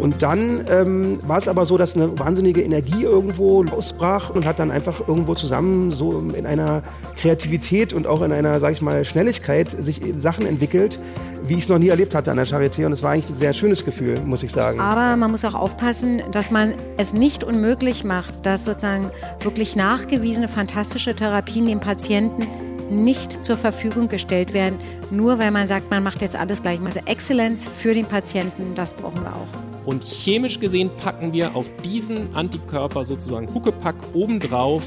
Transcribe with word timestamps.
Und 0.00 0.22
dann 0.22 0.64
ähm, 0.70 1.18
war 1.22 1.38
es 1.38 1.46
aber 1.46 1.66
so, 1.66 1.76
dass 1.76 1.94
eine 1.94 2.18
wahnsinnige 2.18 2.62
Energie 2.62 3.02
irgendwo 3.02 3.64
ausbrach 3.66 4.30
und 4.30 4.46
hat 4.46 4.58
dann 4.58 4.70
einfach 4.70 5.06
irgendwo 5.06 5.34
zusammen 5.34 5.92
so 5.92 6.18
in 6.18 6.46
einer 6.46 6.82
Kreativität 7.16 7.92
und 7.92 8.06
auch 8.06 8.22
in 8.22 8.32
einer, 8.32 8.60
sag 8.60 8.72
ich 8.72 8.80
mal, 8.80 9.04
Schnelligkeit 9.04 9.70
sich 9.70 10.00
Sachen 10.20 10.46
entwickelt, 10.46 10.98
wie 11.46 11.54
ich 11.54 11.60
es 11.60 11.68
noch 11.68 11.78
nie 11.78 11.88
erlebt 11.88 12.14
hatte 12.14 12.30
an 12.30 12.38
der 12.38 12.46
Charité. 12.46 12.86
Und 12.86 12.92
es 12.92 13.02
war 13.02 13.12
eigentlich 13.12 13.30
ein 13.30 13.36
sehr 13.36 13.52
schönes 13.52 13.84
Gefühl, 13.84 14.20
muss 14.20 14.42
ich 14.42 14.52
sagen. 14.52 14.80
Aber 14.80 15.16
man 15.16 15.30
muss 15.30 15.44
auch 15.44 15.54
aufpassen, 15.54 16.22
dass 16.32 16.50
man 16.50 16.74
es 16.96 17.12
nicht 17.12 17.44
unmöglich 17.44 18.04
macht, 18.04 18.34
dass 18.44 18.64
sozusagen 18.64 19.10
wirklich 19.42 19.76
nachgewiesene 19.76 20.48
fantastische 20.48 21.14
Therapien 21.14 21.66
dem 21.66 21.80
Patienten 21.80 22.46
nicht 22.90 23.44
zur 23.44 23.56
Verfügung 23.56 24.08
gestellt 24.08 24.52
werden, 24.52 24.78
nur 25.10 25.38
weil 25.38 25.50
man 25.50 25.68
sagt, 25.68 25.90
man 25.90 26.02
macht 26.02 26.22
jetzt 26.22 26.36
alles 26.36 26.62
gleich. 26.62 26.80
Also 26.84 27.00
Exzellenz 27.06 27.68
für 27.68 27.94
den 27.94 28.06
Patienten, 28.06 28.74
das 28.74 28.94
brauchen 28.94 29.22
wir 29.22 29.32
auch. 29.32 29.86
Und 29.86 30.04
chemisch 30.04 30.60
gesehen 30.60 30.90
packen 31.02 31.32
wir 31.32 31.54
auf 31.54 31.70
diesen 31.84 32.34
Antikörper 32.34 33.04
sozusagen 33.04 33.52
Huckepack 33.52 33.96
obendrauf 34.12 34.82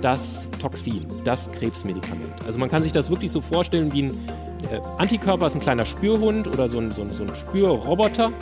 das 0.00 0.48
Toxin, 0.60 1.06
das 1.22 1.50
Krebsmedikament. 1.52 2.44
Also 2.44 2.58
man 2.58 2.68
kann 2.68 2.82
sich 2.82 2.92
das 2.92 3.08
wirklich 3.08 3.30
so 3.30 3.40
vorstellen 3.40 3.92
wie 3.92 4.02
ein 4.02 4.28
äh, 4.70 4.80
Antikörper 4.98 5.46
ist 5.46 5.54
ein 5.54 5.60
kleiner 5.60 5.84
Spürhund 5.84 6.48
oder 6.48 6.68
so 6.68 6.78
ein, 6.78 6.90
so 6.90 7.02
ein, 7.02 7.10
so 7.10 7.22
ein 7.24 7.34
Spürroboter. 7.34 8.32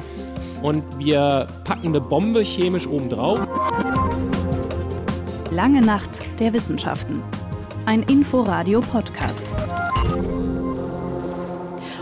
Und 0.62 0.82
wir 0.98 1.46
packen 1.64 1.88
eine 1.88 2.00
Bombe 2.00 2.42
chemisch 2.42 2.86
obendrauf. 2.86 3.40
Lange 5.50 5.80
Nacht 5.80 6.10
der 6.38 6.52
Wissenschaften 6.52 7.22
ein 7.86 8.02
Inforadio-Podcast. 8.02 9.54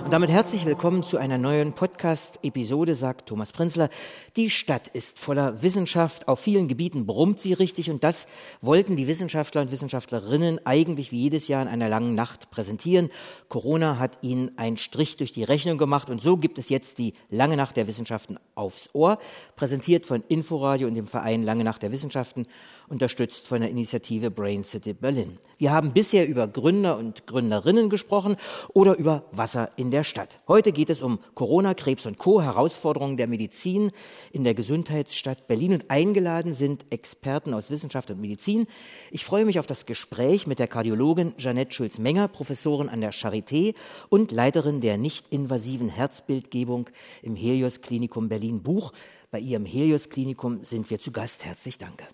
Und 0.05 0.13
damit 0.13 0.31
herzlich 0.31 0.65
willkommen 0.65 1.03
zu 1.03 1.19
einer 1.19 1.37
neuen 1.37 1.75
Podcast-Episode, 1.75 2.95
sagt 2.95 3.29
Thomas 3.29 3.53
Prinzler. 3.53 3.91
Die 4.37 4.49
Stadt 4.49 4.89
ist 4.89 5.19
voller 5.19 5.61
Wissenschaft. 5.63 6.29
Auf 6.29 6.41
vielen 6.41 6.67
Gebieten 6.67 7.05
brummt 7.05 7.41
sie 7.41 7.53
richtig 7.53 7.91
und 7.91 8.03
das 8.05 8.27
wollten 8.63 8.97
die 8.97 9.07
Wissenschaftler 9.07 9.61
und 9.61 9.71
Wissenschaftlerinnen 9.71 10.65
eigentlich 10.65 11.13
wie 11.13 11.21
jedes 11.21 11.47
Jahr 11.47 11.61
in 11.61 11.69
einer 11.69 11.91
langen 11.91 12.15
Nacht 12.15 12.51
präsentieren. 12.51 13.11
Corona 13.51 13.99
hat 13.99 14.19
ihnen 14.23 14.57
einen 14.57 14.79
Strich 14.79 15.19
durch 15.19 15.33
die 15.33 15.45
Rechnung 15.45 15.77
gemacht 15.77 16.09
und 16.09 16.23
so 16.23 16.39
gibt 16.39 16.59
es 16.59 16.71
jetzt 16.71 16.99
die 16.99 17.13
Lange 17.29 17.59
Nacht 17.59 17.77
der 17.77 17.87
Wissenschaften 17.87 18.39
aufs 18.55 18.89
Ohr, 18.95 19.19
präsentiert 19.57 20.07
von 20.07 20.25
Inforadio 20.29 20.89
und 20.89 20.95
dem 20.95 21.07
Verein 21.07 21.45
Lange 21.45 21.65
Nacht 21.65 21.83
der 21.83 21.93
Wissenschaften 21.93 22.47
unterstützt 22.89 23.49
von 23.49 23.61
der 23.61 23.71
Initiative 23.71 24.31
Brain 24.31 24.65
City 24.65 24.93
Berlin. 24.95 25.39
Wir 25.59 25.73
haben 25.73 25.93
bisher 25.93 26.29
über 26.29 26.47
Gründer 26.47 26.97
und 26.97 27.27
Gründerinnen 27.27 27.91
gesprochen 27.91 28.37
oder 28.75 28.97
über 28.97 29.25
Wasser 29.33 29.71
in 29.77 29.91
der 29.91 30.05
Stadt. 30.05 30.39
Heute 30.47 30.71
geht 30.71 30.89
es 30.89 31.03
um 31.03 31.19
Corona, 31.35 31.75
Krebs 31.75 32.07
und 32.07 32.17
Co. 32.17 32.41
Herausforderungen 32.41 33.17
der 33.17 33.27
Medizin 33.27 33.91
in 34.31 34.45
der 34.45 34.55
Gesundheitsstadt 34.55 35.49
Berlin 35.49 35.73
und 35.73 35.91
eingeladen 35.91 36.55
sind 36.55 36.87
Experten 36.91 37.55
aus 37.55 37.71
Wissenschaft 37.71 38.11
und 38.11 38.21
Medizin. 38.21 38.69
Ich 39.11 39.25
freue 39.25 39.45
mich 39.45 39.59
auf 39.59 39.67
das 39.67 39.85
Gespräch 39.85 40.47
mit 40.47 40.61
der 40.61 40.69
Kardiologin 40.69 41.35
Janette 41.39 41.73
Schulz-Menger, 41.73 42.29
Professorin 42.29 42.89
an 42.89 43.01
der 43.01 43.13
Charité 43.13 43.75
und 44.11 44.31
Leiterin 44.31 44.81
der 44.81 44.97
nicht-invasiven 44.97 45.89
Herzbildgebung 45.89 46.89
im 47.23 47.35
Helios 47.35 47.81
Klinikum 47.81 48.29
Berlin 48.29 48.63
Buch. 48.63 48.93
Bei 49.31 49.41
ihrem 49.41 49.67
Helios 49.67 50.09
Klinikum 50.09 50.63
sind 50.63 50.89
wir 50.89 51.01
zu 51.01 51.11
Gast. 51.11 51.45
Herzlich 51.45 51.79
danke. 51.79 52.05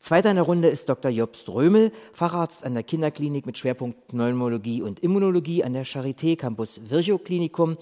Zweiter 0.00 0.30
in 0.30 0.36
der 0.36 0.44
Runde 0.44 0.68
ist 0.68 0.88
Dr. 0.88 1.10
Jobst 1.10 1.46
Römel, 1.50 1.92
Facharzt 2.14 2.64
an 2.64 2.72
der 2.72 2.82
Kinderklinik 2.82 3.44
mit 3.44 3.58
Schwerpunkt 3.58 4.08
Pneumologie 4.08 4.80
und 4.80 5.00
Immunologie 5.00 5.62
an 5.62 5.74
der 5.74 5.84
Charité 5.84 6.38
Campus 6.38 6.80
Virchow 6.88 7.22
Klinikum. 7.22 7.76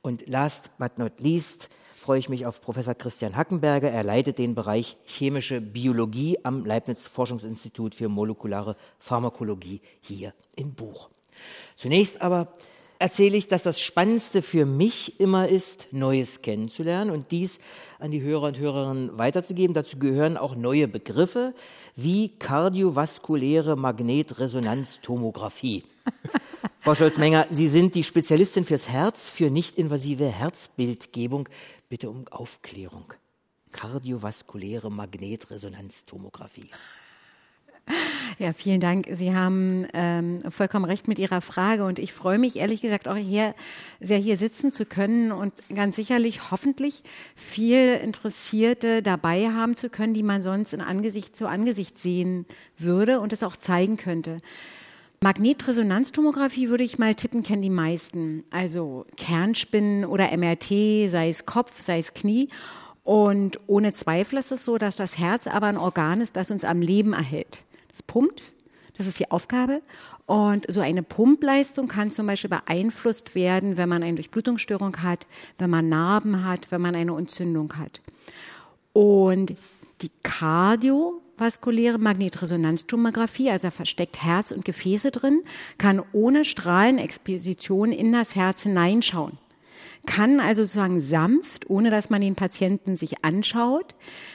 Und 0.00 0.26
last 0.26 0.70
but 0.78 0.96
not 0.96 1.20
least 1.20 1.68
freue 1.94 2.20
ich 2.20 2.30
mich 2.30 2.46
auf 2.46 2.62
Professor 2.62 2.94
Christian 2.94 3.36
Hackenberger. 3.36 3.90
Er 3.90 4.02
leitet 4.02 4.38
den 4.38 4.54
Bereich 4.54 4.96
chemische 5.04 5.60
Biologie 5.60 6.38
am 6.42 6.64
Leibniz 6.64 7.06
Forschungsinstitut 7.06 7.94
für 7.94 8.08
molekulare 8.08 8.74
Pharmakologie 8.98 9.82
hier 10.00 10.32
in 10.56 10.72
Buch. 10.72 11.10
Zunächst 11.76 12.22
aber 12.22 12.48
erzähle 12.98 13.36
ich, 13.36 13.46
dass 13.48 13.62
das 13.62 13.80
Spannendste 13.80 14.42
für 14.42 14.66
mich 14.66 15.18
immer 15.20 15.48
ist, 15.48 15.86
Neues 15.92 16.42
kennenzulernen 16.42 17.10
und 17.10 17.30
dies 17.30 17.60
an 17.98 18.10
die 18.10 18.20
Hörer 18.22 18.48
und 18.48 18.58
Hörerinnen 18.58 19.16
weiterzugeben. 19.18 19.72
Dazu 19.74 19.98
gehören 19.98 20.36
auch 20.36 20.56
neue 20.56 20.88
Begriffe 20.88 21.54
wie 21.96 22.30
kardiovaskuläre 22.38 23.76
Magnetresonanztomographie. 23.76 25.84
Frau 26.80 26.94
Scholz-Menger, 26.94 27.46
Sie 27.50 27.68
sind 27.68 27.94
die 27.94 28.04
Spezialistin 28.04 28.64
fürs 28.64 28.88
Herz, 28.88 29.28
für 29.28 29.50
nicht-invasive 29.50 30.26
Herzbildgebung. 30.26 31.50
Bitte 31.88 32.08
um 32.10 32.26
Aufklärung. 32.28 33.12
Kardiovaskuläre 33.72 34.90
Magnetresonanztomographie. 34.90 36.70
Ja, 38.40 38.52
vielen 38.52 38.80
Dank. 38.80 39.08
Sie 39.14 39.34
haben 39.34 39.88
ähm, 39.94 40.38
vollkommen 40.48 40.84
recht 40.84 41.08
mit 41.08 41.18
Ihrer 41.18 41.40
Frage 41.40 41.84
und 41.84 41.98
ich 41.98 42.12
freue 42.12 42.38
mich 42.38 42.54
ehrlich 42.54 42.82
gesagt 42.82 43.08
auch 43.08 43.16
hier 43.16 43.52
sehr 44.00 44.18
hier 44.18 44.36
sitzen 44.36 44.70
zu 44.70 44.86
können 44.86 45.32
und 45.32 45.52
ganz 45.74 45.96
sicherlich 45.96 46.52
hoffentlich 46.52 47.02
viel 47.34 47.94
Interessierte 47.94 49.02
dabei 49.02 49.48
haben 49.48 49.74
zu 49.74 49.90
können, 49.90 50.14
die 50.14 50.22
man 50.22 50.42
sonst 50.42 50.72
in 50.72 50.80
Angesicht 50.80 51.36
zu 51.36 51.48
Angesicht 51.48 51.98
sehen 51.98 52.46
würde 52.76 53.18
und 53.18 53.32
es 53.32 53.42
auch 53.42 53.56
zeigen 53.56 53.96
könnte. 53.96 54.40
Magnetresonanztomographie 55.20 56.68
würde 56.68 56.84
ich 56.84 56.96
mal 56.96 57.16
tippen, 57.16 57.42
kennen 57.42 57.62
die 57.62 57.70
meisten. 57.70 58.44
Also 58.50 59.04
Kernspinnen 59.16 60.04
oder 60.04 60.30
MRT, 60.36 61.10
sei 61.10 61.28
es 61.28 61.44
Kopf, 61.44 61.82
sei 61.82 61.98
es 61.98 62.14
Knie. 62.14 62.50
Und 63.02 63.58
ohne 63.66 63.92
Zweifel 63.92 64.38
ist 64.38 64.52
es 64.52 64.64
so, 64.64 64.78
dass 64.78 64.94
das 64.94 65.18
Herz 65.18 65.48
aber 65.48 65.66
ein 65.66 65.76
Organ 65.76 66.20
ist, 66.20 66.36
das 66.36 66.52
uns 66.52 66.62
am 66.62 66.82
Leben 66.82 67.14
erhält. 67.14 67.64
Es 67.92 68.02
pumpt, 68.02 68.42
das 68.96 69.06
ist 69.06 69.18
die 69.18 69.30
Aufgabe. 69.30 69.82
Und 70.26 70.66
so 70.70 70.80
eine 70.80 71.02
Pumpleistung 71.02 71.88
kann 71.88 72.10
zum 72.10 72.26
Beispiel 72.26 72.50
beeinflusst 72.50 73.34
werden, 73.34 73.76
wenn 73.76 73.88
man 73.88 74.02
eine 74.02 74.16
Durchblutungsstörung 74.16 75.02
hat, 75.02 75.26
wenn 75.56 75.70
man 75.70 75.88
Narben 75.88 76.44
hat, 76.44 76.70
wenn 76.70 76.80
man 76.80 76.94
eine 76.94 77.16
Entzündung 77.16 77.76
hat. 77.76 78.00
Und 78.92 79.54
die 80.02 80.10
kardiovaskuläre 80.22 81.98
Magnetresonanztomographie, 81.98 83.50
also 83.50 83.70
versteckt 83.70 84.22
Herz 84.22 84.50
und 84.50 84.64
Gefäße 84.64 85.12
drin, 85.12 85.42
kann 85.78 86.02
ohne 86.12 86.44
Strahlenexposition 86.44 87.92
in 87.92 88.12
das 88.12 88.34
Herz 88.34 88.62
hineinschauen 88.62 89.38
kann 90.06 90.40
also 90.40 90.62
sozusagen 90.62 91.02
sanft, 91.02 91.68
ohne 91.68 91.90
dass 91.90 92.08
man 92.08 92.22
den 92.22 92.34
Patienten 92.34 92.96
sich 92.96 93.24
anschaut 93.24 93.94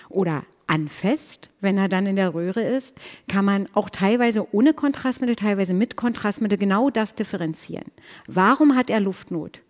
oder 0.09 0.43
anfasst, 0.67 1.49
wenn 1.61 1.77
er 1.77 1.89
dann 1.89 2.05
in 2.05 2.15
der 2.15 2.33
Röhre 2.33 2.61
ist, 2.61 2.97
kann 3.27 3.45
man 3.45 3.67
auch 3.73 3.89
teilweise 3.89 4.53
ohne 4.53 4.73
Kontrastmittel, 4.73 5.35
teilweise 5.35 5.73
mit 5.73 5.95
Kontrastmittel 5.95 6.57
genau 6.57 6.89
das 6.89 7.15
differenzieren. 7.15 7.91
Warum 8.27 8.75
hat 8.75 8.89
er 8.89 8.99
Luftnot? 8.99 9.61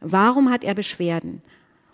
Warum 0.00 0.50
hat 0.50 0.64
er 0.64 0.74
Beschwerden? 0.74 1.42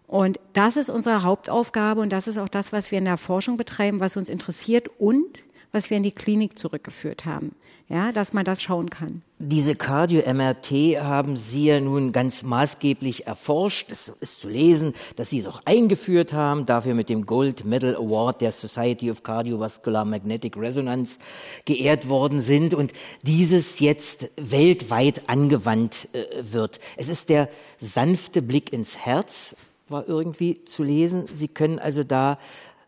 Und 0.07 0.41
das 0.55 0.77
ist 0.77 0.89
unsere 0.89 1.23
Hauptaufgabe 1.23 2.01
und 2.01 2.11
das 2.11 2.27
ist 2.27 2.39
auch 2.39 2.49
das, 2.49 2.73
was 2.73 2.91
wir 2.91 2.99
in 2.99 3.05
der 3.05 3.19
Forschung 3.19 3.59
betreiben, 3.59 4.01
was 4.01 4.17
uns 4.17 4.31
interessiert 4.31 4.89
und 4.99 5.39
was 5.73 5.91
wir 5.91 5.97
in 5.97 6.03
die 6.03 6.13
Klinik 6.13 6.59
zurückgeführt 6.59 7.25
haben 7.25 7.55
ja, 7.89 8.13
dass 8.13 8.35
man 8.35 8.45
das 8.45 8.61
schauen 8.61 8.91
kann. 8.91 9.23
Diese 9.39 9.75
Cardio-MRT 9.75 11.01
haben 11.01 11.37
Sie 11.37 11.67
ja 11.67 11.81
nun 11.81 12.13
ganz 12.13 12.43
maßgeblich 12.43 13.27
erforscht. 13.27 13.91
Es 13.91 14.13
ist 14.21 14.41
zu 14.41 14.49
lesen, 14.49 14.93
dass 15.17 15.31
Sie 15.31 15.39
es 15.39 15.47
auch 15.47 15.63
eingeführt 15.65 16.35
haben, 16.35 16.67
dafür 16.67 16.95
mit 16.95 17.09
dem 17.09 17.25
Gold 17.25 17.65
Medal 17.65 17.97
Award 17.97 18.43
der 18.43 18.53
Society 18.53 19.11
of 19.11 19.23
Cardiovascular 19.23 20.05
Magnetic 20.05 20.57
Resonance 20.57 21.19
geehrt 21.65 22.09
worden 22.09 22.43
sind 22.43 22.75
und 22.75 22.93
dieses 23.23 23.81
jetzt 23.81 24.29
weltweit 24.37 25.23
angewandt 25.29 26.09
äh, 26.13 26.25
wird. 26.43 26.81
Es 26.97 27.09
ist 27.09 27.31
der 27.31 27.49
sanfte 27.81 28.43
Blick 28.43 28.73
ins 28.73 28.99
Herz, 28.99 29.57
war 29.89 30.07
irgendwie 30.07 30.63
zu 30.65 30.83
lesen. 30.83 31.25
Sie 31.35 31.49
können 31.49 31.79
also 31.79 32.05
da 32.05 32.39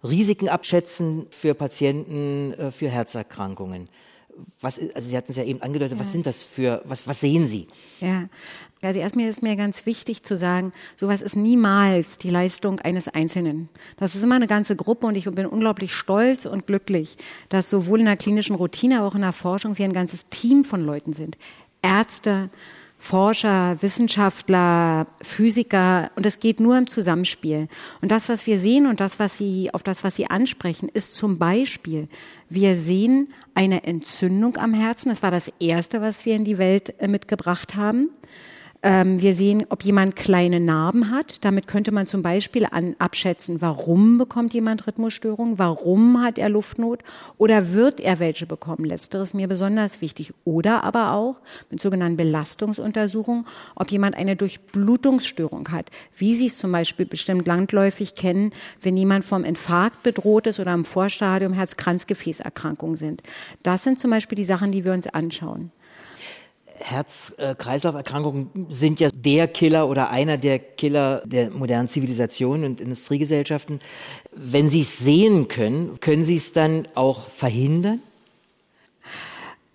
Risiken 0.02 0.48
abschätzen 0.48 1.26
für 1.30 1.54
Patienten, 1.54 2.54
äh, 2.54 2.70
für 2.70 2.88
Herzerkrankungen 2.88 3.88
was, 4.60 4.78
also 4.94 5.08
Sie 5.08 5.16
hatten 5.16 5.32
es 5.32 5.36
ja 5.36 5.44
eben 5.44 5.62
angedeutet, 5.62 5.98
ja. 5.98 6.04
was 6.04 6.12
sind 6.12 6.26
das 6.26 6.42
für, 6.42 6.82
was, 6.84 7.06
was 7.06 7.20
sehen 7.20 7.46
Sie? 7.46 7.66
Ja, 8.00 8.28
also 8.82 8.98
erstmal 8.98 9.26
ist 9.26 9.42
mir 9.42 9.56
ganz 9.56 9.86
wichtig 9.86 10.22
zu 10.22 10.36
sagen, 10.36 10.72
sowas 10.96 11.22
ist 11.22 11.36
niemals 11.36 12.18
die 12.18 12.30
Leistung 12.30 12.80
eines 12.80 13.08
Einzelnen. 13.08 13.68
Das 13.98 14.14
ist 14.14 14.22
immer 14.22 14.36
eine 14.36 14.46
ganze 14.46 14.76
Gruppe 14.76 15.06
und 15.06 15.16
ich 15.16 15.24
bin 15.30 15.46
unglaublich 15.46 15.94
stolz 15.94 16.46
und 16.46 16.66
glücklich, 16.66 17.16
dass 17.48 17.68
sowohl 17.68 18.00
in 18.00 18.06
der 18.06 18.16
klinischen 18.16 18.56
Routine, 18.56 18.98
aber 18.98 19.08
auch 19.08 19.14
in 19.14 19.22
der 19.22 19.32
Forschung 19.32 19.76
wir 19.76 19.84
ein 19.84 19.92
ganzes 19.92 20.28
Team 20.30 20.64
von 20.64 20.84
Leuten 20.84 21.12
sind. 21.12 21.36
Ärzte, 21.82 22.50
Forscher, 23.02 23.78
Wissenschaftler, 23.80 25.06
Physiker 25.22 26.10
und 26.16 26.26
es 26.26 26.38
geht 26.38 26.60
nur 26.60 26.76
im 26.76 26.86
Zusammenspiel. 26.86 27.66
Und 28.02 28.12
das, 28.12 28.28
was 28.28 28.46
wir 28.46 28.60
sehen 28.60 28.86
und 28.86 29.00
das, 29.00 29.18
was 29.18 29.38
Sie, 29.38 29.72
auf 29.72 29.82
das, 29.82 30.04
was 30.04 30.16
Sie 30.16 30.26
ansprechen, 30.26 30.90
ist 30.90 31.14
zum 31.14 31.38
Beispiel, 31.38 32.08
wir 32.50 32.76
sehen 32.76 33.32
eine 33.54 33.84
Entzündung 33.84 34.58
am 34.58 34.74
Herzen. 34.74 35.08
Das 35.08 35.22
war 35.22 35.30
das 35.30 35.50
erste, 35.58 36.02
was 36.02 36.26
wir 36.26 36.36
in 36.36 36.44
die 36.44 36.58
Welt 36.58 36.94
äh, 37.00 37.08
mitgebracht 37.08 37.74
haben. 37.74 38.10
Ähm, 38.82 39.20
wir 39.20 39.34
sehen, 39.34 39.66
ob 39.68 39.82
jemand 39.84 40.16
kleine 40.16 40.58
Narben 40.58 41.10
hat. 41.10 41.44
Damit 41.44 41.66
könnte 41.66 41.92
man 41.92 42.06
zum 42.06 42.22
Beispiel 42.22 42.66
an, 42.70 42.96
abschätzen, 42.98 43.60
warum 43.60 44.16
bekommt 44.16 44.54
jemand 44.54 44.86
Rhythmusstörungen, 44.86 45.58
warum 45.58 46.22
hat 46.22 46.38
er 46.38 46.48
Luftnot 46.48 47.00
oder 47.36 47.74
wird 47.74 48.00
er 48.00 48.20
welche 48.20 48.46
bekommen. 48.46 48.86
Letzteres 48.86 49.34
mir 49.34 49.48
besonders 49.48 50.00
wichtig. 50.00 50.32
Oder 50.44 50.82
aber 50.82 51.12
auch 51.12 51.36
mit 51.70 51.78
sogenannten 51.78 52.16
Belastungsuntersuchungen, 52.16 53.44
ob 53.74 53.90
jemand 53.90 54.16
eine 54.16 54.34
Durchblutungsstörung 54.34 55.68
hat, 55.70 55.90
wie 56.16 56.34
Sie 56.34 56.46
es 56.46 56.56
zum 56.56 56.72
Beispiel 56.72 57.04
bestimmt 57.04 57.46
landläufig 57.46 58.14
kennen, 58.14 58.50
wenn 58.80 58.96
jemand 58.96 59.26
vom 59.26 59.44
Infarkt 59.44 60.02
bedroht 60.02 60.46
ist 60.46 60.58
oder 60.58 60.72
im 60.72 60.86
Vorstadium 60.86 61.52
Herz-Kranzgefäßerkrankungen 61.52 62.96
sind. 62.96 63.22
Das 63.62 63.84
sind 63.84 64.00
zum 64.00 64.10
Beispiel 64.10 64.36
die 64.36 64.44
Sachen, 64.44 64.72
die 64.72 64.86
wir 64.86 64.94
uns 64.94 65.06
anschauen. 65.06 65.70
Herz-Kreislauf-Erkrankungen 66.80 68.66
sind 68.68 69.00
ja 69.00 69.10
der 69.12 69.48
Killer 69.48 69.88
oder 69.88 70.10
einer 70.10 70.38
der 70.38 70.58
Killer 70.58 71.22
der 71.24 71.50
modernen 71.50 71.88
Zivilisation 71.88 72.64
und 72.64 72.80
Industriegesellschaften. 72.80 73.80
Wenn 74.32 74.70
Sie 74.70 74.80
es 74.80 74.98
sehen 74.98 75.48
können, 75.48 76.00
können 76.00 76.24
Sie 76.24 76.36
es 76.36 76.52
dann 76.52 76.88
auch 76.94 77.28
verhindern? 77.28 78.02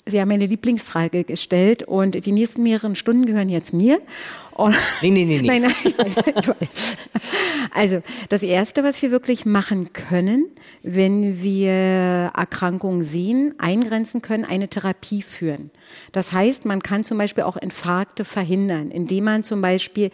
Sie 0.08 0.22
haben 0.22 0.30
eine 0.30 0.46
Lieblingsfrage 0.46 1.24
gestellt 1.24 1.82
und 1.82 2.26
die 2.26 2.32
nächsten 2.32 2.62
mehreren 2.62 2.96
Stunden 2.96 3.26
gehören 3.26 3.50
jetzt 3.50 3.74
mir. 3.74 4.00
Und 4.56 4.74
nee, 5.02 5.12
nee, 5.12 5.26
nee, 5.26 5.42
nee. 5.42 5.48
Nein, 5.48 5.64
nein, 5.64 5.76
ich 5.84 5.98
weiß, 5.98 6.16
ich 6.40 6.48
weiß. 6.48 6.98
Also, 7.72 8.02
das 8.30 8.42
Erste, 8.42 8.86
was 8.86 9.02
wir 9.02 9.12
wirklich 9.12 9.46
machen 9.46 9.92
können, 9.92 10.48
wenn 10.82 11.42
wir 11.44 12.32
Erkrankungen 12.34 13.04
sehen, 13.04 13.56
eingrenzen 13.58 14.22
können, 14.22 14.46
eine 14.46 14.70
Therapie 14.70 15.22
führen. 15.22 15.72
Das 16.14 16.32
heißt, 16.32 16.64
man 16.64 16.82
kann 16.82 17.04
zum 17.04 17.18
Beispiel 17.18 17.44
auch 17.44 17.58
Infarkte 17.58 18.24
verhindern, 18.24 18.92
indem 18.92 19.26
man 19.26 19.44
zum 19.44 19.62
Beispiel 19.62 20.10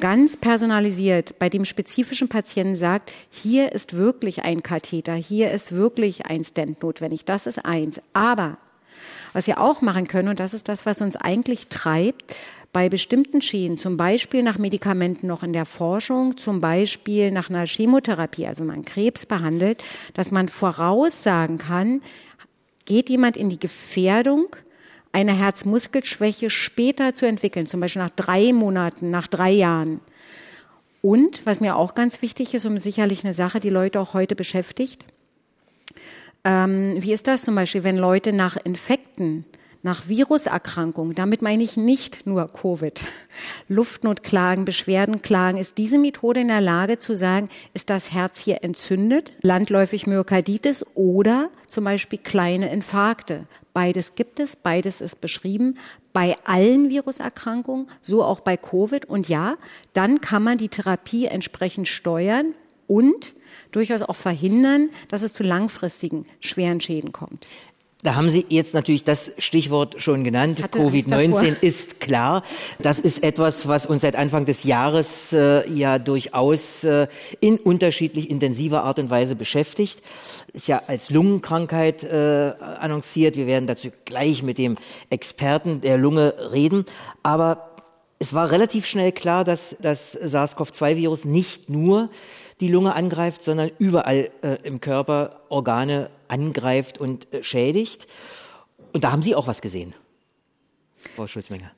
ganz 0.00 0.38
personalisiert 0.38 1.38
bei 1.38 1.50
dem 1.50 1.66
spezifischen 1.66 2.28
Patienten 2.28 2.76
sagt, 2.76 3.12
hier 3.28 3.72
ist 3.72 3.94
wirklich 3.94 4.42
ein 4.42 4.62
Katheter, 4.62 5.14
hier 5.14 5.50
ist 5.50 5.72
wirklich 5.72 6.24
ein 6.24 6.44
Stent 6.44 6.82
notwendig. 6.82 7.26
Das 7.26 7.46
ist 7.46 7.62
eins. 7.66 8.00
Aber 8.14 8.56
was 9.34 9.46
wir 9.46 9.60
auch 9.60 9.82
machen 9.82 10.08
können, 10.08 10.28
und 10.28 10.40
das 10.40 10.54
ist 10.54 10.68
das, 10.68 10.86
was 10.86 11.02
uns 11.02 11.16
eigentlich 11.16 11.68
treibt, 11.68 12.36
bei 12.72 12.88
bestimmten 12.88 13.42
Schäden, 13.42 13.76
zum 13.76 13.96
Beispiel 13.96 14.42
nach 14.42 14.58
Medikamenten 14.58 15.26
noch 15.26 15.42
in 15.42 15.52
der 15.52 15.66
Forschung, 15.66 16.38
zum 16.38 16.60
Beispiel 16.60 17.30
nach 17.30 17.50
einer 17.50 17.66
Chemotherapie, 17.66 18.46
also 18.46 18.64
man 18.64 18.84
Krebs 18.84 19.26
behandelt, 19.26 19.84
dass 20.14 20.30
man 20.30 20.48
voraussagen 20.48 21.58
kann, 21.58 22.00
geht 22.86 23.10
jemand 23.10 23.36
in 23.36 23.50
die 23.50 23.60
Gefährdung, 23.60 24.46
eine 25.12 25.34
Herzmuskelschwäche 25.34 26.48
später 26.48 27.14
zu 27.14 27.26
entwickeln, 27.26 27.66
zum 27.66 27.80
Beispiel 27.80 28.02
nach 28.02 28.10
drei 28.10 28.54
Monaten, 28.54 29.10
nach 29.10 29.26
drei 29.26 29.50
Jahren. 29.50 30.00
Und 31.02 31.44
was 31.44 31.60
mir 31.60 31.76
auch 31.76 31.94
ganz 31.94 32.22
wichtig 32.22 32.54
ist 32.54 32.64
und 32.64 32.78
sicherlich 32.78 33.24
eine 33.24 33.34
Sache, 33.34 33.60
die 33.60 33.70
Leute 33.70 34.00
auch 34.00 34.14
heute 34.14 34.34
beschäftigt, 34.34 35.04
ähm, 36.44 36.96
wie 36.98 37.12
ist 37.12 37.28
das 37.28 37.42
zum 37.42 37.54
Beispiel, 37.54 37.84
wenn 37.84 37.98
Leute 37.98 38.32
nach 38.32 38.56
Infekten, 38.56 39.44
nach 39.82 40.08
Viruserkrankungen, 40.08 41.14
damit 41.14 41.42
meine 41.42 41.62
ich 41.62 41.76
nicht 41.76 42.26
nur 42.26 42.46
Covid, 42.48 43.00
Luftnotklagen, 43.68 44.64
Beschwerdenklagen, 44.64 45.60
ist 45.60 45.78
diese 45.78 45.98
Methode 45.98 46.40
in 46.40 46.48
der 46.48 46.60
Lage 46.60 46.98
zu 46.98 47.14
sagen, 47.14 47.48
ist 47.74 47.90
das 47.90 48.12
Herz 48.12 48.40
hier 48.40 48.62
entzündet, 48.62 49.32
landläufig 49.42 50.06
Myokarditis 50.06 50.84
oder 50.94 51.50
zum 51.66 51.84
Beispiel 51.84 52.18
kleine 52.18 52.72
Infarkte. 52.72 53.46
Beides 53.72 54.14
gibt 54.14 54.38
es, 54.38 54.54
beides 54.54 55.00
ist 55.00 55.20
beschrieben 55.20 55.78
bei 56.12 56.36
allen 56.44 56.90
Viruserkrankungen, 56.90 57.86
so 58.02 58.22
auch 58.22 58.40
bei 58.40 58.56
Covid. 58.56 59.06
Und 59.06 59.28
ja, 59.28 59.56
dann 59.94 60.20
kann 60.20 60.42
man 60.42 60.58
die 60.58 60.68
Therapie 60.68 61.26
entsprechend 61.26 61.88
steuern 61.88 62.54
und 62.86 63.34
durchaus 63.70 64.02
auch 64.02 64.16
verhindern, 64.16 64.90
dass 65.08 65.22
es 65.22 65.32
zu 65.32 65.42
langfristigen 65.42 66.26
schweren 66.40 66.80
Schäden 66.80 67.12
kommt. 67.12 67.46
Da 68.04 68.16
haben 68.16 68.30
Sie 68.30 68.44
jetzt 68.48 68.74
natürlich 68.74 69.04
das 69.04 69.30
Stichwort 69.38 70.02
schon 70.02 70.24
genannt. 70.24 70.60
Covid-19 70.72 71.62
ist 71.62 72.00
klar. 72.00 72.42
Das 72.80 72.98
ist 72.98 73.22
etwas, 73.22 73.68
was 73.68 73.86
uns 73.86 74.02
seit 74.02 74.16
Anfang 74.16 74.44
des 74.44 74.64
Jahres 74.64 75.32
äh, 75.32 75.70
ja 75.70 76.00
durchaus 76.00 76.82
äh, 76.82 77.06
in 77.38 77.58
unterschiedlich 77.58 78.28
intensiver 78.28 78.82
Art 78.82 78.98
und 78.98 79.08
Weise 79.08 79.36
beschäftigt. 79.36 80.02
Ist 80.52 80.66
ja 80.66 80.82
als 80.88 81.10
Lungenkrankheit 81.10 82.02
äh, 82.02 82.54
annonciert. 82.80 83.36
Wir 83.36 83.46
werden 83.46 83.68
dazu 83.68 83.90
gleich 84.04 84.42
mit 84.42 84.58
dem 84.58 84.74
Experten 85.08 85.80
der 85.80 85.96
Lunge 85.96 86.34
reden. 86.50 86.86
Aber 87.22 87.70
es 88.18 88.34
war 88.34 88.50
relativ 88.50 88.84
schnell 88.84 89.12
klar, 89.12 89.44
dass 89.44 89.76
das 89.80 90.18
SARS-CoV-2-Virus 90.20 91.24
nicht 91.24 91.70
nur 91.70 92.10
die 92.62 92.68
Lunge 92.68 92.94
angreift, 92.94 93.42
sondern 93.42 93.72
überall 93.78 94.30
äh, 94.42 94.56
im 94.62 94.80
Körper 94.80 95.40
Organe 95.48 96.10
angreift 96.28 96.96
und 96.96 97.32
äh, 97.34 97.42
schädigt. 97.42 98.06
Und 98.92 99.02
da 99.02 99.10
haben 99.10 99.22
Sie 99.22 99.34
auch 99.34 99.48
was 99.48 99.60
gesehen, 99.60 99.94
Frau 101.16 101.26
Schulzmenger. 101.26 101.72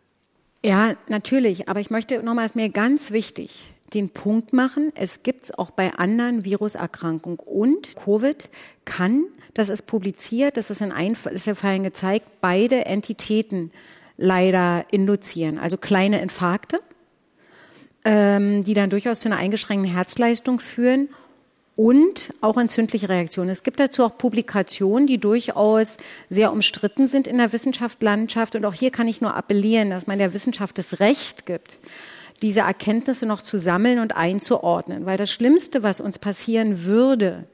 Ja, 0.62 0.94
natürlich. 1.08 1.70
Aber 1.70 1.80
ich 1.80 1.90
möchte 1.90 2.22
nochmals 2.22 2.54
mir 2.54 2.68
ganz 2.68 3.10
wichtig 3.10 3.70
den 3.94 4.10
Punkt 4.10 4.52
machen, 4.52 4.92
es 4.94 5.22
gibt 5.22 5.44
es 5.44 5.58
auch 5.58 5.70
bei 5.70 5.94
anderen 5.94 6.44
Viruserkrankungen. 6.44 7.38
Und 7.38 7.96
Covid 7.96 8.50
kann, 8.84 9.24
das 9.54 9.68
ist 9.68 9.86
publiziert, 9.86 10.56
das 10.56 10.70
ist 10.70 10.82
in 10.82 10.92
Einzelfällen 10.92 11.84
gezeigt, 11.84 12.26
beide 12.40 12.84
Entitäten 12.84 13.70
leider 14.16 14.84
induzieren. 14.90 15.58
Also 15.58 15.76
kleine 15.76 16.20
Infarkte 16.20 16.80
ähm, 18.04 18.64
die 18.64 18.74
dann 18.74 18.90
durchaus 18.90 19.20
zu 19.20 19.28
einer 19.28 19.38
eingeschränkten 19.38 19.90
Herzleistung 19.90 20.60
führen 20.60 21.08
und 21.76 22.30
auch 22.40 22.56
entzündliche 22.56 23.08
Reaktionen. 23.08 23.50
Es 23.50 23.62
gibt 23.62 23.80
dazu 23.80 24.04
auch 24.04 24.16
Publikationen, 24.16 25.06
die 25.06 25.18
durchaus 25.18 25.96
sehr 26.30 26.52
umstritten 26.52 27.08
sind 27.08 27.26
in 27.26 27.38
der 27.38 27.52
Wissenschaftslandschaft. 27.52 28.54
Und 28.54 28.64
auch 28.64 28.74
hier 28.74 28.90
kann 28.90 29.08
ich 29.08 29.20
nur 29.20 29.34
appellieren, 29.34 29.90
dass 29.90 30.06
man 30.06 30.18
der 30.18 30.34
Wissenschaft 30.34 30.78
das 30.78 31.00
Recht 31.00 31.46
gibt, 31.46 31.78
diese 32.42 32.60
Erkenntnisse 32.60 33.26
noch 33.26 33.42
zu 33.42 33.58
sammeln 33.58 33.98
und 33.98 34.14
einzuordnen. 34.14 35.06
Weil 35.06 35.16
das 35.16 35.30
Schlimmste, 35.30 35.82
was 35.82 36.00
uns 36.00 36.18
passieren 36.18 36.84
würde, 36.84 37.44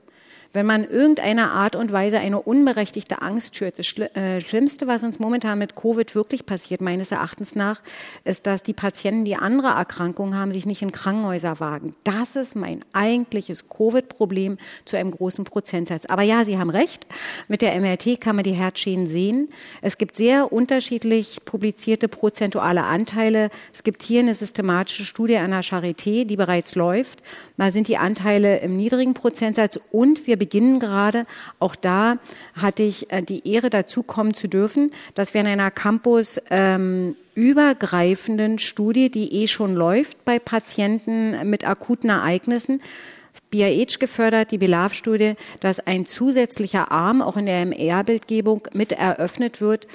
wenn 0.52 0.66
man 0.66 0.84
irgendeiner 0.84 1.52
Art 1.52 1.76
und 1.76 1.92
Weise 1.92 2.18
eine 2.18 2.40
unberechtigte 2.40 3.22
Angst 3.22 3.56
schürt. 3.56 3.78
Das 3.78 3.86
äh, 3.98 4.40
Schlimmste, 4.40 4.86
was 4.86 5.04
uns 5.04 5.18
momentan 5.18 5.58
mit 5.58 5.76
Covid 5.76 6.14
wirklich 6.14 6.44
passiert, 6.44 6.80
meines 6.80 7.12
Erachtens 7.12 7.54
nach, 7.54 7.82
ist, 8.24 8.46
dass 8.46 8.62
die 8.62 8.72
Patienten, 8.72 9.24
die 9.24 9.36
andere 9.36 9.68
Erkrankungen 9.68 10.34
haben, 10.34 10.50
sich 10.50 10.66
nicht 10.66 10.82
in 10.82 10.92
Krankenhäuser 10.92 11.60
wagen. 11.60 11.94
Das 12.04 12.34
ist 12.34 12.56
mein 12.56 12.84
eigentliches 12.92 13.68
Covid-Problem 13.68 14.58
zu 14.84 14.96
einem 14.96 15.12
großen 15.12 15.44
Prozentsatz. 15.44 16.06
Aber 16.06 16.22
ja, 16.22 16.44
Sie 16.44 16.58
haben 16.58 16.70
recht. 16.70 17.06
Mit 17.46 17.62
der 17.62 17.80
MRT 17.80 18.20
kann 18.20 18.36
man 18.36 18.44
die 18.44 18.52
Herzschäden 18.52 19.06
sehen. 19.06 19.50
Es 19.82 19.98
gibt 19.98 20.16
sehr 20.16 20.52
unterschiedlich 20.52 21.44
publizierte 21.44 22.08
prozentuale 22.08 22.82
Anteile. 22.82 23.50
Es 23.72 23.84
gibt 23.84 24.02
hier 24.02 24.20
eine 24.20 24.34
systematische 24.34 25.04
Studie 25.04 25.36
an 25.36 25.52
der 25.52 25.62
Charité, 25.62 26.24
die 26.24 26.36
bereits 26.36 26.74
läuft. 26.74 27.22
Da 27.56 27.70
sind 27.70 27.88
die 27.88 27.98
Anteile 27.98 28.58
im 28.60 28.76
niedrigen 28.76 29.14
Prozentsatz 29.14 29.78
und 29.92 30.26
wir 30.26 30.39
beginnen 30.40 30.80
gerade. 30.80 31.24
Auch 31.60 31.76
da 31.76 32.16
hatte 32.60 32.82
ich 32.82 33.12
äh, 33.12 33.22
die 33.22 33.48
Ehre, 33.48 33.70
dazu 33.70 34.02
kommen 34.02 34.34
zu 34.34 34.48
dürfen, 34.48 34.90
dass 35.14 35.34
wir 35.34 35.42
in 35.42 35.46
einer 35.46 35.70
Campus 35.70 36.40
ähm, 36.50 37.14
übergreifenden 37.36 38.58
Studie, 38.58 39.08
die 39.08 39.42
eh 39.42 39.46
schon 39.46 39.76
läuft 39.76 40.24
bei 40.24 40.40
Patienten 40.40 41.48
mit 41.48 41.64
akuten 41.64 42.10
Ereignissen, 42.10 42.82
BIH 43.50 43.98
gefördert, 43.98 44.50
die 44.50 44.58
BELAV-Studie, 44.58 45.34
dass 45.60 45.80
ein 45.80 46.06
zusätzlicher 46.06 46.90
Arm 46.90 47.22
auch 47.22 47.36
in 47.36 47.46
der 47.46 47.62
MR-Bildgebung 47.62 48.62
mit 48.72 48.92
eröffnet 48.92 49.60
wird, 49.60 49.86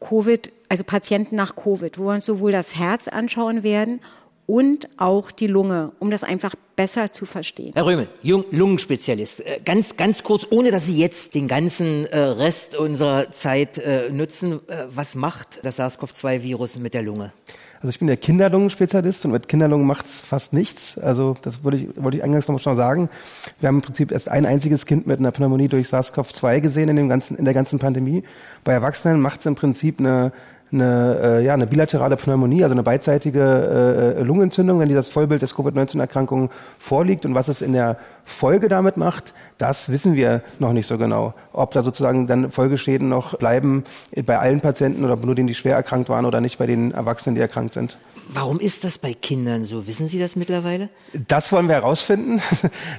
Covid, 0.00 0.52
also 0.68 0.84
Patienten 0.84 1.36
nach 1.36 1.56
Covid, 1.56 1.98
wo 1.98 2.06
wir 2.06 2.14
uns 2.14 2.26
sowohl 2.26 2.52
das 2.52 2.76
Herz 2.76 3.08
anschauen 3.08 3.62
werden 3.62 4.00
und 4.46 4.88
auch 4.96 5.30
die 5.30 5.46
Lunge, 5.46 5.92
um 5.98 6.10
das 6.10 6.24
einfach 6.24 6.54
besser 6.76 7.12
zu 7.12 7.24
verstehen. 7.24 7.72
Herr 7.74 7.86
Römel, 7.86 8.08
Lungenspezialist, 8.22 9.40
äh, 9.40 9.60
ganz, 9.64 9.96
ganz 9.96 10.22
kurz, 10.22 10.46
ohne 10.50 10.70
dass 10.70 10.86
Sie 10.86 10.98
jetzt 10.98 11.34
den 11.34 11.48
ganzen 11.48 12.06
äh, 12.06 12.18
Rest 12.18 12.76
unserer 12.76 13.30
Zeit 13.30 13.78
äh, 13.78 14.10
nutzen, 14.10 14.60
was 14.88 15.14
macht 15.14 15.60
das 15.62 15.76
SARS-CoV-2-Virus 15.76 16.78
mit 16.78 16.94
der 16.94 17.02
Lunge? 17.02 17.32
Also 17.84 17.90
ich 17.90 17.98
bin 17.98 18.08
der 18.08 18.16
Kinderlungenspezialist 18.16 19.26
und 19.26 19.32
mit 19.32 19.46
Kinderlungen 19.46 19.86
macht 19.86 20.06
es 20.06 20.22
fast 20.22 20.54
nichts. 20.54 20.96
Also 20.96 21.36
das 21.42 21.62
wollte 21.64 21.76
ich, 21.76 22.02
wollte 22.02 22.16
ich 22.16 22.24
eingangs 22.24 22.48
noch 22.48 22.58
schon 22.58 22.76
sagen. 22.76 23.10
Wir 23.60 23.68
haben 23.68 23.76
im 23.76 23.82
Prinzip 23.82 24.10
erst 24.10 24.30
ein 24.30 24.46
einziges 24.46 24.86
Kind 24.86 25.06
mit 25.06 25.18
einer 25.18 25.32
Pneumonie 25.32 25.68
durch 25.68 25.88
SARS-CoV-2 25.88 26.60
gesehen 26.60 26.88
in, 26.88 26.96
dem 26.96 27.10
ganzen, 27.10 27.36
in 27.36 27.44
der 27.44 27.52
ganzen 27.52 27.78
Pandemie. 27.78 28.24
Bei 28.64 28.72
Erwachsenen 28.72 29.20
macht 29.20 29.40
es 29.40 29.46
im 29.46 29.54
Prinzip 29.54 30.00
eine 30.00 30.32
eine, 30.74 31.18
äh, 31.22 31.44
ja, 31.44 31.54
eine 31.54 31.66
bilaterale 31.66 32.16
Pneumonie, 32.16 32.62
also 32.62 32.74
eine 32.74 32.82
beidseitige 32.82 34.16
äh, 34.18 34.22
Lungenentzündung, 34.22 34.80
wenn 34.80 34.88
dieses 34.88 35.08
Vollbild 35.08 35.40
des 35.42 35.54
Covid-19-Erkrankungen 35.54 36.50
vorliegt. 36.78 37.24
Und 37.24 37.34
was 37.34 37.48
es 37.48 37.62
in 37.62 37.72
der 37.72 37.96
Folge 38.24 38.68
damit 38.68 38.96
macht, 38.96 39.32
das 39.58 39.88
wissen 39.88 40.14
wir 40.14 40.42
noch 40.58 40.72
nicht 40.72 40.86
so 40.86 40.98
genau. 40.98 41.34
Ob 41.52 41.70
da 41.72 41.82
sozusagen 41.82 42.26
dann 42.26 42.50
Folgeschäden 42.50 43.08
noch 43.08 43.38
bleiben 43.38 43.84
bei 44.26 44.38
allen 44.38 44.60
Patienten 44.60 45.04
oder 45.04 45.16
nur 45.16 45.34
denen, 45.34 45.48
die 45.48 45.54
schwer 45.54 45.76
erkrankt 45.76 46.08
waren 46.08 46.26
oder 46.26 46.40
nicht 46.40 46.58
bei 46.58 46.66
den 46.66 46.92
Erwachsenen, 46.92 47.34
die 47.36 47.40
erkrankt 47.40 47.74
sind. 47.74 47.96
Warum 48.34 48.58
ist 48.58 48.82
das 48.82 48.98
bei 48.98 49.14
Kindern 49.14 49.64
so? 49.64 49.86
Wissen 49.86 50.08
Sie 50.08 50.18
das 50.18 50.34
mittlerweile? 50.34 50.88
Das 51.28 51.52
wollen 51.52 51.68
wir 51.68 51.76
herausfinden. 51.76 52.42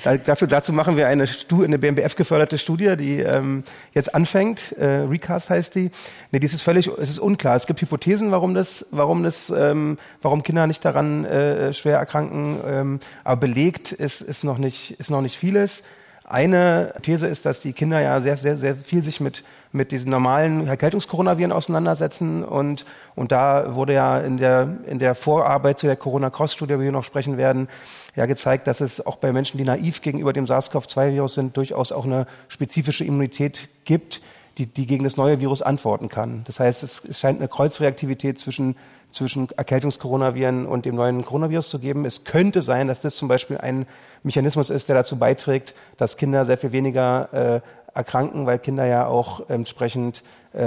Dafür, 0.26 0.48
dazu 0.48 0.72
machen 0.72 0.96
wir 0.96 1.08
eine, 1.08 1.28
eine 1.52 1.78
BMBF 1.78 2.16
geförderte 2.16 2.58
Studie, 2.58 2.96
die 2.98 3.20
ähm, 3.20 3.66
jetzt 3.94 4.16
anfängt. 4.16 4.72
Äh, 4.78 4.86
Recast 4.86 5.50
heißt 5.50 5.76
die. 5.76 5.92
Nee, 6.32 6.40
dies 6.40 6.54
ist 6.54 6.62
völlig, 6.62 6.88
es 6.88 7.10
ist 7.10 7.20
unklar. 7.20 7.58
Es 7.58 7.68
gibt 7.68 7.82
Hypothesen, 7.82 8.32
warum 8.32 8.54
das, 8.54 8.86
warum 8.92 9.24
das, 9.24 9.52
ähm, 9.54 9.98
warum 10.22 10.42
Kinder 10.42 10.68
nicht 10.68 10.86
daran 10.86 11.26
äh, 11.26 11.74
schwer 11.74 11.98
erkranken. 11.98 12.58
Ähm, 12.66 13.00
aber 13.26 13.42
belegt 13.42 13.92
ist, 13.92 14.22
ist 14.22 14.46
noch 14.46 14.58
nicht, 14.58 14.92
ist 15.00 15.12
noch 15.12 15.22
nicht 15.22 15.38
vieles. 15.38 15.84
Eine 16.28 16.92
These 17.04 17.28
ist, 17.28 17.46
dass 17.46 17.60
die 17.60 17.74
Kinder 17.74 18.00
ja 18.00 18.20
sehr, 18.20 18.36
sehr, 18.36 18.58
sehr 18.58 18.76
viel 18.76 19.04
sich 19.04 19.20
mit, 19.20 19.44
mit 19.72 19.92
diesen 19.92 20.10
normalen 20.10 20.68
Erkältungskoronaviren 20.68 21.52
auseinandersetzen. 21.52 22.44
Und, 22.44 22.84
und 23.14 23.32
da 23.32 23.76
wurde 23.76 23.94
ja 23.94 24.18
in 24.18 24.38
der, 24.38 24.68
in 24.88 24.98
der 24.98 25.14
Vorarbeit 25.14 25.78
zu 25.78 25.86
der 25.86 25.96
Corona-Cross-Studie, 25.96 26.74
über 26.74 26.82
die 26.82 26.88
wir 26.88 26.92
noch 26.94 27.04
sprechen 27.04 27.38
werden, 27.38 27.70
ja 28.16 28.26
gezeigt, 28.26 28.66
dass 28.66 28.82
es 28.82 29.06
auch 29.06 29.18
bei 29.18 29.32
Menschen, 29.32 29.60
die 29.60 29.66
naiv 29.66 30.02
gegenüber 30.02 30.34
dem 30.34 30.48
SARS-CoV-2-Virus 30.48 31.36
sind, 31.36 31.56
durchaus 31.58 31.92
auch 31.92 32.06
eine 32.06 32.26
spezifische 32.48 33.06
Immunität 33.06 33.70
gibt, 33.86 34.22
die, 34.58 34.66
die 34.66 34.86
gegen 34.86 35.04
das 35.04 35.18
neue 35.18 35.40
Virus 35.40 35.62
antworten 35.62 36.10
kann. 36.10 36.44
Das 36.46 36.60
heißt, 36.60 36.84
es, 36.84 37.04
es 37.04 37.20
scheint 37.20 37.40
eine 37.40 37.48
Kreuzreaktivität 37.48 38.40
zwischen 38.40 38.76
zwischen 39.16 39.50
Erkältungskoronaviren 39.50 40.66
und 40.66 40.86
dem 40.86 40.96
neuen 40.96 41.24
Coronavirus 41.24 41.70
zu 41.70 41.80
geben. 41.80 42.06
Es 42.06 42.26
könnte 42.26 42.62
sein, 42.62 42.90
dass 42.90 43.00
das 43.00 43.16
zum 43.16 43.30
Beispiel 43.30 43.58
ein 43.58 43.86
Mechanismus 44.24 44.70
ist, 44.70 44.90
der 44.90 44.96
dazu 44.96 45.18
beiträgt, 45.18 45.74
dass 45.98 46.18
Kinder 46.18 46.46
sehr 46.46 46.58
viel 46.58 46.74
weniger 46.74 47.64
äh, 47.64 47.98
erkranken, 47.98 48.46
weil 48.46 48.60
Kinder 48.60 48.86
ja 48.86 49.08
auch 49.08 49.50
entsprechend 49.50 50.22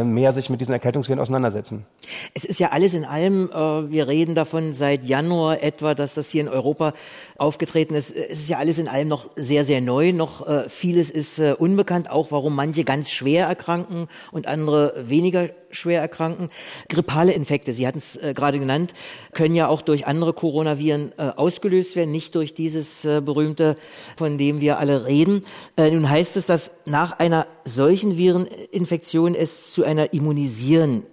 mehr 0.04 0.33
sich 0.33 0.50
mit 0.50 0.61
diesen 0.61 0.73
Erkältungsviren 0.73 1.21
auseinandersetzen. 1.21 1.87
Es 2.35 2.45
ist 2.45 2.61
ja 2.61 2.71
alles 2.71 2.95
in 2.95 3.04
allem, 3.04 3.50
äh, 3.50 3.90
wir 3.90 4.07
reden 4.07 4.35
davon 4.35 4.75
seit 4.75 5.04
Januar 5.04 5.62
etwa, 5.62 5.95
dass 5.95 6.14
das 6.14 6.30
hier 6.30 6.42
in 6.42 6.49
Europa 6.49 6.92
aufgetreten 7.37 7.95
ist. 7.95 8.14
Es 8.14 8.40
ist 8.40 8.49
ja 8.49 8.59
alles 8.59 8.78
in 8.78 8.88
allem 8.88 9.09
noch 9.09 9.30
sehr, 9.37 9.64
sehr 9.64 9.80
neu. 9.80 10.12
Noch 10.12 10.47
äh, 10.47 10.68
vieles 10.68 11.11
ist 11.11 11.38
unbekannt, 11.38 12.11
auch 12.11 12.30
warum 12.30 12.54
manche 12.54 12.85
ganz 12.85 13.11
schwer 13.11 13.47
erkranken 13.47 14.09
und 14.33 14.47
andere 14.47 14.95
weniger 15.09 15.50
schwer 15.71 16.00
erkranken. 16.00 16.50
Grippale 16.88 17.33
Infekte, 17.33 17.73
Sie 17.73 17.87
hatten 17.87 17.99
es 17.99 18.18
gerade 18.35 18.59
genannt, 18.59 18.95
können 19.33 19.54
ja 19.54 19.68
auch 19.68 19.83
durch 19.83 20.07
andere 20.07 20.33
Coronaviren 20.33 21.12
ausgelöst 21.18 21.95
werden, 21.95 22.11
nicht 22.11 22.35
durch 22.35 22.54
dieses 22.54 23.02
berühmte, 23.02 23.76
von 24.16 24.38
dem 24.38 24.61
wir 24.61 24.78
alle 24.78 25.07
reden. 25.07 25.42
nun 25.76 26.09
heißt 26.09 26.38
es, 26.38 26.47
dass 26.47 26.73
nach 26.87 27.18
einer 27.18 27.47
solchen 27.68 28.16
Vireninfektion 28.16 29.34
es 29.34 29.72
zu 29.72 29.84
einer 29.84 30.12
Immunisieren 30.12 31.04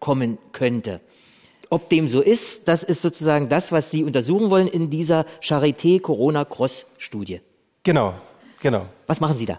kommen 0.00 0.38
könnte. 0.52 1.00
Ob 1.70 1.88
dem 1.88 2.06
so 2.06 2.20
ist, 2.20 2.68
das 2.68 2.82
ist 2.82 3.00
sozusagen 3.00 3.48
das, 3.48 3.72
was 3.72 3.90
Sie 3.90 4.04
untersuchen 4.04 4.50
wollen 4.50 4.68
in 4.68 4.90
dieser 4.90 5.24
Charité 5.40 6.00
Corona 6.00 6.44
Cross 6.44 6.84
Studie. 6.98 7.40
Genau, 7.82 8.12
genau. 8.60 8.84
Was 9.06 9.20
machen 9.20 9.38
Sie 9.38 9.46
da? 9.46 9.58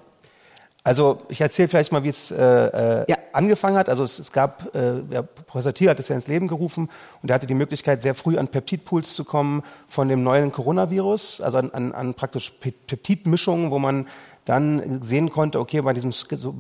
Also 0.86 1.22
ich 1.30 1.40
erzähle 1.40 1.70
vielleicht 1.70 1.94
mal, 1.94 2.04
wie 2.04 2.10
es 2.10 2.30
äh, 2.30 2.36
äh, 2.36 3.06
ja. 3.08 3.18
angefangen 3.32 3.78
hat. 3.78 3.88
Also 3.88 4.04
es, 4.04 4.20
es 4.20 4.32
gab, 4.34 4.76
äh, 4.76 5.02
ja, 5.10 5.22
Professor 5.22 5.74
Thiel 5.74 5.90
hat 5.90 6.00
es 6.00 6.10
ja 6.10 6.16
ins 6.16 6.28
Leben 6.28 6.50
gerufen 6.50 6.90
und 7.22 7.30
er 7.30 7.36
hatte 7.36 7.48
die 7.48 7.54
Möglichkeit, 7.54 8.02
sehr 8.02 8.14
früh 8.16 8.38
an 8.38 8.50
Peptidpools 8.50 9.14
zu 9.14 9.24
kommen 9.24 9.64
von 9.88 10.10
dem 10.10 10.24
neuen 10.24 10.52
Coronavirus, 10.52 11.40
also 11.40 11.58
an, 11.58 11.72
an, 11.72 11.94
an 11.94 12.14
praktisch 12.16 12.52
Peptidmischungen, 12.60 13.72
wo 13.72 13.80
man 13.80 14.08
dann 14.46 15.02
sehen 15.02 15.30
konnte, 15.30 15.60
okay, 15.60 15.82
bei 15.82 15.94
diesem 15.94 16.14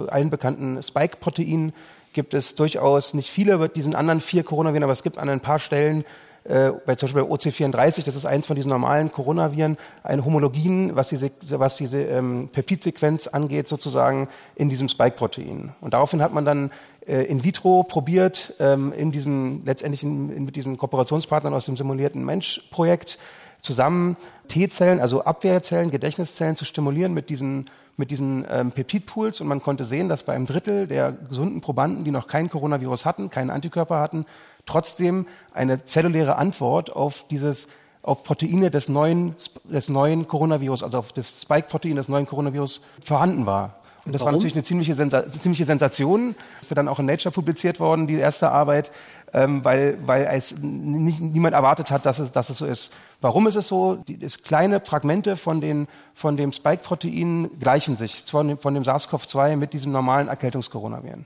allen 0.08 0.30
bekannten 0.30 0.82
Spike-Protein 0.82 1.74
gibt 2.14 2.34
es 2.34 2.56
durchaus 2.56 3.14
nicht 3.14 3.30
viele 3.30 3.70
diesen 3.70 3.96
anderen 3.96 4.22
vier 4.22 4.44
Coronaviren, 4.44 4.84
aber 4.84 4.94
es 4.94 5.04
gibt 5.04 5.18
an 5.18 5.30
ein 5.30 5.40
paar 5.40 5.60
Stellen 5.60 6.06
äh, 6.46 6.72
bei 6.86 6.96
zum 6.96 7.08
Beispiel 7.08 7.32
OC34, 7.32 8.06
das 8.06 8.16
ist 8.16 8.26
eins 8.26 8.46
von 8.46 8.56
diesen 8.56 8.70
normalen 8.70 9.12
Coronaviren, 9.12 9.78
ein 10.04 10.26
Homologien, 10.26 10.96
was 10.96 11.08
diese, 11.10 11.32
was 11.52 11.78
diese 11.78 12.02
ähm, 12.04 12.50
Peptidsequenz 12.52 13.28
angeht, 13.28 13.68
sozusagen 13.68 14.28
in 14.56 14.70
diesem 14.70 14.90
Spike-Protein. 14.90 15.74
Und 15.80 15.94
daraufhin 15.94 16.22
hat 16.22 16.34
man 16.34 16.44
dann 16.44 16.72
äh, 17.08 17.24
in 17.24 17.46
vitro 17.46 17.84
probiert, 17.84 18.56
ähm, 18.60 18.92
in 18.92 19.14
diesem 19.14 19.64
letztendlich 19.64 20.04
in, 20.04 20.30
in, 20.32 20.46
mit 20.46 20.56
diesen 20.58 20.78
Kooperationspartnern 20.78 21.54
aus 21.54 21.66
dem 21.66 21.78
simulierten 21.78 22.26
Mensch-Projekt 22.26 23.20
zusammen 23.64 24.18
T-Zellen, 24.50 25.00
also 25.00 25.24
Abwehrzellen, 25.24 25.90
Gedächtniszellen 25.90 26.56
zu 26.56 26.66
stimulieren 26.66 27.14
mit 27.14 27.30
diesen, 27.30 27.70
mit 27.98 28.12
diesen 28.12 28.46
ähm, 28.50 28.72
Peptidpools. 28.72 29.42
Und 29.42 29.48
man 29.48 29.62
konnte 29.62 29.86
sehen, 29.86 30.10
dass 30.10 30.24
bei 30.24 30.34
einem 30.34 30.46
Drittel 30.46 30.86
der 30.86 31.14
gesunden 31.14 31.62
Probanden, 31.62 32.04
die 32.04 32.12
noch 32.12 32.28
kein 32.28 32.50
Coronavirus 32.50 33.06
hatten, 33.06 33.32
keinen 33.32 33.50
Antikörper 33.50 34.00
hatten, 34.00 34.26
trotzdem 34.66 35.26
eine 35.54 35.86
zelluläre 35.86 36.36
Antwort 36.36 36.96
auf 36.96 37.26
dieses 37.30 37.68
auf 38.04 38.24
Proteine 38.24 38.70
des 38.70 38.90
neuen, 38.90 39.34
des 39.64 39.88
neuen 39.88 40.28
Coronavirus, 40.28 40.84
also 40.84 40.98
auf 40.98 41.14
das 41.14 41.42
Spike-Protein 41.42 41.96
des 41.96 42.10
neuen 42.10 42.28
Coronavirus 42.28 42.82
vorhanden 43.02 43.46
war. 43.46 43.80
Und 44.06 44.12
das 44.12 44.20
Warum? 44.20 44.26
war 44.26 44.32
natürlich 44.34 44.56
eine 44.56 44.64
ziemliche, 44.64 44.96
Sensa 44.96 45.30
ziemliche 45.30 45.64
Sensation. 45.64 46.36
Ist 46.62 46.70
ja 46.70 46.76
dann 46.76 46.90
auch 46.90 47.00
in 47.00 47.06
Nature 47.06 47.32
publiziert 47.32 47.80
worden, 47.80 48.06
die 48.06 48.16
erste 48.16 48.52
Arbeit, 48.52 48.92
ähm, 49.34 49.64
weil, 49.64 49.98
weil 50.06 50.28
es 50.30 50.58
nicht, 50.60 51.22
niemand 51.22 51.54
erwartet 51.54 51.90
hat, 51.90 52.06
dass 52.06 52.20
es, 52.20 52.32
dass 52.32 52.50
es 52.50 52.58
so 52.58 52.66
ist. 52.66 52.92
Warum 53.22 53.48
ist 53.48 53.56
es 53.56 53.70
so? 53.70 53.96
Die, 54.08 54.20
das 54.20 54.44
kleine 54.44 54.82
Fragmente 54.82 55.38
von, 55.38 55.62
den, 55.62 55.88
von 56.14 56.36
dem 56.36 56.52
Spike-Protein 56.52 57.52
gleichen 57.62 57.96
sich 57.96 58.26
von 58.26 58.50
dem, 58.50 58.58
von 58.58 58.74
dem 58.74 58.84
SARS-CoV-2 58.84 59.56
mit 59.56 59.72
diesem 59.72 59.94
normalen 59.94 60.28
Erkältungskoronaviren. 60.28 61.26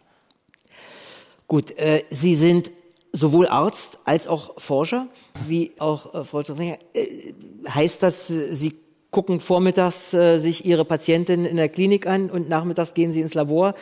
Gut, 1.48 1.72
äh, 1.78 2.04
Sie 2.12 2.36
sind 2.36 2.72
sowohl 3.12 3.48
Arzt 3.48 4.00
als 4.06 4.28
auch 4.28 4.60
Forscher, 4.60 5.08
wie 5.48 5.72
auch 5.80 6.14
äh, 6.14 6.24
Frau 6.24 6.42
äh, 6.42 6.78
Heißt 7.68 8.04
das, 8.04 8.28
Sie 8.28 8.78
gucken 9.12 9.40
vormittags 9.40 10.14
äh, 10.14 10.40
sich 10.40 10.66
ihre 10.66 10.86
Patientin 10.86 11.46
in 11.46 11.56
der 11.56 11.70
Klinik 11.70 12.08
an 12.08 12.30
und 12.30 12.50
nachmittags 12.50 12.94
gehen 12.94 13.14
sie 13.14 13.22
ins 13.22 13.34
Labor 13.34 13.74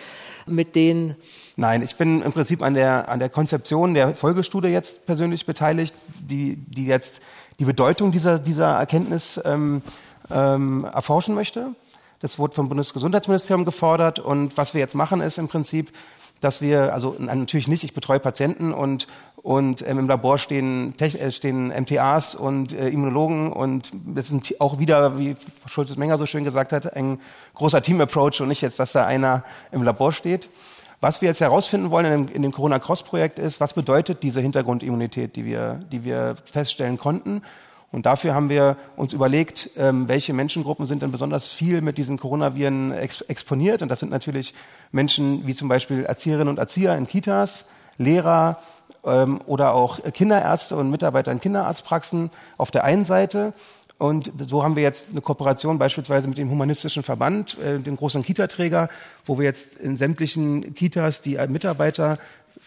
mit 0.46 0.76
denen. 0.76 1.16
Nein, 1.56 1.82
ich 1.82 1.96
bin 1.96 2.22
im 2.22 2.32
Prinzip 2.34 2.62
an 2.62 2.74
der, 2.74 3.10
an 3.10 3.20
der 3.20 3.30
Konzeption 3.30 3.94
der 3.94 4.14
Folgestudie 4.14 4.68
jetzt 4.68 5.06
persönlich 5.06 5.46
beteiligt, 5.46 5.96
die, 6.20 6.58
die 6.58 6.86
jetzt 6.86 7.22
die 7.60 7.66
Bedeutung 7.66 8.12
dieser, 8.12 8.40
dieser 8.40 8.76
Erkenntnis 8.76 9.40
ähm, 9.46 9.82
ähm, 10.30 10.86
erforschen 10.94 11.34
möchte. 11.34 11.74
Das 12.20 12.40
wurde 12.40 12.56
vom 12.56 12.70
Bundesgesundheitsministerium 12.70 13.66
gefordert 13.66 14.20
und 14.20 14.58
was 14.58 14.74
wir 14.74 14.82
jetzt 14.82 14.96
machen 14.96 15.22
ist 15.22 15.38
im 15.38 15.48
Prinzip, 15.48 15.92
dass 16.42 16.62
wir, 16.62 16.94
also 16.94 17.16
natürlich 17.20 17.68
nicht, 17.68 17.84
ich 17.84 17.94
betreue 17.94 18.20
Patienten 18.20 18.74
und, 18.74 19.08
und 19.38 19.88
ähm, 19.88 20.00
im 20.00 20.08
Labor 20.08 20.38
stehen, 20.38 20.94
äh, 21.00 21.32
stehen 21.32 21.68
MTAs 21.68 22.36
und 22.36 22.74
äh, 22.74 22.90
Immunologen 22.90 23.52
und 23.52 23.92
das 24.06 24.28
sind 24.28 24.60
auch 24.60 24.80
wieder, 24.80 25.18
wie 25.18 25.36
Schultes 25.66 25.98
Menger 25.98 26.18
so 26.18 26.26
schön 26.26 26.44
gesagt 26.44 26.72
hat, 26.72 26.96
ein 26.96 27.20
großer 27.54 27.82
Team-Approach 27.82 28.42
und 28.42 28.48
nicht 28.48 28.62
jetzt, 28.62 28.80
dass 28.80 28.92
da 28.92 29.06
einer 29.06 29.44
im 29.72 29.84
Labor 29.84 30.12
steht. 30.12 30.50
Was 31.02 31.22
wir 31.22 31.30
jetzt 31.30 31.42
herausfinden 31.42 31.92
wollen 31.92 32.06
in 32.06 32.28
dem, 32.28 32.42
dem 32.42 32.52
Corona-Cross-Projekt 32.52 33.38
ist, 33.38 33.60
was 33.60 33.74
bedeutet 33.74 34.24
diese 34.24 34.42
Hintergrundimmunität, 34.42 35.36
die 35.36 35.46
wir, 35.46 35.82
die 35.92 36.04
wir 36.06 36.36
feststellen 36.46 36.98
konnten 36.98 37.42
und 37.96 38.06
dafür 38.06 38.36
haben 38.36 38.50
wir 38.50 38.76
uns 38.98 39.14
überlegt, 39.14 39.70
ähm, 39.78 40.10
welche 40.10 40.34
Menschengruppen 40.34 40.86
sind 40.86 41.02
denn 41.02 41.14
besonders 41.14 41.48
viel 41.48 41.80
mit 41.80 41.98
diesen 41.98 42.20
Coronaviren 42.20 42.92
ex 42.92 43.22
exponiert. 43.22 43.82
Und 43.82 43.88
das 43.88 44.02
sind 44.02 44.12
natürlich 44.12 44.54
Menschen 44.92 45.48
wie 45.48 45.56
zum 45.56 45.70
Beispiel 45.70 46.04
Erzieherinnen 46.04 46.50
und 46.50 46.60
Erzieher 46.60 46.98
in 46.98 47.08
Kitas, 47.08 47.70
Lehrer 47.98 48.60
ähm, 49.06 49.40
oder 49.46 49.74
auch 49.74 50.04
Kinderärzte 50.12 50.76
und 50.76 50.92
Mitarbeiter 50.92 51.32
in 51.32 51.40
Kinderarztpraxen 51.40 52.32
auf 52.58 52.70
der 52.70 52.84
einen 52.84 53.06
Seite. 53.06 53.54
Und 53.98 54.30
so 54.46 54.62
haben 54.62 54.76
wir 54.76 54.84
jetzt 54.84 55.12
eine 55.12 55.22
Kooperation 55.22 55.80
beispielsweise 55.80 56.28
mit 56.28 56.38
dem 56.38 56.50
Humanistischen 56.52 57.02
Verband, 57.02 57.58
äh, 57.60 57.80
dem 57.80 57.96
großen 57.96 58.24
Kita-Träger, 58.24 58.90
wo 59.26 59.38
wir 59.40 59.46
jetzt 59.46 59.78
in 59.78 59.96
sämtlichen 59.96 60.76
Kitas 60.76 61.22
die 61.22 61.38
Mitarbeiter 61.48 62.18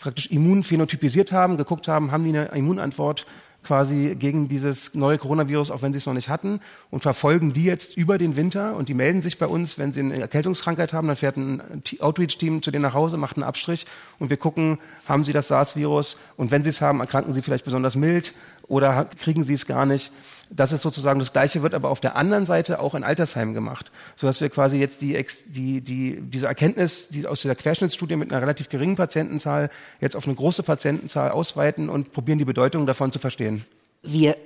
praktisch 0.01 0.31
immunphänotypisiert 0.31 1.33
haben, 1.33 1.59
geguckt 1.59 1.87
haben, 1.87 2.13
haben 2.13 2.25
die 2.25 2.31
eine 2.31 2.47
Immunantwort 2.57 3.27
quasi 3.69 4.17
gegen 4.19 4.49
dieses 4.49 4.95
neue 4.95 5.19
Coronavirus, 5.19 5.71
auch 5.71 5.83
wenn 5.83 5.93
sie 5.93 5.99
es 5.99 6.07
noch 6.07 6.15
nicht 6.15 6.31
hatten, 6.31 6.61
und 6.91 7.03
verfolgen 7.03 7.53
die 7.53 7.65
jetzt 7.65 7.99
über 7.99 8.17
den 8.17 8.35
Winter 8.35 8.75
und 8.77 8.89
die 8.89 8.95
melden 8.95 9.21
sich 9.21 9.37
bei 9.37 9.47
uns, 9.47 9.79
wenn 9.79 9.93
sie 9.93 10.01
eine 10.01 10.19
Erkältungskrankheit 10.19 10.95
haben, 10.95 11.07
dann 11.07 11.17
fährt 11.17 11.37
ein 11.37 11.83
Outreach-Team 12.01 12.63
zu 12.63 12.71
denen 12.71 12.83
nach 12.83 12.95
Hause, 12.95 13.19
macht 13.19 13.37
einen 13.37 13.45
Abstrich 13.45 13.85
und 14.19 14.31
wir 14.31 14.39
gucken, 14.39 14.79
haben 15.07 15.23
sie 15.23 15.35
das 15.35 15.49
SARS-Virus 15.49 16.17
und 16.39 16.51
wenn 16.51 16.65
sie 16.65 16.71
es 16.71 16.81
haben, 16.81 17.01
erkranken 17.01 17.35
sie 17.35 17.43
vielleicht 17.43 17.67
besonders 17.67 17.95
mild 17.95 18.33
oder 18.69 19.05
kriegen 19.05 19.45
sie 19.45 19.55
es 19.55 19.67
gar 19.67 19.85
nicht. 19.85 20.13
Das 20.51 20.73
ist 20.73 20.83
sozusagen 20.83 21.19
das 21.19 21.33
Gleiche, 21.33 21.63
wird 21.63 21.75
aber 21.75 21.91
auf 21.91 22.01
der 22.01 22.17
anderen 22.17 22.47
Seite 22.47 22.81
auch 22.81 22.95
in 22.95 23.05
Altersheimen 23.05 23.55
gemacht, 23.55 23.91
sodass 24.17 24.41
wir 24.41 24.49
quasi 24.49 24.79
jetzt 24.79 25.03
die, 25.03 25.25
die, 25.47 25.81
die, 25.81 26.21
diese 26.21 26.47
Erkenntnis 26.47 27.09
die 27.09 27.27
aus 27.27 27.43
der 27.43 27.55
Querschnittsstudie 27.55 28.17
mit 28.17 28.33
einer 28.33 28.41
relativ 28.41 28.69
geringen 28.69 28.97
Patientenzahl 28.97 29.71
jetzt 30.01 30.17
auf 30.17 30.27
eine 30.27 30.35
große 30.35 30.63
Patientenzahl 30.63 31.31
ausweiten 31.31 31.89
und 31.89 32.13
probieren 32.13 32.39
die 32.39 32.45
Bedeutung 32.45 32.87
davon 32.87 33.13
zu 33.13 33.19
verstehen. 33.19 33.65
Wir 34.03 34.37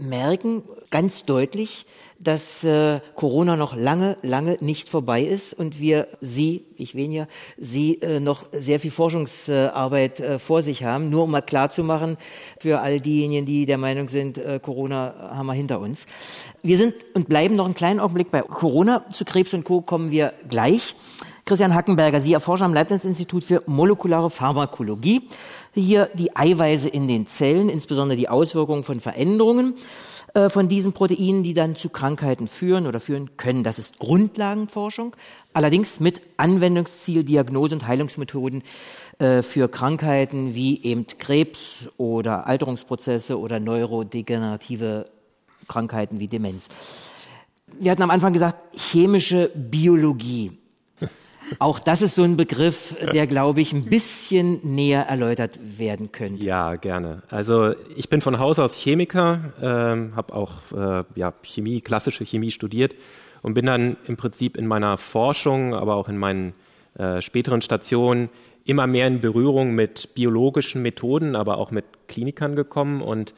merken 0.00 0.62
ganz 0.90 1.24
deutlich, 1.24 1.86
dass 2.18 2.64
äh, 2.64 3.00
Corona 3.16 3.56
noch 3.56 3.76
lange, 3.76 4.16
lange 4.22 4.56
nicht 4.60 4.88
vorbei 4.88 5.22
ist 5.22 5.52
und 5.52 5.80
wir 5.80 6.08
Sie, 6.20 6.64
ich 6.76 6.94
weniger, 6.94 7.28
Sie 7.58 8.00
äh, 8.00 8.20
noch 8.20 8.46
sehr 8.52 8.80
viel 8.80 8.90
Forschungsarbeit 8.90 10.20
äh, 10.20 10.38
vor 10.38 10.62
sich 10.62 10.84
haben, 10.84 11.10
nur 11.10 11.24
um 11.24 11.32
mal 11.32 11.42
klarzumachen 11.42 12.16
für 12.58 12.80
all 12.80 13.00
diejenigen, 13.00 13.46
die 13.46 13.66
der 13.66 13.78
Meinung 13.78 14.08
sind, 14.08 14.38
äh, 14.38 14.60
Corona 14.62 15.32
haben 15.34 15.46
wir 15.46 15.54
hinter 15.54 15.80
uns. 15.80 16.06
Wir 16.62 16.78
sind 16.78 16.94
und 17.14 17.28
bleiben 17.28 17.56
noch 17.56 17.66
einen 17.66 17.74
kleinen 17.74 18.00
Augenblick 18.00 18.30
bei 18.30 18.40
Corona. 18.40 19.04
Zu 19.10 19.24
Krebs 19.24 19.52
und 19.52 19.64
Co. 19.64 19.82
kommen 19.82 20.10
wir 20.10 20.32
gleich. 20.48 20.94
Christian 21.44 21.74
Hackenberger, 21.74 22.20
Sie 22.20 22.32
erforschen 22.32 22.64
am 22.64 22.72
Leibniz-Institut 22.72 23.44
für 23.44 23.62
molekulare 23.66 24.30
Pharmakologie. 24.30 25.28
Hier 25.74 26.08
die 26.14 26.34
Eiweiße 26.34 26.88
in 26.88 27.06
den 27.06 27.26
Zellen, 27.26 27.68
insbesondere 27.68 28.16
die 28.16 28.30
Auswirkungen 28.30 28.82
von 28.82 29.00
Veränderungen 29.02 29.74
äh, 30.32 30.48
von 30.48 30.70
diesen 30.70 30.94
Proteinen, 30.94 31.42
die 31.42 31.52
dann 31.52 31.76
zu 31.76 31.90
Krankheiten 31.90 32.48
führen 32.48 32.86
oder 32.86 32.98
führen 32.98 33.36
können. 33.36 33.62
Das 33.62 33.78
ist 33.78 33.98
Grundlagenforschung, 33.98 35.14
allerdings 35.52 36.00
mit 36.00 36.22
Anwendungsziel, 36.38 37.24
Diagnose 37.24 37.74
und 37.74 37.86
Heilungsmethoden 37.86 38.62
äh, 39.18 39.42
für 39.42 39.68
Krankheiten 39.68 40.54
wie 40.54 40.82
eben 40.82 41.06
Krebs 41.18 41.90
oder 41.98 42.46
Alterungsprozesse 42.46 43.38
oder 43.38 43.60
neurodegenerative 43.60 45.04
Krankheiten 45.68 46.20
wie 46.20 46.28
Demenz. 46.28 46.70
Wir 47.78 47.90
hatten 47.90 48.02
am 48.02 48.10
Anfang 48.10 48.32
gesagt, 48.32 48.56
chemische 48.74 49.50
Biologie. 49.54 50.63
Auch 51.58 51.78
das 51.78 52.02
ist 52.02 52.14
so 52.14 52.22
ein 52.22 52.36
Begriff, 52.36 52.96
der, 53.12 53.26
glaube 53.26 53.60
ich, 53.60 53.72
ein 53.72 53.84
bisschen 53.84 54.60
näher 54.62 55.02
erläutert 55.02 55.58
werden 55.78 56.12
könnte. 56.12 56.44
Ja, 56.44 56.76
gerne. 56.76 57.22
Also 57.30 57.74
ich 57.96 58.08
bin 58.08 58.20
von 58.20 58.38
Haus 58.38 58.58
aus 58.58 58.74
Chemiker, 58.74 59.52
ähm, 59.62 60.16
habe 60.16 60.34
auch 60.34 60.52
äh, 60.74 61.04
ja, 61.14 61.32
Chemie, 61.42 61.80
klassische 61.80 62.24
Chemie 62.24 62.50
studiert 62.50 62.94
und 63.42 63.54
bin 63.54 63.66
dann 63.66 63.96
im 64.06 64.16
Prinzip 64.16 64.56
in 64.56 64.66
meiner 64.66 64.96
Forschung, 64.96 65.74
aber 65.74 65.96
auch 65.96 66.08
in 66.08 66.18
meinen 66.18 66.54
äh, 66.98 67.20
späteren 67.20 67.62
Stationen 67.62 68.30
immer 68.64 68.86
mehr 68.86 69.06
in 69.06 69.20
Berührung 69.20 69.74
mit 69.74 70.14
biologischen 70.14 70.82
Methoden, 70.82 71.36
aber 71.36 71.58
auch 71.58 71.70
mit 71.70 71.84
Klinikern 72.08 72.56
gekommen 72.56 73.02
und 73.02 73.34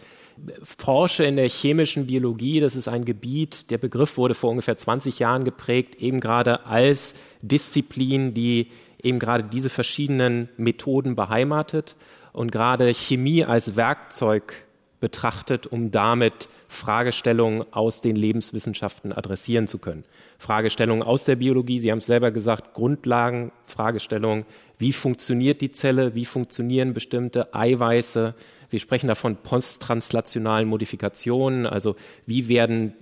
forsche 0.63 1.25
in 1.25 1.37
der 1.37 1.49
chemischen 1.49 2.07
Biologie. 2.07 2.61
Das 2.61 2.77
ist 2.77 2.89
ein 2.89 3.05
Gebiet, 3.05 3.71
der 3.71 3.79
Begriff 3.79 4.17
wurde 4.17 4.35
vor 4.35 4.51
ungefähr 4.51 4.77
20 4.77 5.19
Jahren 5.19 5.45
geprägt, 5.45 5.97
eben 6.03 6.21
gerade 6.21 6.67
als 6.67 7.15
Disziplin, 7.43 8.35
die 8.35 8.69
eben 9.03 9.19
gerade 9.19 9.45
diese 9.45 9.71
verschiedenen 9.71 10.49
Methoden 10.57 11.17
beheimatet 11.17 11.97
und 12.33 12.53
gerade 12.53 12.93
Chemie 12.93 13.45
als 13.45 13.77
Werkzeug 13.77 14.67
betrachtet, 15.01 15.67
um 15.67 15.91
damit 15.91 16.49
Fragestellungen 16.69 17.65
aus 17.71 18.01
den 18.01 18.17
Lebenswissenschaften 18.17 19.13
adressieren 19.13 19.69
zu 19.69 19.79
können. 19.79 20.05
Fragestellungen 20.39 21.03
aus 21.03 21.25
der 21.25 21.37
Biologie, 21.37 21.79
Sie 21.79 21.91
haben 21.91 21.99
es 21.99 22.07
selber 22.07 22.31
gesagt, 22.31 22.75
Grundlagen, 22.75 23.53
Fragestellungen, 23.67 24.45
wie 24.79 24.93
funktioniert 24.93 25.61
die 25.61 25.73
Zelle, 25.73 26.15
wie 26.15 26.25
funktionieren 26.25 26.93
bestimmte 26.93 27.55
Eiweiße, 27.55 28.35
wir 28.71 28.79
sprechen 28.79 29.09
davon 29.09 29.37
posttranslationalen 29.37 30.69
Modifikationen, 30.69 31.67
also 31.67 31.97
wie 32.27 32.49
werden 32.49 32.95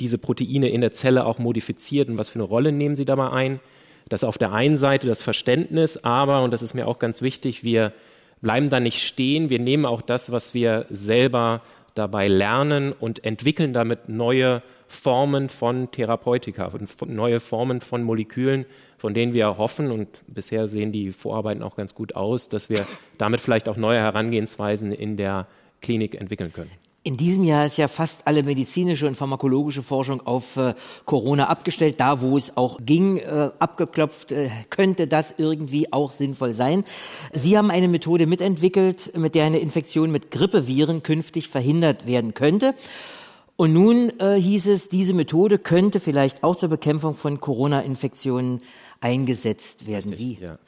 diese 0.00 0.18
Proteine 0.18 0.68
in 0.68 0.80
der 0.80 0.92
Zelle 0.92 1.26
auch 1.26 1.38
modifiziert 1.38 2.08
und 2.08 2.18
was 2.18 2.28
für 2.28 2.38
eine 2.38 2.44
Rolle 2.44 2.72
nehmen 2.72 2.96
sie 2.96 3.04
dabei 3.04 3.30
ein. 3.30 3.60
Das 4.08 4.22
ist 4.22 4.28
auf 4.28 4.38
der 4.38 4.52
einen 4.52 4.76
Seite 4.76 5.06
das 5.06 5.22
Verständnis, 5.22 5.98
aber, 5.98 6.42
und 6.42 6.52
das 6.52 6.62
ist 6.62 6.74
mir 6.74 6.88
auch 6.88 6.98
ganz 6.98 7.22
wichtig, 7.22 7.62
wir 7.62 7.92
bleiben 8.40 8.70
da 8.70 8.80
nicht 8.80 9.02
stehen, 9.02 9.50
wir 9.50 9.60
nehmen 9.60 9.86
auch 9.86 10.02
das, 10.02 10.32
was 10.32 10.54
wir 10.54 10.86
selber 10.90 11.62
dabei 11.94 12.28
lernen 12.28 12.92
und 12.92 13.24
entwickeln 13.24 13.72
damit 13.72 14.08
neue 14.08 14.62
Formen 14.92 15.48
von 15.48 15.90
Therapeutika, 15.90 16.70
neue 17.06 17.40
Formen 17.40 17.80
von 17.80 18.02
Molekülen, 18.02 18.66
von 18.98 19.14
denen 19.14 19.32
wir 19.32 19.56
hoffen, 19.56 19.90
und 19.90 20.08
bisher 20.26 20.68
sehen 20.68 20.92
die 20.92 21.12
Vorarbeiten 21.12 21.62
auch 21.62 21.76
ganz 21.76 21.94
gut 21.94 22.14
aus, 22.14 22.50
dass 22.50 22.68
wir 22.68 22.86
damit 23.16 23.40
vielleicht 23.40 23.68
auch 23.68 23.76
neue 23.76 23.98
Herangehensweisen 23.98 24.92
in 24.92 25.16
der 25.16 25.46
Klinik 25.80 26.14
entwickeln 26.14 26.52
können. 26.52 26.70
In 27.04 27.16
diesem 27.16 27.42
Jahr 27.42 27.66
ist 27.66 27.78
ja 27.78 27.88
fast 27.88 28.28
alle 28.28 28.44
medizinische 28.44 29.08
und 29.08 29.16
pharmakologische 29.16 29.82
Forschung 29.82 30.24
auf 30.24 30.56
äh, 30.56 30.74
Corona 31.04 31.48
abgestellt. 31.48 31.98
Da, 31.98 32.20
wo 32.20 32.36
es 32.36 32.56
auch 32.56 32.78
ging, 32.80 33.16
äh, 33.16 33.50
abgeklopft, 33.58 34.30
äh, 34.30 34.50
könnte 34.70 35.08
das 35.08 35.34
irgendwie 35.36 35.92
auch 35.92 36.12
sinnvoll 36.12 36.54
sein. 36.54 36.84
Sie 37.32 37.58
haben 37.58 37.72
eine 37.72 37.88
Methode 37.88 38.26
mitentwickelt, 38.26 39.18
mit 39.18 39.34
der 39.34 39.46
eine 39.46 39.58
Infektion 39.58 40.12
mit 40.12 40.30
Grippeviren 40.30 41.02
künftig 41.02 41.48
verhindert 41.48 42.06
werden 42.06 42.34
könnte. 42.34 42.74
Und 43.56 43.72
nun 43.72 44.18
äh, 44.18 44.40
hieß 44.40 44.66
es, 44.66 44.88
diese 44.88 45.14
Methode 45.14 45.58
könnte 45.58 46.00
vielleicht 46.00 46.42
auch 46.42 46.56
zur 46.56 46.68
Bekämpfung 46.68 47.16
von 47.16 47.40
Corona-Infektionen 47.40 48.62
eingesetzt 49.00 49.86
werden. 49.86 50.10
Richtig, 50.12 50.40
wie? 50.40 50.44
Ja. 50.44 50.58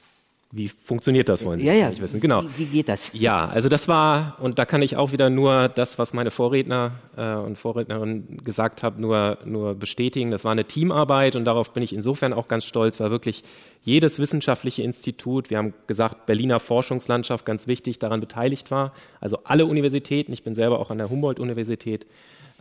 Wie 0.57 0.69
funktioniert 0.69 1.29
das, 1.29 1.45
wollen 1.45 1.59
Sie 1.59 1.67
ja, 1.67 1.73
ja. 1.73 1.89
nicht 1.89 2.01
wissen? 2.01 2.21
Genau. 2.21 2.45
Wie, 2.45 2.59
wie, 2.59 2.65
geht 2.67 2.89
das? 2.89 3.11
Ja, 3.13 3.49
also 3.49 3.69
das 3.69 3.89
war, 3.89 4.37
und 4.41 4.57
da 4.61 4.65
kann 4.65 4.83
ich 4.83 4.97
auch 4.97 5.11
wieder 5.11 5.29
nur 5.29 5.69
das, 5.69 5.99
was 5.99 6.15
meine 6.15 6.31
Vorredner 6.31 6.93
äh, 7.17 7.35
und 7.35 7.59
Vorrednerin 7.59 8.39
gesagt 8.45 8.85
haben, 8.85 9.01
nur, 9.01 9.39
nur 9.45 9.75
bestätigen. 9.75 10.31
Das 10.31 10.45
war 10.45 10.53
eine 10.53 10.65
Teamarbeit 10.65 11.35
und 11.35 11.45
darauf 11.45 11.73
bin 11.73 11.83
ich 11.83 11.93
insofern 11.93 12.33
auch 12.33 12.47
ganz 12.47 12.65
stolz, 12.67 13.01
weil 13.01 13.11
wirklich 13.11 13.43
jedes 13.83 14.21
wissenschaftliche 14.21 14.85
Institut, 14.85 15.51
wir 15.51 15.59
haben 15.59 15.75
gesagt, 15.89 16.25
Berliner 16.27 16.61
Forschungslandschaft 16.61 17.45
ganz 17.45 17.67
wichtig, 17.67 17.99
daran 17.99 18.21
beteiligt 18.21 18.71
war. 18.71 18.93
Also 19.21 19.41
alle 19.43 19.67
Universitäten, 19.67 20.33
ich 20.33 20.45
bin 20.45 20.55
selber 20.55 20.79
auch 20.79 20.91
an 20.93 20.99
der 20.99 21.11
Humboldt-Universität, 21.11 22.07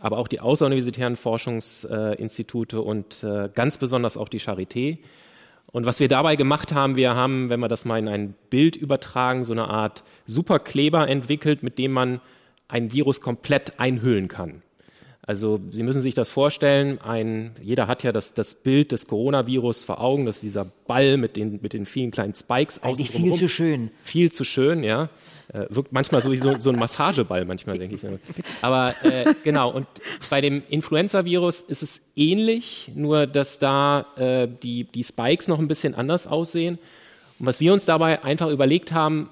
aber 0.04 0.18
auch 0.18 0.28
die 0.28 0.40
außeruniversitären 0.40 1.16
Forschungsinstitute 1.16 2.80
und 2.80 3.24
äh, 3.24 3.48
ganz 3.54 3.78
besonders 3.78 4.16
auch 4.16 4.28
die 4.28 4.40
Charité 4.40 4.98
und 5.74 5.86
was 5.86 5.98
wir 5.98 6.06
dabei 6.06 6.36
gemacht 6.36 6.72
haben, 6.72 6.94
wir 6.94 7.16
haben, 7.16 7.50
wenn 7.50 7.58
wir 7.58 7.66
das 7.66 7.84
mal 7.84 7.98
in 7.98 8.06
ein 8.06 8.34
Bild 8.48 8.76
übertragen, 8.76 9.42
so 9.42 9.52
eine 9.52 9.68
Art 9.68 10.04
Superkleber 10.24 11.08
entwickelt, 11.08 11.64
mit 11.64 11.78
dem 11.78 11.90
man 11.90 12.20
ein 12.68 12.92
Virus 12.92 13.20
komplett 13.20 13.80
einhüllen 13.80 14.28
kann. 14.28 14.62
Also 15.26 15.60
Sie 15.70 15.82
müssen 15.82 16.02
sich 16.02 16.14
das 16.14 16.28
vorstellen, 16.28 17.00
ein, 17.00 17.54
jeder 17.62 17.86
hat 17.86 18.02
ja 18.02 18.12
das, 18.12 18.34
das 18.34 18.54
Bild 18.54 18.92
des 18.92 19.06
Coronavirus 19.06 19.84
vor 19.84 20.00
Augen, 20.00 20.26
das 20.26 20.36
ist 20.36 20.42
dieser 20.42 20.66
Ball 20.86 21.16
mit 21.16 21.36
den, 21.36 21.60
mit 21.62 21.72
den 21.72 21.86
vielen 21.86 22.10
kleinen 22.10 22.34
Spikes 22.34 22.82
Eigentlich 22.82 23.10
viel 23.10 23.30
rum. 23.30 23.38
zu 23.38 23.48
schön. 23.48 23.90
Viel 24.02 24.30
zu 24.30 24.44
schön, 24.44 24.84
ja. 24.84 25.08
Äh, 25.52 25.66
wirkt 25.70 25.92
manchmal 25.92 26.20
so 26.20 26.30
wie 26.30 26.36
so, 26.36 26.58
so 26.58 26.70
ein 26.70 26.78
Massageball, 26.78 27.44
manchmal 27.44 27.78
denke 27.78 27.96
ich. 27.96 28.02
Aber 28.62 28.94
äh, 29.02 29.34
genau, 29.44 29.70
und 29.70 29.86
bei 30.28 30.40
dem 30.40 30.62
Influenza-Virus 30.68 31.62
ist 31.62 31.82
es 31.82 32.02
ähnlich, 32.16 32.90
nur 32.94 33.26
dass 33.26 33.58
da 33.58 34.06
äh, 34.16 34.48
die, 34.62 34.84
die 34.84 35.04
Spikes 35.04 35.48
noch 35.48 35.58
ein 35.58 35.68
bisschen 35.68 35.94
anders 35.94 36.26
aussehen. 36.26 36.78
Und 37.38 37.46
was 37.46 37.60
wir 37.60 37.72
uns 37.72 37.84
dabei 37.84 38.24
einfach 38.24 38.48
überlegt 38.48 38.92
haben, 38.92 39.28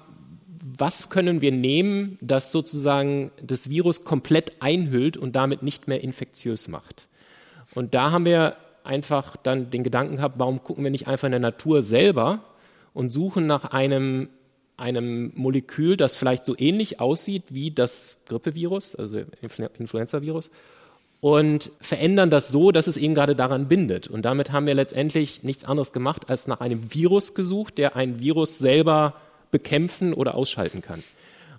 was 0.65 1.09
können 1.09 1.41
wir 1.41 1.51
nehmen, 1.51 2.17
das 2.21 2.53
sozusagen 2.53 3.31
das 3.41 3.69
Virus 3.69 4.05
komplett 4.05 4.61
einhüllt 4.61 5.17
und 5.17 5.35
damit 5.35 5.61
nicht 5.61 5.89
mehr 5.89 6.01
infektiös 6.01 6.69
macht. 6.69 7.09
Und 7.75 7.93
da 7.93 8.11
haben 8.11 8.23
wir 8.23 8.55
einfach 8.85 9.35
dann 9.35 9.69
den 9.69 9.83
Gedanken 9.83 10.17
gehabt, 10.17 10.39
warum 10.39 10.63
gucken 10.63 10.83
wir 10.85 10.91
nicht 10.91 11.07
einfach 11.07 11.25
in 11.25 11.31
der 11.31 11.39
Natur 11.41 11.83
selber 11.83 12.43
und 12.93 13.09
suchen 13.09 13.45
nach 13.45 13.65
einem, 13.65 14.29
einem 14.77 15.33
Molekül, 15.35 15.97
das 15.97 16.15
vielleicht 16.15 16.45
so 16.45 16.55
ähnlich 16.57 17.01
aussieht 17.01 17.43
wie 17.49 17.71
das 17.71 18.19
Grippevirus, 18.27 18.95
also 18.95 19.19
Influenza-Virus, 19.77 20.49
und 21.19 21.71
verändern 21.81 22.29
das 22.29 22.49
so, 22.49 22.71
dass 22.71 22.87
es 22.87 22.97
eben 22.97 23.15
gerade 23.15 23.35
daran 23.35 23.67
bindet. 23.67 24.07
Und 24.07 24.23
damit 24.23 24.51
haben 24.51 24.67
wir 24.67 24.75
letztendlich 24.75 25.43
nichts 25.43 25.65
anderes 25.65 25.91
gemacht, 25.91 26.29
als 26.29 26.47
nach 26.47 26.61
einem 26.61 26.93
Virus 26.93 27.33
gesucht, 27.33 27.77
der 27.77 27.95
ein 27.97 28.19
Virus 28.19 28.59
selber 28.59 29.15
bekämpfen 29.53 30.13
oder 30.13 30.35
ausschalten 30.35 30.81
kann. 30.81 31.01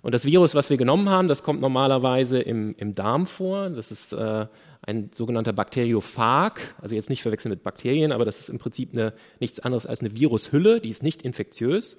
Und 0.03 0.13
das 0.13 0.25
Virus, 0.25 0.53
was 0.53 0.69
wir 0.69 0.77
genommen 0.77 1.09
haben, 1.09 1.27
das 1.27 1.41
kommt 1.41 1.61
normalerweise 1.61 2.39
im, 2.39 2.75
im 2.77 2.93
Darm 2.93 3.25
vor. 3.25 3.71
Das 3.71 3.91
ist 3.91 4.13
äh, 4.13 4.45
ein 4.83 5.09
sogenannter 5.11 5.51
Bakteriophag, 5.51 6.59
also 6.79 6.93
jetzt 6.93 7.09
nicht 7.09 7.23
verwechseln 7.23 7.49
mit 7.49 7.63
Bakterien, 7.63 8.11
aber 8.11 8.23
das 8.23 8.39
ist 8.39 8.49
im 8.49 8.59
Prinzip 8.59 8.93
eine, 8.93 9.13
nichts 9.39 9.59
anderes 9.61 9.87
als 9.87 10.01
eine 10.01 10.15
Virushülle, 10.15 10.79
die 10.79 10.89
ist 10.89 11.01
nicht 11.01 11.23
infektiös. 11.23 11.97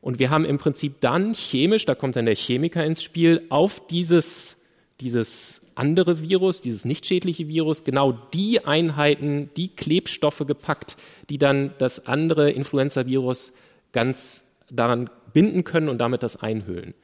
Und 0.00 0.18
wir 0.18 0.30
haben 0.30 0.46
im 0.46 0.56
Prinzip 0.56 1.00
dann 1.00 1.34
chemisch, 1.34 1.84
da 1.84 1.94
kommt 1.94 2.16
dann 2.16 2.24
der 2.24 2.36
Chemiker 2.36 2.86
ins 2.86 3.02
Spiel, 3.02 3.42
auf 3.50 3.86
dieses, 3.86 4.62
dieses 5.00 5.60
andere 5.74 6.22
Virus, 6.22 6.62
dieses 6.62 6.86
nicht 6.86 7.04
schädliche 7.04 7.48
Virus, 7.48 7.84
genau 7.84 8.12
die 8.12 8.64
Einheiten, 8.64 9.50
die 9.58 9.68
Klebstoffe 9.68 10.44
gepackt, 10.46 10.96
die 11.28 11.36
dann 11.36 11.74
das 11.76 12.06
andere 12.06 12.50
Influenza-Virus 12.50 13.52
ganz 13.92 14.44
daran 14.70 15.10
binden 15.32 15.64
können 15.64 15.88
und 15.88 15.98
damit 15.98 16.22
das 16.22 16.40
einhüllen. 16.40 16.94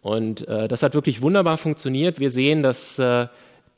Und 0.00 0.46
äh, 0.48 0.68
das 0.68 0.82
hat 0.82 0.94
wirklich 0.94 1.22
wunderbar 1.22 1.56
funktioniert. 1.56 2.18
Wir 2.18 2.30
sehen, 2.30 2.62
dass 2.62 2.98
äh, 2.98 3.28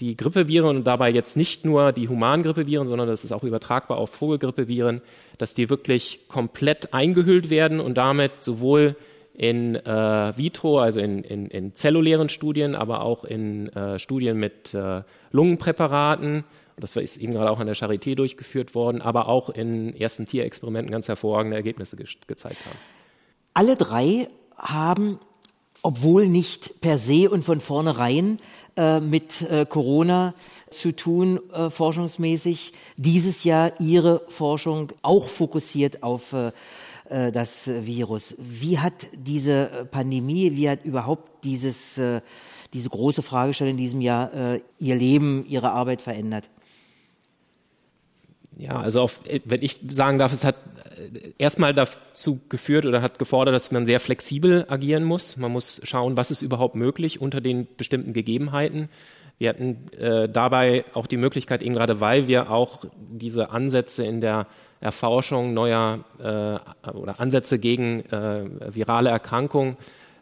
die 0.00 0.16
Grippeviren 0.16 0.76
und 0.76 0.84
dabei 0.84 1.10
jetzt 1.10 1.36
nicht 1.36 1.64
nur 1.64 1.92
die 1.92 2.08
humanen 2.08 2.42
Grippeviren, 2.42 2.86
sondern 2.86 3.08
das 3.08 3.24
ist 3.24 3.32
auch 3.32 3.44
übertragbar 3.44 3.98
auf 3.98 4.10
Vogelgrippeviren, 4.10 5.02
dass 5.38 5.54
die 5.54 5.70
wirklich 5.70 6.26
komplett 6.28 6.92
eingehüllt 6.94 7.50
werden 7.50 7.80
und 7.80 7.94
damit 7.94 8.32
sowohl 8.42 8.96
in 9.34 9.74
äh, 9.74 10.32
vitro, 10.36 10.78
also 10.78 11.00
in, 11.00 11.24
in, 11.24 11.48
in, 11.48 11.74
zellulären 11.74 12.28
Studien, 12.28 12.74
aber 12.74 13.02
auch 13.02 13.24
in 13.24 13.68
äh, 13.70 13.98
Studien 13.98 14.38
mit 14.38 14.74
äh, 14.74 15.02
Lungenpräparaten. 15.32 16.44
Das 16.76 16.96
ist 16.96 17.16
eben 17.18 17.32
gerade 17.32 17.50
auch 17.50 17.60
an 17.60 17.66
der 17.66 17.76
Charité 17.76 18.14
durchgeführt 18.14 18.74
worden, 18.74 19.00
aber 19.02 19.28
auch 19.28 19.50
in 19.50 19.94
ersten 19.94 20.24
Tierexperimenten 20.24 20.90
ganz 20.90 21.08
hervorragende 21.08 21.56
Ergebnisse 21.56 21.96
ge 21.96 22.06
gezeigt 22.26 22.64
haben. 22.66 22.78
Alle 23.54 23.76
drei 23.76 24.28
haben, 24.56 25.20
obwohl 25.82 26.26
nicht 26.26 26.80
per 26.80 26.98
se 26.98 27.30
und 27.30 27.44
von 27.44 27.60
vornherein 27.60 28.40
äh, 28.76 28.98
mit 28.98 29.42
äh, 29.42 29.64
Corona 29.64 30.34
zu 30.70 30.90
tun, 30.90 31.38
äh, 31.52 31.70
forschungsmäßig, 31.70 32.72
dieses 32.96 33.44
Jahr 33.44 33.80
ihre 33.80 34.22
Forschung 34.26 34.92
auch 35.02 35.28
fokussiert 35.28 36.02
auf 36.02 36.32
äh, 36.32 36.50
äh, 37.08 37.30
das 37.30 37.68
Virus. 37.68 38.34
Wie 38.38 38.80
hat 38.80 39.06
diese 39.12 39.86
Pandemie, 39.90 40.56
wie 40.56 40.68
hat 40.68 40.84
überhaupt 40.84 41.44
dieses, 41.44 41.96
äh, 41.98 42.22
diese 42.72 42.88
große 42.88 43.22
Fragestellung 43.22 43.72
in 43.72 43.78
diesem 43.78 44.00
Jahr 44.00 44.58
Ihr 44.80 44.96
Leben, 44.96 45.46
Ihre 45.46 45.70
Arbeit 45.70 46.02
verändert? 46.02 46.50
Ja, 48.56 48.76
also 48.78 49.00
auf, 49.00 49.22
wenn 49.44 49.62
ich 49.62 49.80
sagen 49.88 50.18
darf, 50.18 50.32
es 50.32 50.44
hat 50.44 50.56
erstmal 51.38 51.74
dazu 51.74 52.40
geführt 52.48 52.86
oder 52.86 53.02
hat 53.02 53.18
gefordert, 53.18 53.54
dass 53.54 53.72
man 53.72 53.86
sehr 53.86 54.00
flexibel 54.00 54.66
agieren 54.68 55.04
muss. 55.04 55.36
Man 55.36 55.52
muss 55.52 55.80
schauen, 55.84 56.16
was 56.16 56.30
ist 56.30 56.42
überhaupt 56.42 56.74
möglich 56.74 57.20
unter 57.20 57.40
den 57.40 57.66
bestimmten 57.76 58.12
Gegebenheiten. 58.12 58.88
Wir 59.38 59.48
hatten 59.48 59.90
äh, 59.98 60.28
dabei 60.28 60.84
auch 60.94 61.08
die 61.08 61.16
Möglichkeit, 61.16 61.62
eben 61.62 61.74
gerade 61.74 62.00
weil 62.00 62.28
wir 62.28 62.50
auch 62.50 62.84
diese 62.96 63.50
Ansätze 63.50 64.04
in 64.04 64.20
der 64.20 64.46
Erforschung 64.80 65.54
neuer 65.54 66.04
äh, 66.18 66.90
oder 66.90 67.18
Ansätze 67.18 67.58
gegen 67.58 68.04
äh, 68.10 68.44
virale 68.72 69.10
Erkrankungen, 69.10 69.76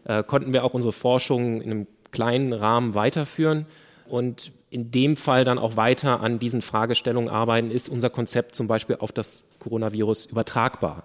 äh, 0.05 0.23
konnten 0.23 0.53
wir 0.53 0.65
auch 0.65 0.73
unsere 0.73 0.93
Forschung 0.93 1.61
in 1.61 1.71
einem 1.71 1.87
kleinen 2.11 2.53
Rahmen 2.53 2.95
weiterführen 2.95 3.67
und 4.09 4.53
in 4.73 4.91
dem 4.91 5.17
Fall 5.17 5.45
dann 5.45 5.59
auch 5.59 5.77
weiter 5.77 6.21
an 6.21 6.39
diesen 6.39 6.63
Fragestellungen 6.63 7.29
arbeiten, 7.29 7.71
ist 7.71 7.91
unser 7.91 8.09
Konzept 8.09 8.55
zum 8.55 8.69
Beispiel 8.69 8.97
auf 8.99 9.13
das 9.13 9.43
Coronavirus 9.59 10.27
übertragbar. 10.27 11.05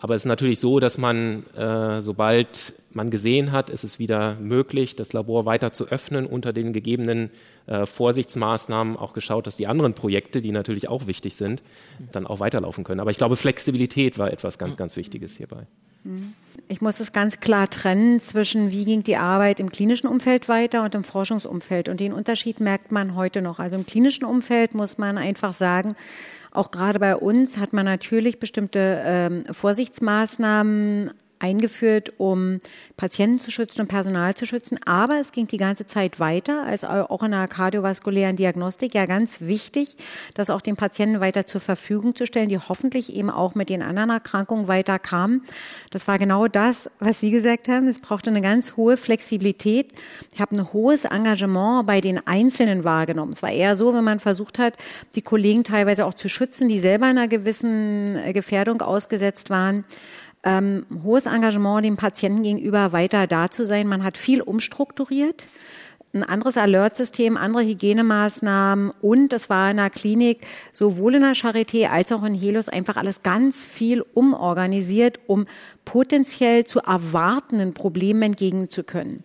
Aber 0.00 0.16
es 0.16 0.22
ist 0.22 0.26
natürlich 0.26 0.58
so, 0.58 0.80
dass 0.80 0.98
man, 0.98 1.46
äh, 1.54 2.00
sobald 2.00 2.74
man 2.90 3.10
gesehen 3.10 3.52
hat, 3.52 3.70
ist 3.70 3.84
es 3.84 4.00
wieder 4.00 4.34
möglich, 4.40 4.96
das 4.96 5.12
Labor 5.12 5.46
weiter 5.46 5.72
zu 5.72 5.86
öffnen 5.86 6.26
unter 6.26 6.52
den 6.52 6.72
gegebenen 6.72 7.30
äh, 7.66 7.86
Vorsichtsmaßnahmen, 7.86 8.96
auch 8.96 9.12
geschaut, 9.12 9.46
dass 9.46 9.56
die 9.56 9.68
anderen 9.68 9.94
Projekte, 9.94 10.42
die 10.42 10.50
natürlich 10.50 10.88
auch 10.88 11.06
wichtig 11.06 11.36
sind, 11.36 11.62
dann 12.10 12.26
auch 12.26 12.40
weiterlaufen 12.40 12.82
können. 12.82 12.98
Aber 12.98 13.12
ich 13.12 13.18
glaube, 13.18 13.36
Flexibilität 13.36 14.18
war 14.18 14.32
etwas 14.32 14.58
ganz, 14.58 14.76
ganz 14.76 14.96
Wichtiges 14.96 15.36
hierbei. 15.36 15.68
Ich 16.68 16.80
muss 16.80 17.00
es 17.00 17.12
ganz 17.12 17.40
klar 17.40 17.68
trennen 17.68 18.20
zwischen, 18.20 18.70
wie 18.70 18.84
ging 18.84 19.02
die 19.02 19.16
Arbeit 19.16 19.60
im 19.60 19.70
klinischen 19.70 20.06
Umfeld 20.06 20.48
weiter 20.48 20.82
und 20.82 20.94
im 20.94 21.04
Forschungsumfeld. 21.04 21.88
Und 21.88 22.00
den 22.00 22.12
Unterschied 22.12 22.60
merkt 22.60 22.92
man 22.92 23.14
heute 23.14 23.42
noch. 23.42 23.58
Also 23.58 23.76
im 23.76 23.86
klinischen 23.86 24.24
Umfeld 24.24 24.74
muss 24.74 24.98
man 24.98 25.18
einfach 25.18 25.54
sagen, 25.54 25.96
auch 26.50 26.70
gerade 26.70 27.00
bei 27.00 27.16
uns 27.16 27.58
hat 27.58 27.72
man 27.72 27.84
natürlich 27.84 28.38
bestimmte 28.38 29.02
ähm, 29.04 29.44
Vorsichtsmaßnahmen 29.50 31.10
eingeführt, 31.44 32.14
um 32.16 32.60
Patienten 32.96 33.38
zu 33.38 33.50
schützen 33.50 33.82
und 33.82 33.88
Personal 33.88 34.34
zu 34.34 34.46
schützen. 34.46 34.78
Aber 34.86 35.20
es 35.20 35.30
ging 35.32 35.46
die 35.46 35.58
ganze 35.58 35.86
Zeit 35.86 36.18
weiter, 36.18 36.64
als 36.64 36.84
auch 36.84 37.22
in 37.22 37.32
der 37.32 37.48
kardiovaskulären 37.48 38.36
Diagnostik 38.36 38.94
ja 38.94 39.04
ganz 39.04 39.42
wichtig, 39.42 39.96
das 40.32 40.48
auch 40.48 40.62
den 40.62 40.76
Patienten 40.76 41.20
weiter 41.20 41.44
zur 41.44 41.60
Verfügung 41.60 42.16
zu 42.16 42.24
stellen, 42.24 42.48
die 42.48 42.58
hoffentlich 42.58 43.14
eben 43.14 43.28
auch 43.28 43.54
mit 43.54 43.68
den 43.68 43.82
anderen 43.82 44.08
Erkrankungen 44.08 44.68
weiter 44.68 44.98
kamen. 44.98 45.42
Das 45.90 46.08
war 46.08 46.18
genau 46.18 46.48
das, 46.48 46.90
was 46.98 47.20
Sie 47.20 47.30
gesagt 47.30 47.68
haben. 47.68 47.88
Es 47.88 48.00
brauchte 48.00 48.30
eine 48.30 48.40
ganz 48.40 48.76
hohe 48.76 48.96
Flexibilität. 48.96 49.92
Ich 50.32 50.40
habe 50.40 50.56
ein 50.56 50.72
hohes 50.72 51.04
Engagement 51.04 51.86
bei 51.86 52.00
den 52.00 52.26
Einzelnen 52.26 52.84
wahrgenommen. 52.84 53.32
Es 53.32 53.42
war 53.42 53.52
eher 53.52 53.76
so, 53.76 53.92
wenn 53.92 54.04
man 54.04 54.18
versucht 54.18 54.58
hat, 54.58 54.78
die 55.14 55.22
Kollegen 55.22 55.62
teilweise 55.62 56.06
auch 56.06 56.14
zu 56.14 56.30
schützen, 56.30 56.68
die 56.68 56.78
selber 56.78 57.04
einer 57.04 57.28
gewissen 57.28 58.18
Gefährdung 58.32 58.80
ausgesetzt 58.80 59.50
waren 59.50 59.84
ähm, 60.44 60.86
hohes 61.02 61.26
Engagement 61.26 61.84
dem 61.84 61.96
Patienten 61.96 62.42
gegenüber 62.42 62.92
weiter 62.92 63.26
da 63.26 63.50
zu 63.50 63.64
sein. 63.64 63.86
Man 63.86 64.04
hat 64.04 64.18
viel 64.18 64.40
umstrukturiert 64.42 65.44
ein 66.14 66.22
anderes 66.22 66.56
Alertsystem, 66.56 67.36
andere 67.36 67.64
Hygienemaßnahmen 67.64 68.92
und 69.02 69.32
es 69.32 69.50
war 69.50 69.70
in 69.70 69.78
der 69.78 69.90
Klinik 69.90 70.46
sowohl 70.72 71.16
in 71.16 71.22
der 71.22 71.34
Charité 71.34 71.88
als 71.88 72.12
auch 72.12 72.22
in 72.22 72.34
Helos 72.34 72.68
einfach 72.68 72.96
alles 72.96 73.22
ganz 73.22 73.64
viel 73.66 74.04
umorganisiert, 74.14 75.20
um 75.26 75.46
potenziell 75.84 76.64
zu 76.64 76.80
erwartenden 76.80 77.74
Problemen 77.74 78.22
entgegen 78.22 78.70
zu 78.70 78.84
können. 78.84 79.24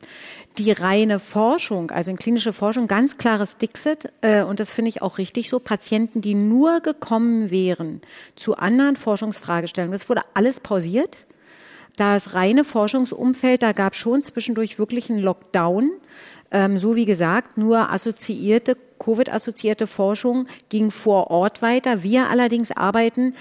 Die 0.58 0.72
reine 0.72 1.20
Forschung, 1.20 1.92
also 1.92 2.12
in 2.12 2.18
klinische 2.18 2.54
Forschung, 2.54 2.88
ganz 2.88 3.18
klares 3.18 3.58
Dixit 3.58 4.12
äh, 4.22 4.44
und 4.44 4.60
das 4.60 4.74
finde 4.74 4.90
ich 4.90 5.02
auch 5.02 5.18
richtig 5.20 5.50
so, 5.50 5.60
Patienten, 5.60 6.22
die 6.22 6.34
nur 6.34 6.82
gekommen 6.82 7.52
wären 7.52 8.02
zu 8.36 8.58
anderen 8.58 8.96
Forschungsfragestellungen, 8.96 9.94
das 9.94 10.10
wurde 10.10 10.24
alles 10.34 10.60
pausiert. 10.60 11.18
Das 12.00 12.34
reine 12.34 12.64
Forschungsumfeld, 12.64 13.62
da 13.62 13.74
gab 13.74 13.94
schon 13.94 14.24
zwischendurch 14.24 14.80
wirklich 14.80 15.10
einen 15.10 15.20
Lockdown. 15.20 15.92
Ähm, 16.50 16.80
so 16.80 16.96
wie 16.96 17.04
gesagt, 17.04 17.58
nur 17.58 17.92
assoziierte, 17.92 18.78
Covid-assoziierte 19.00 19.86
Forschung 19.86 20.48
ging 20.70 20.92
vor 20.92 21.30
Ort 21.30 21.62
weiter. 21.62 22.02
Wir 22.02 22.30
allerdings 22.30 22.72
arbeiten 22.72 23.36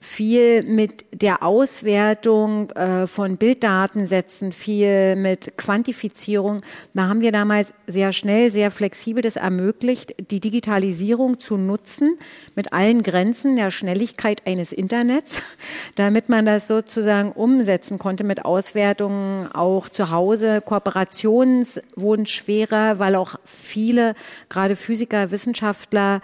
viel 0.00 0.62
mit 0.62 1.04
der 1.10 1.42
Auswertung 1.42 2.70
äh, 2.70 3.08
von 3.08 3.36
Bilddatensätzen, 3.36 4.52
viel 4.52 5.16
mit 5.16 5.56
Quantifizierung. 5.56 6.62
Da 6.94 7.08
haben 7.08 7.20
wir 7.20 7.32
damals 7.32 7.74
sehr 7.88 8.12
schnell, 8.12 8.52
sehr 8.52 8.70
flexibel 8.70 9.22
das 9.22 9.34
ermöglicht, 9.34 10.14
die 10.30 10.38
Digitalisierung 10.38 11.40
zu 11.40 11.56
nutzen 11.56 12.16
mit 12.54 12.72
allen 12.72 13.02
Grenzen 13.02 13.56
der 13.56 13.72
Schnelligkeit 13.72 14.46
eines 14.46 14.72
Internets, 14.72 15.42
damit 15.96 16.28
man 16.28 16.46
das 16.46 16.68
sozusagen 16.68 17.32
umsetzen 17.32 17.98
konnte 17.98 18.22
mit 18.22 18.44
Auswertungen 18.44 19.48
auch 19.48 19.88
zu 19.88 20.12
Hause. 20.12 20.60
Kooperationen 20.60 21.66
wurden 21.96 22.26
schwerer, 22.26 23.00
weil 23.00 23.16
auch 23.16 23.34
viele, 23.44 24.14
gerade 24.48 24.76
Physiker, 24.76 25.32
Wissenschaftler, 25.32 26.20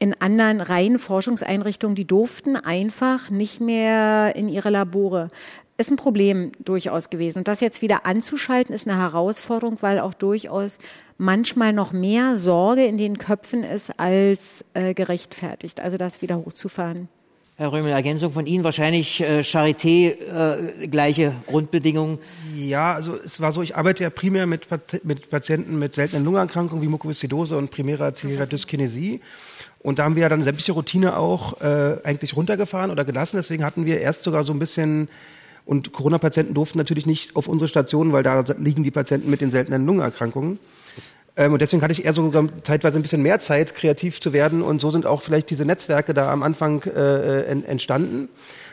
in 0.00 0.14
anderen 0.20 0.62
reinen 0.62 0.98
Forschungseinrichtungen, 0.98 1.94
die 1.94 2.06
durften 2.06 2.56
einfach 2.56 3.30
nicht 3.30 3.60
mehr 3.60 4.34
in 4.34 4.48
ihre 4.48 4.70
Labore. 4.70 5.28
Ist 5.76 5.90
ein 5.90 5.96
Problem 5.96 6.52
durchaus 6.58 7.10
gewesen. 7.10 7.38
Und 7.38 7.48
das 7.48 7.60
jetzt 7.60 7.82
wieder 7.82 8.06
anzuschalten, 8.06 8.74
ist 8.74 8.88
eine 8.88 8.98
Herausforderung, 8.98 9.76
weil 9.80 10.00
auch 10.00 10.14
durchaus 10.14 10.78
manchmal 11.18 11.74
noch 11.74 11.92
mehr 11.92 12.36
Sorge 12.36 12.86
in 12.86 12.96
den 12.96 13.18
Köpfen 13.18 13.62
ist 13.62 13.92
als 13.98 14.64
äh, 14.72 14.94
gerechtfertigt. 14.94 15.80
Also 15.80 15.98
das 15.98 16.22
wieder 16.22 16.38
hochzufahren. 16.38 17.08
Herr 17.56 17.72
Römel, 17.72 17.92
Ergänzung 17.92 18.32
von 18.32 18.46
Ihnen 18.46 18.64
wahrscheinlich 18.64 19.20
äh, 19.20 19.40
Charité, 19.40 20.12
äh, 20.12 20.88
gleiche 20.88 21.34
Grundbedingungen. 21.46 22.18
Ja, 22.56 22.94
also 22.94 23.18
es 23.22 23.38
war 23.42 23.52
so, 23.52 23.60
ich 23.60 23.76
arbeite 23.76 24.02
ja 24.02 24.08
primär 24.08 24.46
mit, 24.46 24.66
mit 25.04 25.28
Patienten 25.28 25.78
mit 25.78 25.94
seltenen 25.94 26.24
Lungenerkrankungen 26.24 26.82
wie 26.82 26.88
Mukoviszidose 26.88 27.58
und 27.58 27.70
primärer 27.70 28.12
Dyskinesie. 28.12 29.20
Und 29.82 29.98
da 29.98 30.04
haben 30.04 30.14
wir 30.14 30.22
ja 30.22 30.28
dann 30.28 30.42
sämtliche 30.42 30.72
Routine 30.72 31.16
auch 31.16 31.60
äh, 31.60 31.96
eigentlich 32.04 32.36
runtergefahren 32.36 32.90
oder 32.90 33.04
gelassen. 33.04 33.36
Deswegen 33.36 33.64
hatten 33.64 33.86
wir 33.86 34.00
erst 34.00 34.22
sogar 34.22 34.44
so 34.44 34.52
ein 34.52 34.58
bisschen 34.58 35.08
und 35.64 35.92
Corona-Patienten 35.92 36.54
durften 36.54 36.78
natürlich 36.78 37.06
nicht 37.06 37.36
auf 37.36 37.46
unsere 37.46 37.68
Station, 37.68 38.12
weil 38.12 38.22
da 38.22 38.42
liegen 38.58 38.82
die 38.82 38.90
Patienten 38.90 39.30
mit 39.30 39.40
den 39.40 39.50
seltenen 39.50 39.86
Lungenerkrankungen. 39.86 40.58
Ähm, 41.36 41.52
und 41.52 41.62
deswegen 41.62 41.82
hatte 41.82 41.92
ich 41.92 42.04
eher 42.04 42.12
sogar 42.12 42.44
zeitweise 42.62 42.98
ein 42.98 43.02
bisschen 43.02 43.22
mehr 43.22 43.38
Zeit, 43.38 43.74
kreativ 43.74 44.20
zu 44.20 44.32
werden. 44.32 44.62
Und 44.62 44.80
so 44.80 44.90
sind 44.90 45.06
auch 45.06 45.22
vielleicht 45.22 45.48
diese 45.48 45.64
Netzwerke 45.64 46.12
da 46.12 46.32
am 46.32 46.42
Anfang 46.42 46.82
äh, 46.82 47.42
entstanden. 47.42 48.28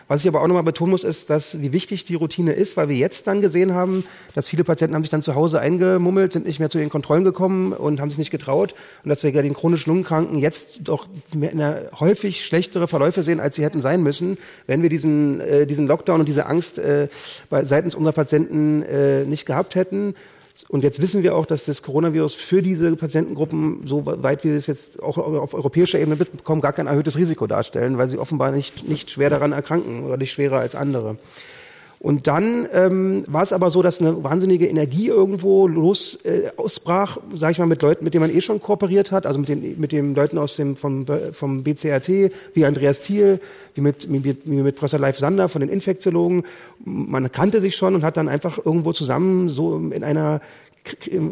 Was 0.08 0.22
ich 0.22 0.28
aber 0.28 0.42
auch 0.42 0.48
nochmal 0.48 0.64
betonen 0.64 0.92
muss, 0.92 1.04
ist, 1.04 1.30
dass 1.30 1.62
wie 1.62 1.74
wichtig 1.74 2.06
die 2.06 2.16
Routine 2.16 2.54
ist, 2.54 2.78
weil 2.78 2.88
wir 2.88 2.96
jetzt 2.96 3.28
dann 3.28 3.42
gesehen 3.42 3.74
haben, 3.74 4.06
dass 4.36 4.48
viele 4.48 4.64
Patienten 4.64 4.96
haben 4.96 5.04
sich 5.04 5.10
dann 5.10 5.22
zu 5.22 5.36
Hause 5.36 5.60
eingemummelt, 5.60 6.32
sind 6.32 6.46
nicht 6.46 6.60
mehr 6.60 6.70
zu 6.70 6.78
den 6.78 6.90
Kontrollen 6.90 7.26
gekommen 7.26 7.74
und 7.74 8.00
haben 8.00 8.10
sich 8.10 8.20
nicht 8.20 8.32
getraut 8.32 8.74
und 9.04 9.10
dass 9.10 9.24
wir 9.24 9.32
ja 9.32 9.42
den 9.42 9.54
chronisch 9.54 9.86
Lungenkranken 9.86 10.40
jetzt 10.40 10.80
doch 10.84 11.08
häufig 12.00 12.46
schlechtere 12.46 12.88
Verläufe 12.88 13.24
sehen, 13.24 13.42
als 13.42 13.56
sie 13.56 13.64
hätten 13.64 13.82
sein 13.82 14.02
müssen, 14.02 14.38
wenn 14.66 14.82
wir 14.82 14.90
diesen, 14.90 15.42
äh, 15.42 15.68
diesen 15.68 15.88
Lockdown 15.88 16.22
und 16.22 16.30
diese 16.30 16.46
Angst 16.46 16.78
äh, 16.78 17.10
bei, 17.50 17.66
seitens 17.66 17.94
unserer 17.94 18.14
Patienten 18.14 18.84
äh, 18.84 19.26
nicht 19.26 19.46
gehabt 19.46 19.76
hätten. 19.76 20.16
Und 20.70 20.84
jetzt 20.84 21.02
wissen 21.02 21.24
wir 21.24 21.36
auch, 21.36 21.46
dass 21.46 21.66
das 21.66 21.84
Coronavirus 21.84 22.34
für 22.34 22.62
diese 22.62 22.96
Patientengruppen, 22.96 23.86
so 23.86 24.06
weit 24.06 24.44
wir 24.44 24.54
es 24.54 24.68
jetzt 24.68 25.02
auch 25.02 25.18
auf 25.18 25.54
europäischer 25.54 26.00
Ebene 26.00 26.16
mitbekommen, 26.16 26.62
gar 26.62 26.74
kein 26.74 26.88
erhöhtes 26.88 27.18
Risiko 27.18 27.48
darstellen, 27.48 27.98
weil 27.98 28.08
sie 28.08 28.18
offenbar 28.18 28.52
nicht, 28.52 28.88
nicht 28.88 29.12
schwer 29.12 29.30
daran 29.30 29.52
erkranken 29.52 30.04
oder 30.04 30.18
nicht 30.18 30.32
schwerer 30.32 30.58
als 30.60 30.76
andere. 30.76 31.18
Und 32.00 32.28
dann 32.28 32.68
ähm, 32.74 33.24
war 33.28 33.42
es 33.42 33.54
aber 33.54 33.72
so, 33.72 33.82
dass 33.82 34.00
eine 34.00 34.24
wahnsinnige 34.24 34.68
Energie 34.68 35.08
irgendwo 35.08 35.68
los 35.68 36.20
äh, 36.26 36.52
ausbrach, 36.56 37.18
sage 37.34 37.54
ich 37.54 37.58
mal, 37.58 37.66
mit 37.66 37.82
Leuten, 37.82 38.04
mit 38.04 38.14
denen 38.14 38.28
man 38.28 38.36
eh 38.36 38.42
schon 38.42 38.62
kooperiert 38.62 39.12
hat, 39.12 39.26
also 39.26 39.40
mit 39.40 39.50
den 39.50 39.80
mit 39.80 39.92
den 39.92 40.14
Leuten 40.14 40.38
aus 40.38 40.56
dem 40.56 40.76
vom 40.76 41.06
vom 41.32 41.64
BCRT, 41.64 42.32
wie 42.54 42.66
Andreas 42.66 43.02
Thiel, 43.02 43.40
wie 43.74 43.82
mit 43.82 44.12
wie, 44.12 44.24
wie 44.24 44.62
mit 44.62 44.76
Professor 44.76 45.00
Leif 45.00 45.18
Sander 45.18 45.50
von 45.50 45.62
den 45.62 45.70
Infektiologen. 45.70 46.44
Man 46.86 47.32
kannte 47.32 47.60
sich 47.60 47.76
schon 47.76 47.96
und 47.96 48.04
hat 48.04 48.16
dann 48.16 48.30
einfach 48.30 48.64
irgendwo 48.64 48.94
zusammen 48.94 49.50
so 49.50 49.78
in 49.78 50.04
einer 50.04 50.42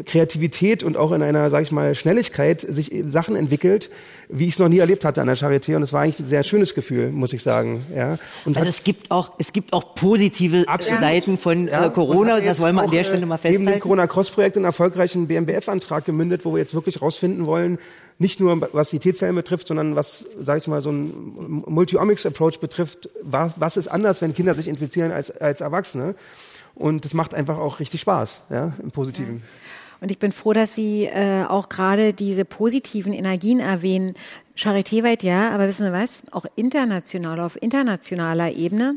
Kreativität 0.04 0.82
und 0.82 0.96
auch 0.96 1.12
in 1.12 1.22
einer, 1.22 1.50
sage 1.50 1.64
ich 1.64 1.72
mal, 1.72 1.94
Schnelligkeit 1.94 2.60
sich 2.60 2.92
Sachen 3.10 3.36
entwickelt, 3.36 3.90
wie 4.28 4.44
ich 4.44 4.54
es 4.54 4.58
noch 4.58 4.68
nie 4.68 4.78
erlebt 4.78 5.04
hatte 5.04 5.20
an 5.20 5.26
der 5.26 5.36
Charité. 5.36 5.76
Und 5.76 5.82
es 5.82 5.92
war 5.92 6.02
eigentlich 6.02 6.20
ein 6.20 6.26
sehr 6.26 6.42
schönes 6.42 6.74
Gefühl, 6.74 7.10
muss 7.10 7.32
ich 7.32 7.42
sagen. 7.42 7.84
Ja. 7.94 8.18
Und 8.44 8.56
also 8.56 8.68
es 8.68 8.82
gibt 8.82 9.10
auch 9.10 9.32
es 9.38 9.52
gibt 9.52 9.72
auch 9.72 9.94
positive 9.94 10.64
Absolut. 10.66 11.00
Seiten 11.00 11.38
von 11.38 11.68
ja. 11.68 11.86
äh, 11.86 11.90
Corona. 11.90 12.40
Das 12.40 12.60
wollen 12.60 12.74
wir 12.76 12.82
an 12.82 12.90
der 12.90 13.04
Stelle 13.04 13.26
mal 13.26 13.36
festhalten. 13.36 13.64
Neben 13.64 13.76
dem 13.76 13.80
Corona-Cross-Projekt 13.80 14.56
einen 14.56 14.64
erfolgreichen 14.64 15.26
BMBF-Antrag 15.28 16.04
gemündet, 16.04 16.44
wo 16.44 16.52
wir 16.52 16.58
jetzt 16.58 16.74
wirklich 16.74 17.00
rausfinden 17.00 17.46
wollen, 17.46 17.78
nicht 18.18 18.40
nur 18.40 18.68
was 18.72 18.90
die 18.90 18.98
T-Zellen 18.98 19.34
betrifft, 19.34 19.68
sondern 19.68 19.94
was, 19.94 20.24
sage 20.40 20.58
ich 20.58 20.66
mal, 20.66 20.80
so 20.80 20.90
ein 20.90 21.62
Multi-Omics-Approach 21.66 22.60
betrifft, 22.60 23.10
was, 23.22 23.54
was 23.58 23.76
ist 23.76 23.88
anders, 23.88 24.22
wenn 24.22 24.32
Kinder 24.32 24.54
sich 24.54 24.68
infizieren 24.68 25.12
als, 25.12 25.30
als 25.30 25.60
Erwachsene. 25.60 26.14
Und 26.76 27.04
das 27.04 27.14
macht 27.14 27.34
einfach 27.34 27.58
auch 27.58 27.80
richtig 27.80 28.02
Spaß, 28.02 28.42
ja, 28.50 28.72
im 28.82 28.90
Positiven. 28.90 29.38
Ja. 29.38 29.42
Und 30.00 30.10
ich 30.10 30.18
bin 30.18 30.30
froh, 30.30 30.52
dass 30.52 30.74
Sie 30.74 31.06
äh, 31.06 31.44
auch 31.44 31.70
gerade 31.70 32.12
diese 32.12 32.44
positiven 32.44 33.14
Energien 33.14 33.60
erwähnen. 33.60 34.14
Charité-weit 34.54 35.22
ja, 35.22 35.50
aber 35.50 35.68
wissen 35.68 35.86
Sie 35.86 35.92
was? 35.92 36.22
Auch 36.32 36.44
international, 36.54 37.40
auf 37.40 37.60
internationaler 37.60 38.52
Ebene. 38.52 38.96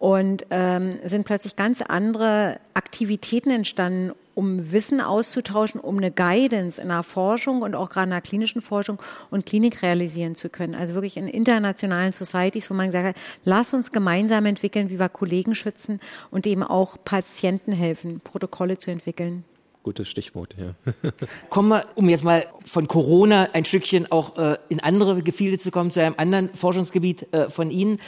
Und 0.00 0.46
ähm, 0.50 0.90
sind 1.04 1.24
plötzlich 1.24 1.56
ganz 1.56 1.82
andere 1.82 2.58
Aktivitäten 2.74 3.50
entstanden, 3.50 4.12
um 4.40 4.72
Wissen 4.72 5.02
auszutauschen, 5.02 5.82
um 5.82 5.98
eine 5.98 6.10
Guidance 6.10 6.80
in 6.80 6.88
der 6.88 7.02
Forschung 7.02 7.60
und 7.60 7.74
auch 7.74 7.90
gerade 7.90 8.04
in 8.04 8.12
der 8.12 8.22
klinischen 8.22 8.62
Forschung 8.62 8.98
und 9.30 9.44
Klinik 9.44 9.82
realisieren 9.82 10.34
zu 10.34 10.48
können. 10.48 10.74
Also 10.74 10.94
wirklich 10.94 11.18
in 11.18 11.28
internationalen 11.28 12.14
Societies, 12.14 12.70
wo 12.70 12.74
man 12.74 12.86
gesagt 12.86 13.08
hat, 13.08 13.16
lass 13.44 13.74
uns 13.74 13.92
gemeinsam 13.92 14.46
entwickeln, 14.46 14.88
wie 14.88 14.98
wir 14.98 15.10
Kollegen 15.10 15.54
schützen 15.54 16.00
und 16.30 16.46
eben 16.46 16.62
auch 16.62 16.96
Patienten 17.04 17.72
helfen, 17.72 18.20
Protokolle 18.20 18.78
zu 18.78 18.90
entwickeln. 18.90 19.44
Gutes 19.82 20.08
Stichwort, 20.08 20.54
ja. 20.58 20.74
Kommen 21.48 21.70
wir, 21.70 21.86
um 21.94 22.10
jetzt 22.10 22.22
mal 22.22 22.44
von 22.66 22.86
Corona 22.86 23.48
ein 23.54 23.64
Stückchen 23.64 24.12
auch 24.12 24.36
äh, 24.36 24.58
in 24.68 24.80
andere 24.80 25.22
Gefilde 25.22 25.56
zu 25.56 25.70
kommen, 25.70 25.90
zu 25.90 26.02
einem 26.02 26.16
anderen 26.18 26.50
Forschungsgebiet 26.52 27.32
äh, 27.32 27.48
von 27.48 27.70
Ihnen, 27.70 27.98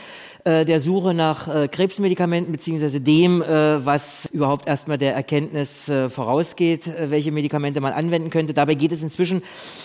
äh, 0.45 0.67
der 0.67 0.81
Suche 0.81 1.15
nach 1.15 1.49
äh, 1.49 1.69
Krebsmedikamenten 1.69 2.53
beziehungsweise 2.53 3.01
dem, 3.01 3.41
äh, 3.41 3.87
was 3.87 4.27
überhaupt 4.33 4.69
erstmal 4.69 4.99
der 4.99 5.15
Erkenntnis 5.15 5.89
äh, 5.89 6.11
vorausgeht, 6.11 6.93
welche 7.09 7.33
Medikamente 7.33 7.81
man 7.81 7.95
anwenden 7.95 8.29
könnte. 8.29 8.53
Dabei 8.53 8.75
geht 8.75 8.93
es 8.93 9.03
inzwischen 9.03 9.43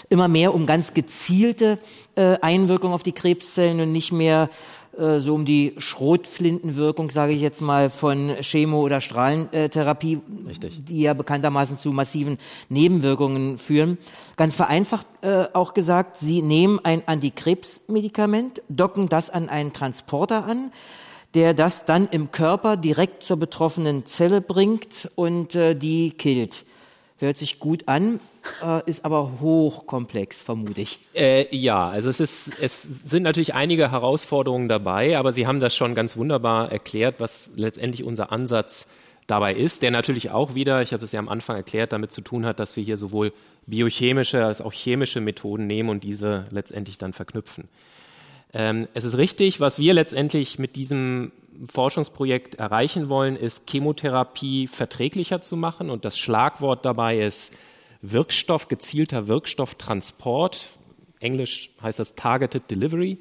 immer 0.10 0.28
mehr 0.28 0.54
um 0.54 0.65
ganz 0.65 0.93
gezielte 0.93 1.80
Einwirkung 2.41 2.93
auf 2.93 3.04
die 3.04 3.12
Krebszellen 3.12 3.80
und 3.80 3.91
nicht 3.91 4.12
mehr 4.12 4.50
so 5.20 5.36
um 5.36 5.46
die 5.46 5.74
Schrotflintenwirkung, 5.78 7.12
sage 7.12 7.34
ich 7.34 7.42
jetzt 7.42 7.62
mal, 7.62 7.90
von 7.90 8.36
Chemo- 8.42 8.82
oder 8.82 9.02
Strahlentherapie, 9.02 10.20
Richtig. 10.48 10.86
die 10.86 11.02
ja 11.02 11.14
bekanntermaßen 11.14 11.78
zu 11.78 11.92
massiven 11.92 12.38
Nebenwirkungen 12.70 13.58
führen. 13.58 13.98
Ganz 14.36 14.56
vereinfacht 14.56 15.08
äh, 15.22 15.46
auch 15.54 15.74
gesagt, 15.74 16.18
Sie 16.18 16.42
nehmen 16.42 16.80
ein 16.84 17.04
Antikrebsmedikament, 17.06 18.62
docken 18.70 19.10
das 19.10 19.30
an 19.30 19.50
einen 19.50 19.74
Transporter 19.74 20.46
an, 20.46 20.72
der 21.34 21.54
das 21.54 21.86
dann 21.86 22.08
im 22.10 22.32
Körper 22.32 22.78
direkt 22.78 23.24
zur 23.24 23.38
betroffenen 23.38 24.06
Zelle 24.06 24.42
bringt 24.42 25.12
und 25.16 25.56
äh, 25.56 25.76
die 25.76 26.12
killt. 26.12 26.66
Hört 27.19 27.39
sich 27.39 27.60
gut 27.60 27.88
an, 27.88 28.19
äh, 28.63 28.88
ist 28.88 29.03
aber 29.03 29.39
hochkomplex, 29.41 30.43
vermute 30.43 30.82
ich. 30.82 30.99
Äh, 31.15 31.56
ja, 31.56 31.89
also 31.89 32.12
es, 32.12 32.19
ist, 32.19 32.51
es 32.62 32.84
sind 32.84 33.23
natürlich 33.23 33.56
einige 33.56 33.91
Herausforderungen 33.91 34.69
dabei, 34.69 35.17
aber 35.17 35.34
Sie 35.34 35.47
haben 35.47 35.60
das 35.60 35.75
schon 35.75 35.95
ganz 35.95 36.15
wunderbar 36.15 36.71
erklärt, 36.71 37.15
was 37.17 37.53
letztendlich 37.56 38.03
unser 38.03 38.32
Ansatz 38.32 38.86
dabei 39.25 39.56
ist, 39.56 39.82
der 39.82 39.89
natürlich 39.89 40.30
auch 40.30 40.53
wieder, 40.53 40.84
ich 40.84 40.93
habe 40.93 41.03
es 41.03 41.12
ja 41.12 41.19
am 41.19 41.27
Anfang 41.27 41.56
erklärt, 41.56 41.91
damit 41.91 42.12
zu 42.12 42.21
tun 42.21 42.45
hat, 42.45 42.60
dass 42.60 42.75
wir 42.77 42.84
hier 42.84 42.97
sowohl 42.97 43.34
biochemische 43.65 44.45
als 44.45 44.62
auch 44.62 44.71
chemische 44.71 45.19
Methoden 45.19 45.65
nehmen 45.65 45.89
und 45.89 46.03
diese 46.03 46.45
letztendlich 46.51 46.99
dann 46.99 47.13
verknüpfen. 47.13 47.67
Ähm, 48.53 48.86
es 48.93 49.03
ist 49.03 49.17
richtig, 49.17 49.60
was 49.60 49.80
wir 49.80 49.93
letztendlich 49.93 50.60
mit 50.60 50.75
diesem 50.75 51.32
Forschungsprojekt 51.65 52.56
erreichen 52.56 53.10
wollen, 53.10 53.36
ist 53.36 53.70
Chemotherapie 53.70 54.67
verträglicher 54.67 55.41
zu 55.41 55.58
machen. 55.58 55.89
Und 55.89 56.06
das 56.06 56.17
Schlagwort 56.17 56.86
dabei 56.86 57.20
ist 57.20 57.54
Wirkstoff, 58.02 58.67
gezielter 58.67 59.28
Wirkstofftransport. 59.28 60.67
Englisch 61.20 61.72
heißt 61.82 62.00
das 62.00 62.15
Targeted 62.15 62.70
Delivery. 62.70 63.17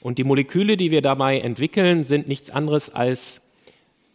Und 0.00 0.18
die 0.18 0.24
Moleküle, 0.24 0.76
die 0.76 0.90
wir 0.90 1.02
dabei 1.02 1.40
entwickeln, 1.40 2.04
sind 2.04 2.28
nichts 2.28 2.50
anderes 2.50 2.94
als 2.94 3.44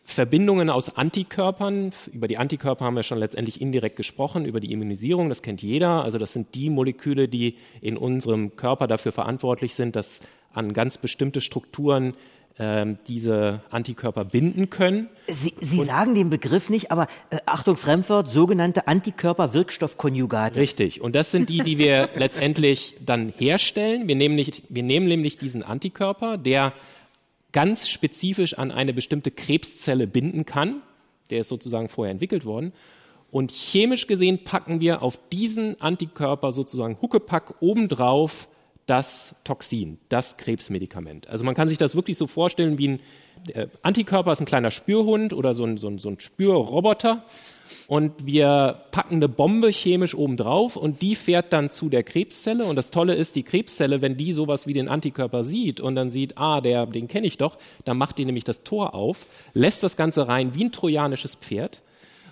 Verbindungen 0.06 0.70
aus 0.70 0.98
Antikörpern. 0.98 1.92
Über 2.12 2.28
die 2.28 2.38
Antikörper 2.38 2.86
haben 2.86 2.96
wir 2.96 3.04
schon 3.04 3.20
letztendlich 3.20 3.62
indirekt 3.62 3.96
gesprochen, 3.96 4.46
über 4.46 4.60
die 4.60 4.72
Immunisierung, 4.72 5.30
das 5.30 5.44
kennt 5.44 5.62
jeder. 5.62 6.04
Also 6.04 6.18
das 6.18 6.34
sind 6.34 6.56
die 6.56 6.70
Moleküle, 6.70 7.28
die 7.28 7.58
in 7.82 7.96
unserem 7.96 8.56
Körper 8.56 8.88
dafür 8.88 9.12
verantwortlich 9.12 9.76
sind, 9.76 9.96
dass 9.96 10.22
an 10.52 10.74
ganz 10.74 10.98
bestimmte 10.98 11.42
Strukturen 11.42 12.16
ähm, 12.60 12.98
diese 13.08 13.62
Antikörper 13.72 14.26
binden 14.26 14.70
können. 14.70 15.10
Sie, 15.28 15.54
Sie 15.62 15.84
sagen 15.86 16.14
den 16.14 16.30
Begriff 16.30 16.70
nicht, 16.70 16.92
aber 16.92 17.08
äh, 17.30 17.38
Achtung, 17.46 17.78
Fremdwort, 17.78 18.30
sogenannte 18.30 18.88
Antikörperwirkstoffkonjugate. 18.88 20.60
Richtig. 20.60 21.00
Und 21.00 21.16
das 21.16 21.32
sind 21.32 21.48
die, 21.48 21.60
die 21.60 21.78
wir 21.78 22.10
letztendlich 22.16 22.96
dann 23.06 23.34
herstellen. 23.38 24.10
Wir 24.10 24.16
nehmen, 24.16 24.36
nicht, 24.36 24.64
wir 24.68 24.84
nehmen 24.84 25.08
nämlich 25.08 25.38
diesen 25.38 25.64
Antikörper, 25.64 26.38
der 26.38 26.74
ganz 27.54 27.88
spezifisch 27.88 28.56
an 28.56 28.72
eine 28.72 28.94
bestimmte 28.94 29.32
Krebszelle 29.32 30.06
binden 30.06 30.46
kann. 30.46 30.82
Der 31.30 31.40
ist 31.40 31.50
sozusagen 31.50 31.88
vorher 31.88 32.12
entwickelt 32.12 32.44
worden. 32.44 32.74
Und 33.32 33.52
chemisch 33.52 34.08
gesehen 34.08 34.44
packen 34.44 34.82
wir 34.82 35.02
auf 35.02 35.20
diesen 35.32 35.80
Antikörper 35.80 36.52
sozusagen 36.52 36.98
Huckepack 37.02 37.62
obendrauf 37.62 38.50
das 38.90 39.36
Toxin, 39.44 40.00
das 40.10 40.38
Krebsmedikament. 40.38 41.28
Also 41.28 41.44
man 41.44 41.56
kann 41.56 41.70
sich 41.70 41.78
das 41.78 41.96
wirklich 41.96 42.18
so 42.18 42.28
vorstellen 42.28 42.78
wie 42.78 42.90
ein 42.90 43.00
äh, 43.54 43.68
Antikörper 43.82 44.32
ist 44.32 44.42
ein 44.42 44.46
kleiner 44.46 44.72
Spürhund 44.72 45.34
oder 45.34 45.54
so 45.54 45.64
ein, 45.64 45.78
so 45.78 45.88
ein, 45.88 46.00
so 46.00 46.10
ein 46.10 46.20
Spürroboter. 46.20 47.24
Und 47.88 48.26
wir 48.26 48.84
packen 48.92 49.16
eine 49.16 49.30
Bombe 49.30 49.70
chemisch 49.70 50.16
oben 50.16 50.38
drauf 50.38 50.76
und 50.76 51.02
die 51.02 51.16
fährt 51.16 51.54
dann 51.54 51.70
zu 51.70 51.90
der 51.90 52.04
Krebszelle. 52.04 52.66
Und 52.66 52.76
das 52.76 52.92
Tolle 52.92 53.14
ist, 53.14 53.36
die 53.36 53.44
Krebszelle, 53.44 54.02
wenn 54.02 54.18
die 54.18 54.34
sowas 54.34 54.66
wie 54.66 54.74
den 54.74 54.90
Antikörper 54.90 55.44
sieht 55.44 55.80
und 55.80 55.96
dann 55.96 56.10
sieht, 56.10 56.38
ah, 56.38 56.62
der, 56.62 56.86
den 56.88 57.08
kenne 57.08 57.28
ich 57.28 57.38
doch, 57.38 57.58
dann 57.86 57.98
macht 57.98 58.18
die 58.18 58.26
nämlich 58.26 58.44
das 58.44 58.64
Tor 58.64 58.96
auf, 58.96 59.28
lässt 59.54 59.84
das 59.84 59.98
Ganze 59.98 60.28
rein 60.28 60.56
wie 60.56 60.66
ein 60.66 60.72
trojanisches 60.72 61.36
Pferd. 61.36 61.82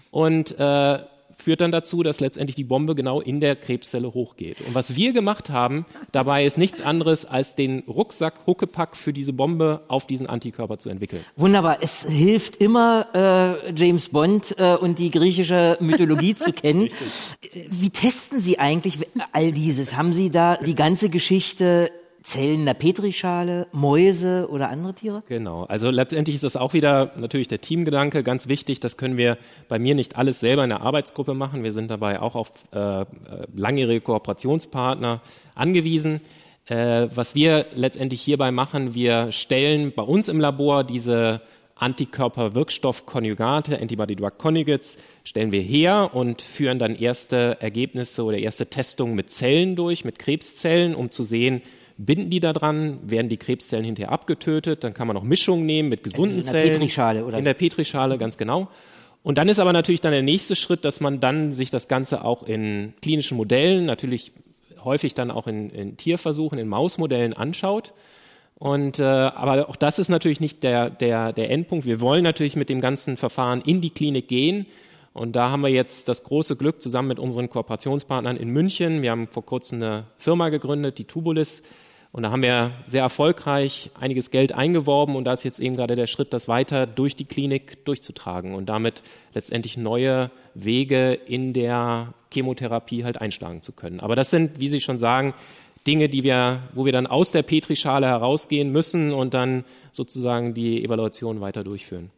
Und 0.09 0.57
äh, 0.59 0.99
führt 1.37 1.61
dann 1.61 1.71
dazu, 1.71 2.03
dass 2.03 2.19
letztendlich 2.19 2.55
die 2.55 2.63
Bombe 2.63 2.95
genau 2.95 3.21
in 3.21 3.39
der 3.39 3.55
Krebszelle 3.55 4.13
hochgeht. 4.13 4.57
Und 4.61 4.75
was 4.75 4.95
wir 4.95 5.13
gemacht 5.13 5.49
haben, 5.49 5.85
dabei 6.11 6.45
ist 6.45 6.57
nichts 6.57 6.81
anderes, 6.81 7.25
als 7.25 7.55
den 7.55 7.83
Rucksack 7.87 8.45
Huckepack 8.45 8.95
für 8.95 9.13
diese 9.13 9.33
Bombe 9.33 9.81
auf 9.87 10.07
diesen 10.07 10.27
Antikörper 10.27 10.79
zu 10.79 10.89
entwickeln. 10.89 11.23
Wunderbar. 11.35 11.77
Es 11.81 12.05
hilft 12.07 12.57
immer, 12.57 13.07
äh, 13.13 13.73
James 13.75 14.09
Bond 14.09 14.55
äh, 14.57 14.75
und 14.75 14.99
die 14.99 15.11
griechische 15.11 15.77
Mythologie 15.79 16.35
zu 16.35 16.51
kennen. 16.51 16.89
Wie 17.69 17.89
testen 17.89 18.41
Sie 18.41 18.59
eigentlich 18.59 18.99
all 19.31 19.51
dieses? 19.51 19.95
Haben 19.95 20.13
Sie 20.13 20.29
da 20.31 20.57
die 20.57 20.75
ganze 20.75 21.09
Geschichte 21.09 21.91
Zellen 22.27 22.65
der 22.65 22.73
Petrischale, 22.73 23.67
Mäuse 23.71 24.49
oder 24.49 24.67
andere 24.67 24.93
Tiere? 24.93 25.23
Genau. 25.29 25.63
Also 25.63 25.89
letztendlich 25.89 26.35
ist 26.35 26.43
das 26.43 26.57
auch 26.57 26.73
wieder 26.73 27.13
natürlich 27.15 27.47
der 27.47 27.61
Teamgedanke 27.61 28.21
ganz 28.21 28.49
wichtig. 28.49 28.81
Das 28.81 28.97
können 28.97 29.15
wir 29.15 29.37
bei 29.69 29.79
mir 29.79 29.95
nicht 29.95 30.17
alles 30.17 30.41
selber 30.41 30.65
in 30.65 30.69
der 30.69 30.81
Arbeitsgruppe 30.81 31.33
machen. 31.33 31.63
Wir 31.63 31.71
sind 31.71 31.89
dabei 31.89 32.19
auch 32.19 32.35
auf 32.35 32.51
äh, 32.71 33.05
langjährige 33.55 34.01
Kooperationspartner 34.01 35.21
angewiesen. 35.55 36.19
Äh, 36.65 37.07
was 37.15 37.33
wir 37.33 37.67
letztendlich 37.75 38.23
hierbei 38.23 38.51
machen, 38.51 38.93
wir 38.93 39.31
stellen 39.31 39.93
bei 39.95 40.03
uns 40.03 40.27
im 40.27 40.41
Labor 40.41 40.83
diese 40.83 41.39
Antikörper-Wirkstoff-Konjugate, 41.75 43.79
Antibody-Drug 43.79 44.37
Conjugates, 44.37 44.97
stellen 45.23 45.53
wir 45.53 45.61
her 45.61 46.09
und 46.13 46.41
führen 46.41 46.77
dann 46.77 46.93
erste 46.93 47.55
Ergebnisse 47.61 48.25
oder 48.25 48.37
erste 48.37 48.65
Testungen 48.65 49.15
mit 49.15 49.29
Zellen 49.29 49.77
durch, 49.77 50.03
mit 50.03 50.19
Krebszellen, 50.19 50.93
um 50.93 51.09
zu 51.09 51.23
sehen, 51.23 51.61
binden 51.97 52.29
die 52.29 52.39
da 52.39 52.53
dran, 52.53 52.99
werden 53.03 53.29
die 53.29 53.37
Krebszellen 53.37 53.85
hinterher 53.85 54.11
abgetötet, 54.11 54.83
dann 54.83 54.93
kann 54.93 55.07
man 55.07 55.15
noch 55.15 55.23
Mischungen 55.23 55.65
nehmen 55.65 55.89
mit 55.89 56.03
gesunden 56.03 56.37
also 56.37 56.49
in 56.49 56.53
der 56.55 56.69
Petrischale 56.69 57.25
oder 57.25 57.37
In 57.37 57.45
der 57.45 57.53
Petrischale, 57.53 58.17
ganz 58.17 58.37
genau. 58.37 58.67
Und 59.23 59.37
dann 59.37 59.49
ist 59.49 59.59
aber 59.59 59.73
natürlich 59.73 60.01
dann 60.01 60.11
der 60.11 60.21
nächste 60.21 60.55
Schritt, 60.55 60.85
dass 60.85 61.01
man 61.01 61.19
dann 61.19 61.51
sich 61.51 61.69
das 61.69 61.87
Ganze 61.87 62.23
auch 62.23 62.43
in 62.43 62.93
klinischen 63.01 63.35
Modellen, 63.35 63.85
natürlich 63.85 64.31
häufig 64.83 65.15
dann 65.15 65.31
auch 65.31 65.47
in, 65.47 65.69
in 65.69 65.97
Tierversuchen, 65.97 66.57
in 66.59 66.67
Mausmodellen 66.67 67.33
anschaut. 67.33 67.93
Und 68.55 68.99
äh, 68.99 69.03
aber 69.03 69.69
auch 69.69 69.75
das 69.75 69.99
ist 69.99 70.09
natürlich 70.09 70.39
nicht 70.39 70.63
der, 70.63 70.89
der, 70.89 71.33
der 71.33 71.51
Endpunkt. 71.51 71.85
Wir 71.85 71.99
wollen 71.99 72.23
natürlich 72.23 72.55
mit 72.55 72.69
dem 72.69 72.81
ganzen 72.81 73.17
Verfahren 73.17 73.61
in 73.61 73.81
die 73.81 73.91
Klinik 73.91 74.27
gehen. 74.27 74.65
Und 75.13 75.35
da 75.35 75.49
haben 75.49 75.61
wir 75.61 75.69
jetzt 75.69 76.09
das 76.09 76.23
große 76.23 76.55
Glück 76.55 76.81
zusammen 76.81 77.07
mit 77.09 77.19
unseren 77.19 77.49
Kooperationspartnern 77.49 78.37
in 78.37 78.49
München. 78.49 79.01
Wir 79.01 79.11
haben 79.11 79.27
vor 79.27 79.45
kurzem 79.45 79.81
eine 79.81 80.05
Firma 80.17 80.49
gegründet, 80.49 80.99
die 80.99 81.05
Tubulis. 81.05 81.63
Und 82.11 82.23
da 82.23 82.31
haben 82.31 82.41
wir 82.41 82.71
sehr 82.87 83.03
erfolgreich 83.03 83.91
einiges 83.99 84.31
Geld 84.31 84.51
eingeworben 84.51 85.15
und 85.15 85.25
da 85.25 85.33
ist 85.33 85.43
jetzt 85.43 85.59
eben 85.59 85.75
gerade 85.75 85.95
der 85.95 86.07
Schritt, 86.07 86.33
das 86.33 86.47
weiter 86.47 86.87
durch 86.87 87.15
die 87.15 87.25
Klinik 87.25 87.85
durchzutragen 87.85 88.55
und 88.55 88.67
damit 88.67 89.03
letztendlich 89.33 89.77
neue 89.77 90.31
Wege 90.53 91.13
in 91.13 91.53
der 91.53 92.13
Chemotherapie 92.33 93.03
halt 93.03 93.21
einschlagen 93.21 93.61
zu 93.61 93.71
können. 93.71 93.99
Aber 93.99 94.15
das 94.15 94.31
sind, 94.31 94.59
wie 94.59 94.69
Sie 94.69 94.81
schon 94.81 94.99
sagen, 94.99 95.33
Dinge, 95.85 96.09
die 96.09 96.23
wir, 96.23 96.63
wo 96.73 96.85
wir 96.85 96.91
dann 96.91 97.07
aus 97.07 97.31
der 97.31 97.43
Petrischale 97.43 98.07
herausgehen 98.07 98.71
müssen 98.71 99.13
und 99.13 99.33
dann 99.33 99.63
sozusagen 99.91 100.53
die 100.53 100.83
Evaluation 100.83 101.39
weiter 101.39 101.63
durchführen. 101.63 102.11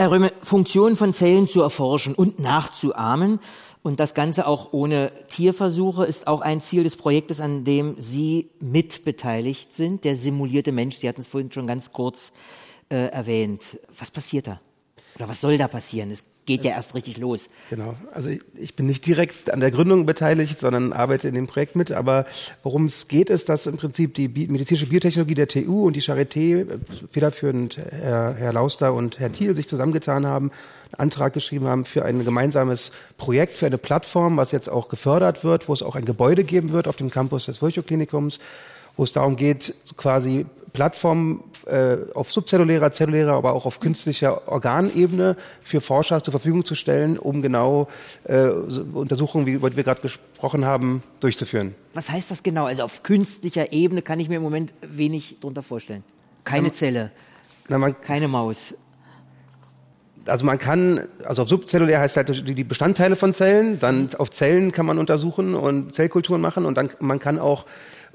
Herr 0.00 0.12
Röme, 0.12 0.30
Funktionen 0.42 0.94
von 0.94 1.12
Zellen 1.12 1.48
zu 1.48 1.60
erforschen 1.60 2.14
und 2.14 2.38
nachzuahmen 2.38 3.40
und 3.82 4.00
das 4.00 4.14
Ganze 4.14 4.46
auch 4.46 4.72
ohne 4.72 5.12
Tierversuche 5.28 6.04
ist 6.04 6.26
auch 6.26 6.40
ein 6.40 6.60
Ziel 6.60 6.82
des 6.82 6.96
Projektes, 6.96 7.40
an 7.40 7.64
dem 7.64 7.96
Sie 7.98 8.50
mitbeteiligt 8.60 9.74
sind, 9.74 10.04
der 10.04 10.16
simulierte 10.16 10.72
Mensch. 10.72 10.96
Sie 10.96 11.08
hatten 11.08 11.20
es 11.20 11.28
vorhin 11.28 11.52
schon 11.52 11.66
ganz 11.66 11.92
kurz 11.92 12.32
äh, 12.90 13.06
erwähnt. 13.06 13.78
Was 13.98 14.10
passiert 14.10 14.46
da? 14.46 14.60
Oder 15.16 15.28
was 15.28 15.40
soll 15.40 15.58
da 15.58 15.68
passieren? 15.68 16.10
Es 16.10 16.24
geht 16.46 16.64
ja 16.64 16.70
erst 16.70 16.94
richtig 16.94 17.18
los. 17.18 17.50
Genau. 17.68 17.94
Also 18.12 18.30
ich 18.54 18.74
bin 18.74 18.86
nicht 18.86 19.04
direkt 19.04 19.52
an 19.52 19.60
der 19.60 19.70
Gründung 19.70 20.06
beteiligt, 20.06 20.58
sondern 20.58 20.94
arbeite 20.94 21.28
in 21.28 21.34
dem 21.34 21.46
Projekt 21.46 21.76
mit. 21.76 21.92
Aber 21.92 22.24
worum 22.62 22.86
es 22.86 23.06
geht, 23.06 23.28
ist, 23.28 23.50
dass 23.50 23.66
im 23.66 23.76
Prinzip 23.76 24.14
die 24.14 24.28
medizinische 24.28 24.86
Biotechnologie 24.86 25.34
der 25.34 25.48
TU 25.48 25.86
und 25.86 25.94
die 25.94 26.02
Charité, 26.02 26.60
äh, 26.60 26.78
federführend 27.10 27.76
Herr, 27.76 28.34
Herr 28.34 28.52
Lauster 28.52 28.94
und 28.94 29.18
Herr 29.18 29.30
Thiel, 29.30 29.54
sich 29.54 29.68
zusammengetan 29.68 30.26
haben, 30.26 30.50
einen 30.92 31.00
Antrag 31.00 31.32
geschrieben 31.32 31.66
haben 31.66 31.84
für 31.84 32.04
ein 32.04 32.24
gemeinsames 32.24 32.92
Projekt, 33.16 33.54
für 33.54 33.66
eine 33.66 33.78
Plattform, 33.78 34.36
was 34.36 34.52
jetzt 34.52 34.68
auch 34.68 34.88
gefördert 34.88 35.44
wird, 35.44 35.68
wo 35.68 35.72
es 35.72 35.82
auch 35.82 35.96
ein 35.96 36.04
Gebäude 36.04 36.44
geben 36.44 36.72
wird 36.72 36.88
auf 36.88 36.96
dem 36.96 37.10
Campus 37.10 37.46
des 37.46 37.62
Virchow-Klinikums, 37.62 38.38
wo 38.96 39.04
es 39.04 39.12
darum 39.12 39.36
geht, 39.36 39.74
quasi 39.96 40.46
Plattformen 40.72 41.42
äh, 41.66 41.96
auf 42.14 42.30
subzellulärer, 42.30 42.92
zellulärer, 42.92 43.32
aber 43.32 43.52
auch 43.52 43.66
auf 43.66 43.80
künstlicher 43.80 44.48
Organebene 44.48 45.36
für 45.62 45.80
Forscher 45.80 46.22
zur 46.22 46.32
Verfügung 46.32 46.64
zu 46.64 46.74
stellen, 46.74 47.18
um 47.18 47.42
genau 47.42 47.88
äh, 48.24 48.48
Untersuchungen, 48.48 49.46
wie 49.46 49.60
wir 49.62 49.70
gerade 49.70 50.00
gesprochen 50.00 50.64
haben, 50.64 51.02
durchzuführen. 51.20 51.74
Was 51.94 52.10
heißt 52.10 52.30
das 52.30 52.42
genau? 52.42 52.66
Also 52.66 52.84
auf 52.84 53.02
künstlicher 53.02 53.72
Ebene 53.72 54.02
kann 54.02 54.20
ich 54.20 54.28
mir 54.28 54.36
im 54.36 54.42
Moment 54.42 54.72
wenig 54.82 55.36
darunter 55.40 55.62
vorstellen. 55.62 56.04
Keine 56.44 56.72
Zelle, 56.72 57.10
Na, 57.68 57.76
man, 57.78 58.00
keine 58.00 58.28
Maus. 58.28 58.74
Also 60.28 60.44
man 60.44 60.58
kann, 60.58 61.08
also 61.24 61.42
auf 61.42 61.48
subzellulär 61.48 62.00
heißt 62.00 62.16
halt 62.16 62.48
die 62.48 62.64
Bestandteile 62.64 63.16
von 63.16 63.34
Zellen, 63.34 63.78
dann 63.78 64.08
auf 64.18 64.30
Zellen 64.30 64.72
kann 64.72 64.86
man 64.86 64.98
untersuchen 64.98 65.54
und 65.54 65.94
Zellkulturen 65.94 66.40
machen 66.40 66.64
und 66.64 66.76
dann 66.76 66.90
man 67.00 67.18
kann 67.18 67.38
auch 67.38 67.64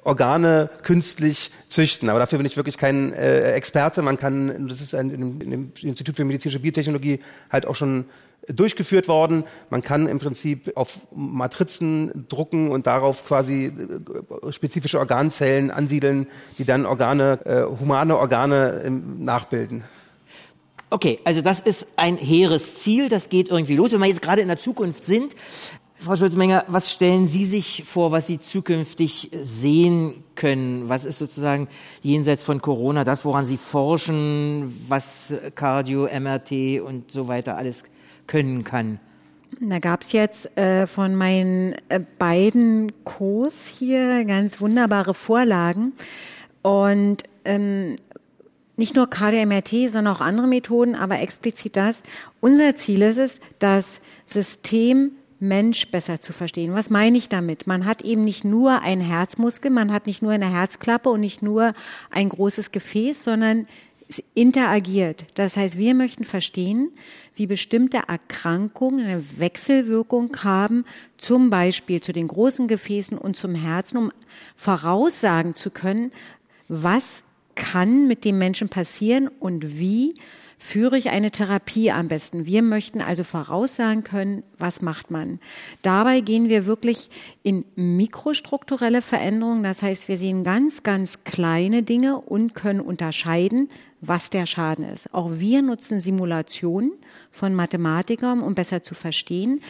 Organe 0.03 0.69
künstlich 0.83 1.51
züchten. 1.69 2.09
Aber 2.09 2.19
dafür 2.19 2.37
bin 2.37 2.45
ich 2.45 2.57
wirklich 2.57 2.77
kein 2.77 3.13
äh, 3.13 3.53
Experte. 3.53 4.01
Man 4.01 4.17
kann, 4.17 4.67
das 4.67 4.81
ist 4.81 4.93
ein, 4.93 5.09
in, 5.09 5.19
dem, 5.19 5.41
in 5.41 5.51
dem 5.51 5.71
Institut 5.81 6.15
für 6.15 6.25
medizinische 6.25 6.59
Biotechnologie 6.59 7.19
halt 7.49 7.65
auch 7.65 7.75
schon 7.75 8.05
durchgeführt 8.47 9.07
worden. 9.07 9.45
Man 9.69 9.81
kann 9.81 10.07
im 10.07 10.19
Prinzip 10.19 10.75
auf 10.75 11.07
Matrizen 11.15 12.25
drucken 12.27 12.69
und 12.69 12.87
darauf 12.87 13.25
quasi 13.25 13.67
äh, 13.67 14.51
spezifische 14.51 14.99
Organzellen 14.99 15.71
ansiedeln, 15.71 16.27
die 16.57 16.65
dann 16.65 16.85
Organe, 16.85 17.39
äh, 17.45 17.79
humane 17.79 18.17
Organe 18.17 18.81
ähm, 18.85 19.23
nachbilden. 19.23 19.83
Okay, 20.93 21.17
also 21.23 21.41
das 21.41 21.59
ist 21.59 21.87
ein 21.95 22.17
hehres 22.17 22.75
Ziel, 22.75 23.09
das 23.09 23.29
geht 23.29 23.49
irgendwie 23.49 23.75
los. 23.75 23.93
Wenn 23.93 24.01
wir 24.01 24.05
jetzt 24.05 24.21
gerade 24.21 24.43
in 24.43 24.47
der 24.47 24.59
Zukunft 24.59 25.03
sind, 25.03 25.35
Frau 25.97 26.15
Schulzmenger, 26.15 26.65
was 26.67 26.91
stellen 26.91 27.25
Sie 27.25 27.45
sich 27.45 27.83
vor, 27.83 28.11
was 28.11 28.27
Sie 28.27 28.39
zukünftig 28.39 29.31
sehen 29.41 30.23
können? 30.35 30.89
Was 30.89 31.03
ist 31.03 31.17
sozusagen 31.17 31.67
jenseits 32.03 32.43
von 32.43 32.61
Corona 32.61 33.03
das, 33.05 33.25
woran 33.25 33.47
Sie 33.47 33.57
forschen, 33.57 34.85
was 34.87 35.33
Cardio, 35.55 36.07
MRT 36.07 36.81
und 36.85 37.09
so 37.09 37.27
weiter 37.27 37.57
alles 37.57 37.85
können 38.27 38.63
kann? 38.63 38.99
Da 39.61 39.79
gab's 39.79 40.11
jetzt 40.11 40.55
äh, 40.59 40.85
von 40.85 41.15
meinen 41.15 41.73
äh, 41.89 42.01
beiden 42.19 42.91
Kurs 43.03 43.65
hier 43.65 44.25
ganz 44.25 44.61
wunderbare 44.61 45.15
Vorlagen. 45.15 45.93
Und 46.61 47.23
ähm, 47.45 47.95
nicht 48.83 48.97
nur 48.97 49.09
KDMRT, 49.09 49.89
sondern 49.89 50.13
auch 50.13 50.19
andere 50.19 50.45
Methoden, 50.45 50.93
aber 50.93 51.21
explizit 51.21 51.77
das. 51.77 52.03
Unser 52.41 52.75
Ziel 52.75 53.01
ist 53.01 53.17
es, 53.17 53.39
das 53.59 54.01
System 54.25 55.13
Mensch 55.39 55.89
besser 55.89 56.19
zu 56.19 56.33
verstehen. 56.33 56.73
Was 56.73 56.89
meine 56.89 57.17
ich 57.17 57.29
damit? 57.29 57.65
Man 57.65 57.85
hat 57.85 58.01
eben 58.01 58.25
nicht 58.25 58.43
nur 58.43 58.81
einen 58.81 58.99
Herzmuskel, 58.99 59.71
man 59.71 59.93
hat 59.93 60.05
nicht 60.05 60.21
nur 60.21 60.33
eine 60.33 60.51
Herzklappe 60.51 61.09
und 61.09 61.21
nicht 61.21 61.41
nur 61.41 61.71
ein 62.11 62.27
großes 62.27 62.73
Gefäß, 62.73 63.23
sondern 63.23 63.67
es 64.09 64.21
interagiert. 64.33 65.27
Das 65.35 65.55
heißt, 65.55 65.77
wir 65.77 65.93
möchten 65.93 66.25
verstehen, 66.25 66.91
wie 67.37 67.47
bestimmte 67.47 68.01
Erkrankungen 68.09 69.05
eine 69.05 69.23
Wechselwirkung 69.37 70.35
haben, 70.43 70.83
zum 71.15 71.49
Beispiel 71.49 72.01
zu 72.01 72.11
den 72.11 72.27
großen 72.27 72.67
Gefäßen 72.67 73.17
und 73.17 73.37
zum 73.37 73.55
Herzen, 73.55 73.95
um 73.95 74.11
voraussagen 74.57 75.53
zu 75.53 75.71
können, 75.71 76.11
was 76.67 77.23
kann 77.55 78.07
mit 78.07 78.25
dem 78.25 78.37
Menschen 78.37 78.69
passieren 78.69 79.29
und 79.39 79.77
wie 79.77 80.15
führe 80.63 80.97
ich 80.97 81.09
eine 81.09 81.29
Therapie 81.29 81.91
am 81.91 82.07
besten. 82.07 82.45
Wir 82.45 82.61
möchten 82.61 83.01
also 83.01 83.25
voraussagen 83.25 84.05
können, 84.05 84.43
was 84.57 84.81
macht 84.81 85.11
man. 85.11 85.39
Dabei 85.81 86.21
gehen 86.21 86.47
wir 86.47 86.65
wirklich 86.65 87.09
in 87.43 87.65
mikrostrukturelle 87.75 89.01
Veränderungen. 89.01 89.63
Das 89.63 89.81
heißt, 89.81 90.07
wir 90.07 90.17
sehen 90.17 90.45
ganz, 90.45 90.81
ganz 90.81 91.25
kleine 91.25 91.83
Dinge 91.83 92.17
und 92.17 92.55
können 92.55 92.79
unterscheiden, 92.79 93.69
was 93.99 94.29
der 94.29 94.45
Schaden 94.45 94.85
ist. 94.85 95.13
Auch 95.13 95.31
wir 95.33 95.61
nutzen 95.61 95.99
Simulationen 95.99 96.93
von 97.29 97.53
Mathematikern, 97.53 98.41
um 98.41 98.55
besser 98.55 98.83
zu 98.83 98.95
verstehen, 98.95 99.61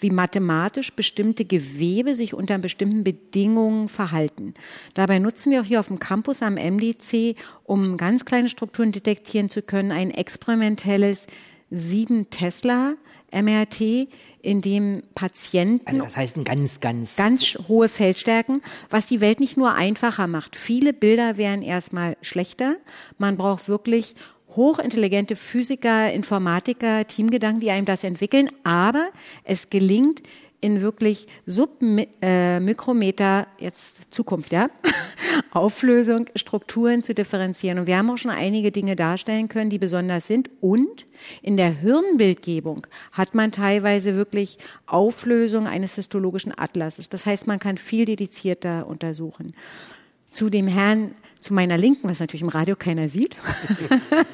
wie 0.00 0.10
mathematisch 0.10 0.92
bestimmte 0.92 1.44
Gewebe 1.44 2.14
sich 2.14 2.34
unter 2.34 2.58
bestimmten 2.58 3.04
Bedingungen 3.04 3.88
verhalten. 3.88 4.54
Dabei 4.94 5.18
nutzen 5.18 5.52
wir 5.52 5.60
auch 5.60 5.64
hier 5.64 5.80
auf 5.80 5.88
dem 5.88 5.98
Campus 5.98 6.42
am 6.42 6.54
MDC, 6.54 7.36
um 7.64 7.96
ganz 7.96 8.24
kleine 8.24 8.48
Strukturen 8.48 8.92
detektieren 8.92 9.48
zu 9.48 9.62
können, 9.62 9.92
ein 9.92 10.10
experimentelles 10.10 11.26
7 11.70 12.30
Tesla 12.30 12.94
MRT, 13.32 14.08
in 14.42 14.62
dem 14.62 15.02
Patienten 15.14 15.86
Also 15.86 16.02
das 16.02 16.16
heißt 16.16 16.36
ein 16.36 16.44
ganz, 16.44 16.80
ganz 16.80 17.16
ganz 17.16 17.58
hohe 17.68 17.88
Feldstärken, 17.88 18.62
was 18.88 19.06
die 19.06 19.20
Welt 19.20 19.40
nicht 19.40 19.56
nur 19.56 19.74
einfacher 19.74 20.26
macht. 20.26 20.56
Viele 20.56 20.92
Bilder 20.92 21.36
wären 21.36 21.62
erstmal 21.62 22.16
schlechter. 22.22 22.76
Man 23.18 23.36
braucht 23.36 23.68
wirklich 23.68 24.14
hochintelligente 24.56 25.36
Physiker, 25.36 26.12
Informatiker, 26.12 27.06
Teamgedanken, 27.06 27.60
die 27.60 27.70
einem 27.70 27.86
das 27.86 28.04
entwickeln, 28.04 28.50
aber 28.64 29.08
es 29.44 29.70
gelingt 29.70 30.22
in 30.60 30.82
wirklich 30.82 31.26
Submikrometer, 31.46 33.46
äh, 33.58 33.64
jetzt 33.64 34.12
Zukunft, 34.12 34.52
ja, 34.52 34.68
Auflösung, 35.52 36.26
Strukturen 36.36 37.02
zu 37.02 37.14
differenzieren. 37.14 37.78
Und 37.78 37.86
wir 37.86 37.96
haben 37.96 38.10
auch 38.10 38.18
schon 38.18 38.30
einige 38.30 38.70
Dinge 38.70 38.94
darstellen 38.94 39.48
können, 39.48 39.70
die 39.70 39.78
besonders 39.78 40.26
sind. 40.26 40.50
Und 40.60 41.06
in 41.42 41.56
der 41.56 41.70
Hirnbildgebung 41.70 42.86
hat 43.12 43.34
man 43.34 43.52
teilweise 43.52 44.16
wirklich 44.16 44.58
Auflösung 44.86 45.66
eines 45.66 45.94
histologischen 45.94 46.52
Atlases. 46.56 47.08
Das 47.08 47.24
heißt, 47.24 47.46
man 47.46 47.58
kann 47.58 47.78
viel 47.78 48.04
dedizierter 48.04 48.86
untersuchen. 48.86 49.54
Zu 50.30 50.50
dem 50.50 50.68
Herrn 50.68 51.14
zu 51.40 51.54
meiner 51.54 51.78
Linken, 51.78 52.08
was 52.08 52.20
natürlich 52.20 52.42
im 52.42 52.48
Radio 52.48 52.76
keiner 52.76 53.08
sieht. 53.08 53.36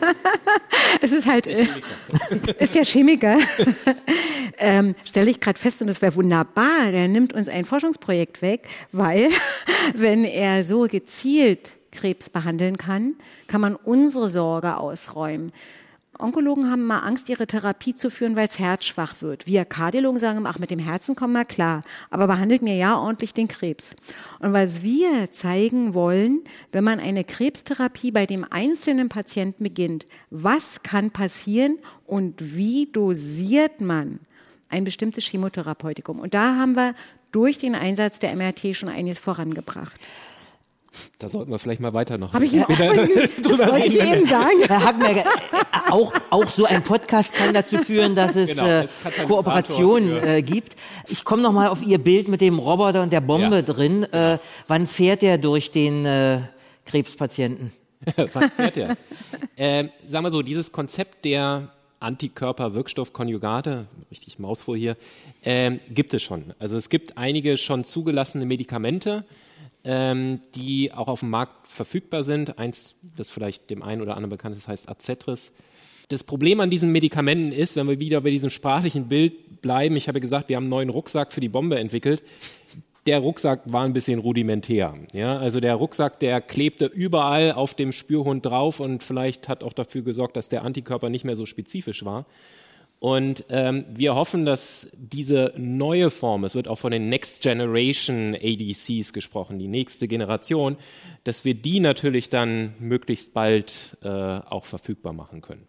es 1.01 1.13
ist 1.13 1.27
halt, 1.27 1.47
äh, 1.47 1.67
ist 2.59 2.75
der 2.75 2.85
Chemiker. 2.85 3.39
ähm, 4.59 4.95
Stelle 5.05 5.31
ich 5.31 5.41
gerade 5.41 5.59
fest, 5.59 5.81
und 5.81 5.89
das 5.89 6.03
wäre 6.03 6.15
wunderbar, 6.15 6.91
der 6.91 7.09
nimmt 7.09 7.33
uns 7.33 7.49
ein 7.49 7.65
Forschungsprojekt 7.65 8.43
weg, 8.43 8.69
weil 8.93 9.31
wenn 9.95 10.25
er 10.25 10.65
so 10.65 10.83
gezielt 10.83 11.73
Krebs 11.93 12.29
behandeln 12.29 12.77
kann, 12.77 13.15
kann 13.47 13.61
man 13.61 13.75
unsere 13.75 14.29
Sorge 14.29 14.77
ausräumen. 14.77 15.53
Onkologen 16.19 16.71
haben 16.71 16.85
mal 16.85 17.01
Angst, 17.01 17.29
ihre 17.29 17.47
Therapie 17.47 17.95
zu 17.95 18.11
führen, 18.11 18.37
weil 18.37 18.49
es 18.49 18.59
herzschwach 18.59 19.21
wird. 19.21 19.47
Wir 19.47 19.65
Kardiologen 19.65 20.21
sagen, 20.21 20.47
ach, 20.47 20.59
mit 20.59 20.71
dem 20.71 20.79
Herzen 20.79 21.15
kommen 21.15 21.33
wir 21.33 21.45
klar, 21.45 21.83
aber 22.11 22.27
behandelt 22.27 22.63
mir 22.63 22.77
ja 22.77 22.99
ordentlich 22.99 23.35
den 23.35 23.49
Krebs. 23.49 23.95
Und 24.41 24.53
was 24.53 24.83
wir 24.83 25.31
zeigen 25.31 25.95
wollen, 25.95 26.41
wenn 26.73 26.85
man 26.85 27.01
eine 27.01 27.25
Krebstherapie 27.25 28.11
bei 28.11 28.27
dem 28.27 28.47
einzelnen 28.49 29.09
Patienten 29.09 29.65
beginnt, 29.65 30.07
was 30.31 30.83
kann 30.83 31.11
passieren 31.11 31.79
und 32.07 32.57
wie 32.57 32.91
dosiert 32.93 33.81
man 33.81 34.21
ein 34.69 34.85
bestimmtes 34.85 35.25
Chemotherapeutikum? 35.25 36.21
Und 36.21 36.35
da 36.35 36.57
haben 36.57 36.77
wir 36.77 36.95
durch 37.33 37.59
den 37.59 37.75
Einsatz 37.75 38.19
der 38.19 38.35
MRT 38.35 38.75
schon 38.75 38.89
einiges 38.89 39.21
vorangebracht. 39.21 40.01
Da 41.19 41.29
sollten 41.29 41.51
wir 41.51 41.59
vielleicht 41.59 41.81
mal 41.81 41.95
weiter 41.95 42.19
noch 42.19 42.33
Habe 42.33 42.45
ich 42.45 42.53
wieder 42.53 42.67
drüber 43.43 43.71
wollte 43.73 43.87
ich 43.87 44.01
eben 44.01 44.27
sagen. 44.27 44.57
Herr 44.67 44.85
Hagenberger, 44.85 45.21
äh, 45.25 45.91
auch, 45.91 46.13
auch 46.31 46.51
so 46.51 46.65
ein 46.65 46.83
Podcast 46.83 47.35
kann 47.35 47.55
dazu 47.55 47.79
führen, 47.79 48.15
dass 48.15 48.37
es 48.37 48.51
Genau, 48.51 48.67
äh, 48.67 48.87
Kooperationen 49.27 50.23
äh, 50.25 50.43
gibt. 50.43 50.77
Ich 51.09 51.25
komme 51.25 51.43
noch 51.43 51.53
mal 51.53 51.69
auf 51.69 51.83
Ihr 51.83 51.99
Bild 51.99 52.29
mit 52.29 52.41
dem 52.41 52.59
Roboter 52.59 53.03
und 53.03 53.13
der 53.13 53.21
Bombe 53.21 53.57
Ja. 53.57 53.63
drin. 53.63 54.05
Äh, 54.13 54.39
wann 54.69 54.87
fährt 54.87 55.23
der 55.23 55.39
durch 55.39 55.71
den 55.71 56.07
äh, 56.07 56.41
Krebspatienten? 56.85 57.73
Wann 58.35 58.51
fährt 58.51 58.77
der? 58.77 58.97
ähm, 59.57 59.89
sagen 60.07 60.25
wir 60.25 60.31
so, 60.31 60.43
dieses 60.43 60.71
Konzept 60.71 61.25
der 61.25 61.71
Antikörper-Wirkstoffkonjugate, 61.99 63.87
richtig 64.11 64.39
Mouthful 64.39 64.77
hier, 64.77 64.97
ähm, 65.45 65.81
gibt 65.91 66.15
es 66.15 66.23
schon. 66.23 66.53
Also 66.59 66.77
es 66.77 66.89
gibt 66.89 67.17
einige 67.19 67.57
schon 67.57 67.85
zugelassene 67.85 68.45
Medikamente, 68.47 69.25
ähm, 69.87 70.41
die 70.55 70.93
auch 70.93 71.09
auf 71.09 71.21
dem 71.21 71.31
Markt 71.31 71.69
verfügbar 71.69 72.25
sind. 72.25 72.59
Eins, 72.59 72.97
das 73.17 73.31
vielleicht 73.31 73.71
dem 73.71 73.83
einen 73.83 74.03
oder 74.03 74.17
anderen 74.17 74.31
bekannt 74.31 74.57
ist, 74.57 74.69
heißt 74.69 74.89
Acetris. 74.89 75.53
Das 76.09 76.25
Problem 76.25 76.61
an 76.61 76.71
diesen 76.71 76.93
Medikamenten 76.93 77.53
ist, 77.53 77.77
wenn 77.77 77.89
wir 77.89 77.99
wieder 77.99 78.21
bei 78.21 78.31
diesem 78.31 78.51
sprachlichen 78.51 79.09
Bild 79.09 79.63
bleiben, 79.63 79.97
ich 79.97 80.09
habe 80.09 80.21
gesagt, 80.21 80.49
wir 80.49 80.57
haben 80.57 80.65
einen 80.65 80.71
neuen 80.71 80.89
Rucksack 80.91 81.33
für 81.33 81.41
die 81.41 81.49
Bombe 81.49 81.79
entwickelt. 81.79 82.23
Der 83.07 83.21
Rucksack 83.21 83.61
war 83.67 83.85
ein 83.85 83.93
bisschen 83.93 84.19
rudimentär. 84.19 84.95
Ja, 85.13 85.39
also 85.39 85.61
der 85.61 85.77
Rucksack, 85.77 86.19
der 86.19 86.41
klebte 86.41 86.87
überall 86.87 87.53
auf 87.53 87.75
dem 87.75 87.93
Spürhund 87.93 88.45
drauf 88.45 88.81
und 88.81 89.05
vielleicht 89.05 89.49
hat 89.49 89.63
auch 89.63 89.73
dafür 89.73 90.03
gesorgt, 90.03 90.37
dass 90.37 90.49
der 90.49 90.65
Antikörper 90.65 91.09
nicht 91.09 91.25
mehr 91.25 91.37
so 91.37 91.47
spezifisch 91.47 92.05
war. 92.05 92.27
Und 92.99 93.45
ähm, 93.51 93.85
wir 93.91 94.15
hoffen, 94.15 94.47
dass 94.47 94.91
diese 94.97 95.53
neue 95.57 96.11
Form, 96.11 96.45
es 96.45 96.55
wird 96.55 96.67
auch 96.67 96.79
von 96.79 96.91
den 96.91 97.09
Next 97.11 97.43
Generation 97.43 98.35
ADCs 98.35 99.13
gesprochen, 99.13 99.59
die 99.59 99.69
nächste 99.69 100.09
Generation, 100.09 100.77
dass 101.25 101.45
wir 101.45 101.55
die 101.55 101.81
natürlich 101.81 102.31
dann 102.31 102.75
möglichst 102.79 103.35
bald 103.35 103.99
äh, 104.03 104.09
auch 104.09 104.65
verfügbar 104.65 105.13
machen 105.13 105.43
können. 105.43 105.67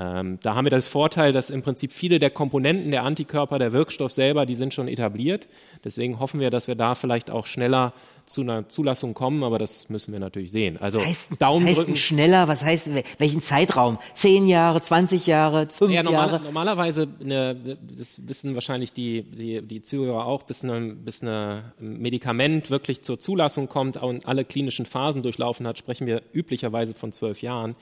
Ähm, 0.00 0.38
da 0.42 0.54
haben 0.54 0.64
wir 0.64 0.70
das 0.70 0.86
Vorteil, 0.86 1.32
dass 1.32 1.50
im 1.50 1.62
Prinzip 1.62 1.92
viele 1.92 2.18
der 2.20 2.30
Komponenten 2.30 2.92
der 2.92 3.02
Antikörper, 3.02 3.58
der 3.58 3.72
Wirkstoff 3.72 4.12
selber, 4.12 4.46
die 4.46 4.54
sind 4.54 4.72
schon 4.72 4.86
etabliert. 4.86 5.48
Deswegen 5.84 6.20
hoffen 6.20 6.38
wir, 6.38 6.50
dass 6.50 6.68
wir 6.68 6.76
da 6.76 6.94
vielleicht 6.94 7.30
auch 7.30 7.46
schneller 7.46 7.92
zu 8.24 8.42
einer 8.42 8.68
Zulassung 8.68 9.14
kommen, 9.14 9.42
aber 9.42 9.58
das 9.58 9.88
müssen 9.88 10.12
wir 10.12 10.20
natürlich 10.20 10.52
sehen. 10.52 10.76
Also 10.80 11.02
Heißt, 11.04 11.32
Daumen 11.40 11.62
was 11.64 11.70
heißt 11.70 11.78
drücken. 11.80 11.92
ein 11.92 11.96
schneller? 11.96 12.46
Was 12.46 12.62
heißt 12.62 12.88
wel- 12.90 13.02
welchen 13.18 13.40
Zeitraum? 13.40 13.98
Zehn 14.12 14.46
Jahre, 14.46 14.82
20 14.82 15.26
Jahre, 15.26 15.66
fünf 15.68 15.92
Ja, 15.92 16.02
normal, 16.02 16.28
Jahre? 16.32 16.44
normalerweise, 16.44 17.08
eine, 17.20 17.56
das 17.96 18.20
wissen 18.28 18.54
wahrscheinlich 18.54 18.92
die, 18.92 19.22
die, 19.22 19.62
die 19.62 19.82
Zuhörer 19.82 20.26
auch, 20.26 20.42
bis, 20.44 20.62
eine, 20.62 20.80
bis 20.94 21.22
ein 21.24 21.62
Medikament 21.80 22.70
wirklich 22.70 23.00
zur 23.00 23.18
Zulassung 23.18 23.68
kommt 23.68 23.96
und 23.96 24.26
alle 24.26 24.44
klinischen 24.44 24.86
Phasen 24.86 25.22
durchlaufen 25.22 25.66
hat, 25.66 25.78
sprechen 25.78 26.06
wir 26.06 26.22
üblicherweise 26.32 26.94
von 26.94 27.12
zwölf 27.12 27.40
Jahren. 27.42 27.74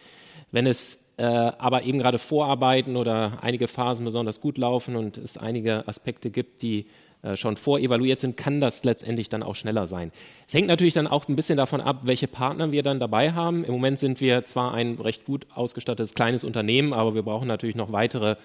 Wenn 0.52 0.66
es 0.66 1.00
äh, 1.16 1.24
aber 1.24 1.82
eben 1.84 1.98
gerade 1.98 2.18
Vorarbeiten 2.18 2.96
oder 2.96 3.38
einige 3.40 3.68
Phasen 3.68 4.04
besonders 4.04 4.40
gut 4.40 4.58
laufen 4.58 4.96
und 4.96 5.16
es 5.16 5.38
einige 5.38 5.86
Aspekte 5.88 6.30
gibt, 6.30 6.62
die 6.62 6.86
äh, 7.22 7.36
schon 7.36 7.56
vorevaluiert 7.56 8.20
sind, 8.20 8.36
kann 8.36 8.60
das 8.60 8.84
letztendlich 8.84 9.28
dann 9.28 9.42
auch 9.42 9.54
schneller 9.54 9.86
sein. 9.86 10.12
Es 10.46 10.54
hängt 10.54 10.68
natürlich 10.68 10.94
dann 10.94 11.06
auch 11.06 11.26
ein 11.28 11.36
bisschen 11.36 11.56
davon 11.56 11.80
ab, 11.80 12.00
welche 12.02 12.28
Partner 12.28 12.70
wir 12.70 12.82
dann 12.82 13.00
dabei 13.00 13.32
haben. 13.32 13.64
Im 13.64 13.72
Moment 13.72 13.98
sind 13.98 14.20
wir 14.20 14.44
zwar 14.44 14.74
ein 14.74 14.98
recht 15.00 15.24
gut 15.24 15.46
ausgestattetes 15.54 16.14
kleines 16.14 16.44
Unternehmen, 16.44 16.92
aber 16.92 17.14
wir 17.14 17.22
brauchen 17.22 17.48
natürlich 17.48 17.76
noch 17.76 17.92
weitere 17.92 18.36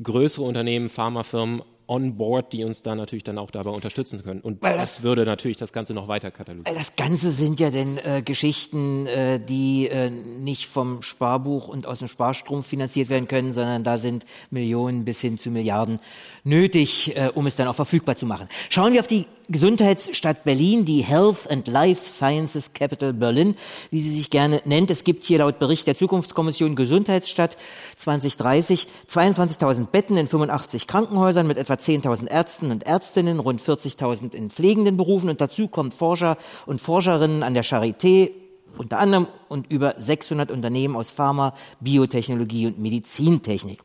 größere 0.00 0.44
Unternehmen, 0.44 0.88
Pharmafirmen 0.88 1.62
on 1.88 2.16
board, 2.16 2.52
die 2.52 2.64
uns 2.64 2.82
da 2.82 2.94
natürlich 2.94 3.22
dann 3.24 3.38
auch 3.38 3.50
dabei 3.50 3.70
unterstützen 3.70 4.22
können. 4.22 4.40
Und 4.40 4.60
Weil 4.62 4.76
das, 4.76 4.96
das- 4.96 5.02
würde 5.04 5.24
natürlich 5.24 5.56
das 5.56 5.72
Ganze 5.72 5.94
noch 5.94 6.08
weiter 6.08 6.30
katalysieren. 6.30 6.76
Das 6.76 6.96
Ganze 6.96 7.30
sind 7.32 7.60
ja 7.60 7.70
denn 7.70 7.98
äh, 7.98 8.22
Geschichten, 8.22 9.06
äh, 9.06 9.38
die 9.38 9.88
äh, 9.88 10.10
nicht 10.10 10.66
vom 10.66 11.02
Sparbuch 11.02 11.68
und 11.68 11.86
aus 11.86 12.00
dem 12.00 12.08
Sparstrumpf 12.08 12.66
finanziert 12.66 13.08
werden 13.08 13.28
können, 13.28 13.52
sondern 13.52 13.84
da 13.84 13.98
sind 13.98 14.26
Millionen 14.50 15.04
bis 15.04 15.20
hin 15.20 15.38
zu 15.38 15.50
Milliarden 15.50 16.00
nötig, 16.44 17.16
äh, 17.16 17.30
um 17.34 17.46
es 17.46 17.56
dann 17.56 17.68
auch 17.68 17.74
verfügbar 17.74 18.16
zu 18.16 18.26
machen. 18.26 18.48
Schauen 18.70 18.92
wir 18.92 19.00
auf 19.00 19.06
die 19.06 19.26
Gesundheitsstadt 19.48 20.42
Berlin, 20.42 20.84
die 20.84 21.02
Health 21.02 21.48
and 21.48 21.68
Life 21.68 22.08
Sciences 22.08 22.72
Capital 22.72 23.12
Berlin, 23.12 23.54
wie 23.92 24.00
sie 24.00 24.12
sich 24.12 24.30
gerne 24.30 24.60
nennt. 24.64 24.90
Es 24.90 25.04
gibt 25.04 25.24
hier 25.24 25.38
laut 25.38 25.60
Bericht 25.60 25.86
der 25.86 25.94
Zukunftskommission 25.94 26.74
Gesundheitsstadt 26.74 27.56
2030 27.96 28.88
22.000 29.08 29.86
Betten 29.86 30.16
in 30.16 30.26
85 30.26 30.88
Krankenhäusern 30.88 31.46
mit 31.46 31.58
etwa 31.58 31.74
10.000 31.74 32.28
Ärzten 32.28 32.72
und 32.72 32.88
Ärztinnen, 32.88 33.38
rund 33.38 33.62
40.000 33.62 34.34
in 34.34 34.50
pflegenden 34.50 34.96
Berufen 34.96 35.30
und 35.30 35.40
dazu 35.40 35.68
kommen 35.68 35.92
Forscher 35.92 36.38
und 36.66 36.80
Forscherinnen 36.80 37.44
an 37.44 37.54
der 37.54 37.64
Charité, 37.64 38.32
unter 38.76 38.98
anderem 38.98 39.28
und 39.48 39.70
über 39.70 39.94
600 39.96 40.50
Unternehmen 40.50 40.96
aus 40.96 41.12
Pharma, 41.12 41.54
Biotechnologie 41.78 42.66
und 42.66 42.80
Medizintechnik. 42.80 43.78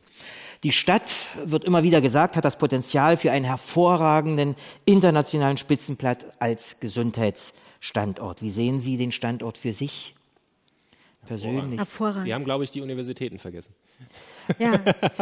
Die 0.62 0.72
Stadt, 0.72 1.12
wird 1.44 1.64
immer 1.64 1.82
wieder 1.82 2.00
gesagt, 2.00 2.36
hat 2.36 2.44
das 2.44 2.56
Potenzial 2.56 3.16
für 3.16 3.32
einen 3.32 3.44
hervorragenden 3.44 4.54
internationalen 4.84 5.56
Spitzenplatz 5.56 6.24
als 6.38 6.78
Gesundheitsstandort. 6.78 8.42
Wie 8.42 8.50
sehen 8.50 8.80
Sie 8.80 8.96
den 8.96 9.10
Standort 9.10 9.58
für 9.58 9.72
sich 9.72 10.14
persönlich? 11.26 11.80
Hervorragend. 11.80 12.24
Sie 12.24 12.34
haben, 12.34 12.44
glaube 12.44 12.62
ich, 12.62 12.70
die 12.70 12.80
Universitäten 12.80 13.38
vergessen. 13.38 13.74
Ja. 14.58 14.78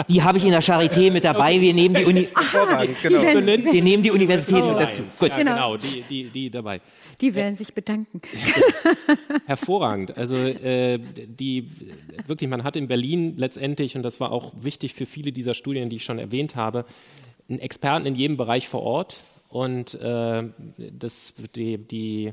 Die 0.08 0.22
habe 0.22 0.38
ich 0.38 0.44
in 0.44 0.50
der 0.50 0.62
Charité 0.62 1.10
mit 1.10 1.24
dabei. 1.24 1.60
Wir 1.60 1.74
nehmen 1.74 1.94
die, 1.94 2.04
Uni 2.04 2.26
Hervorragend, 2.26 2.96
genau. 3.02 3.20
Die 3.20 3.46
werden, 3.46 3.64
wir 3.64 3.82
nehmen 3.82 4.02
die 4.02 4.10
Universität 4.10 4.64
mit 4.64 4.74
dazu. 4.78 5.02
Alliance. 5.02 5.18
Gut. 5.18 5.28
Ja, 5.28 5.36
Genau. 5.36 5.52
genau, 5.52 5.76
die, 5.76 6.02
die, 6.02 6.24
die 6.30 6.50
dabei. 6.50 6.80
die 7.20 7.34
werden 7.34 7.56
sich 7.56 7.74
bedanken. 7.74 8.20
Hervorragend. 9.46 10.16
Also 10.16 10.36
äh, 10.36 10.98
die 10.98 11.68
wirklich, 12.26 12.48
man 12.48 12.64
hat 12.64 12.76
in 12.76 12.88
Berlin 12.88 13.34
letztendlich, 13.36 13.96
und 13.96 14.02
das 14.02 14.20
war 14.20 14.32
auch 14.32 14.52
wichtig 14.60 14.94
für 14.94 15.06
viele 15.06 15.32
dieser 15.32 15.54
Studien, 15.54 15.90
die 15.90 15.96
ich 15.96 16.04
schon 16.04 16.18
erwähnt 16.18 16.56
habe, 16.56 16.84
einen 17.48 17.58
Experten 17.58 18.06
in 18.06 18.14
jedem 18.14 18.36
Bereich 18.36 18.68
vor 18.68 18.82
Ort. 18.82 19.16
Und 19.48 19.94
äh, 19.96 20.44
das, 20.78 21.34
die, 21.56 21.76
die 21.78 22.32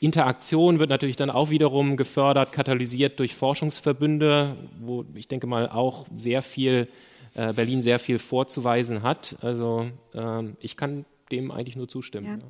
Interaktion 0.00 0.78
wird 0.78 0.90
natürlich 0.90 1.16
dann 1.16 1.30
auch 1.30 1.50
wiederum 1.50 1.96
gefördert, 1.96 2.52
katalysiert 2.52 3.18
durch 3.18 3.34
Forschungsverbünde, 3.34 4.56
wo 4.80 5.04
ich 5.14 5.28
denke 5.28 5.46
mal 5.46 5.68
auch 5.68 6.06
sehr 6.16 6.42
viel, 6.42 6.88
äh, 7.34 7.52
Berlin 7.52 7.80
sehr 7.80 7.98
viel 7.98 8.18
vorzuweisen 8.18 9.02
hat. 9.02 9.36
Also 9.40 9.90
ähm, 10.14 10.56
ich 10.60 10.76
kann 10.76 11.04
dem 11.32 11.50
eigentlich 11.50 11.76
nur 11.76 11.88
zustimmen. 11.88 12.40
Ja. 12.40 12.46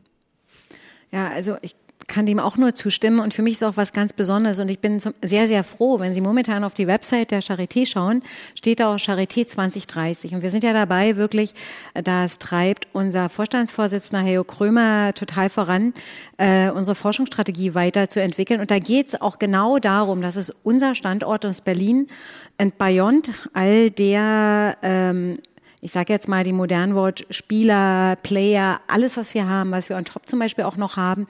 Ja, 1.10 1.28
also 1.28 1.56
ich 1.62 1.74
kann 2.08 2.26
dem 2.26 2.40
auch 2.40 2.56
nur 2.56 2.74
zustimmen. 2.74 3.20
Und 3.20 3.34
für 3.34 3.42
mich 3.42 3.54
ist 3.54 3.62
auch 3.62 3.76
was 3.76 3.92
ganz 3.92 4.12
Besonderes. 4.12 4.58
Und 4.58 4.68
ich 4.70 4.80
bin 4.80 5.00
sehr, 5.22 5.46
sehr 5.46 5.62
froh, 5.62 6.00
wenn 6.00 6.14
Sie 6.14 6.20
momentan 6.20 6.64
auf 6.64 6.74
die 6.74 6.86
Website 6.86 7.30
der 7.30 7.42
Charité 7.42 7.86
schauen, 7.86 8.22
steht 8.54 8.80
da 8.80 8.94
auch 8.94 8.98
Charité 8.98 9.46
2030 9.46 10.34
und 10.34 10.42
wir 10.42 10.50
sind 10.50 10.64
ja 10.64 10.72
dabei 10.72 11.16
wirklich, 11.16 11.54
äh, 11.94 12.02
das 12.02 12.38
treibt 12.38 12.88
unser 12.92 13.28
Vorstandsvorsitzender 13.28 14.24
Herr 14.24 14.44
Krömer 14.44 15.12
total 15.14 15.50
voran, 15.50 15.92
äh, 16.38 16.70
unsere 16.70 16.94
Forschungsstrategie 16.94 17.74
weiterzuentwickeln. 17.74 18.60
Und 18.60 18.70
da 18.70 18.78
geht 18.78 19.08
es 19.08 19.20
auch 19.20 19.38
genau 19.38 19.78
darum, 19.78 20.22
dass 20.22 20.36
es 20.36 20.52
unser 20.62 20.94
Standort 20.94 21.44
aus 21.44 21.60
Berlin 21.60 22.08
and 22.56 22.78
beyond. 22.78 23.30
All 23.52 23.90
der 23.90 24.76
ähm, 24.82 25.34
ich 25.80 25.92
sage 25.92 26.12
jetzt 26.12 26.28
mal 26.28 26.42
die 26.42 26.52
modernen 26.52 26.94
Wort 26.94 27.24
Spieler, 27.30 28.16
Player, 28.22 28.80
alles, 28.88 29.16
was 29.16 29.34
wir 29.34 29.48
haben, 29.48 29.70
was 29.70 29.88
wir 29.88 29.96
on 29.96 30.04
top 30.04 30.28
zum 30.28 30.40
Beispiel 30.40 30.64
auch 30.64 30.76
noch 30.76 30.96
haben. 30.96 31.28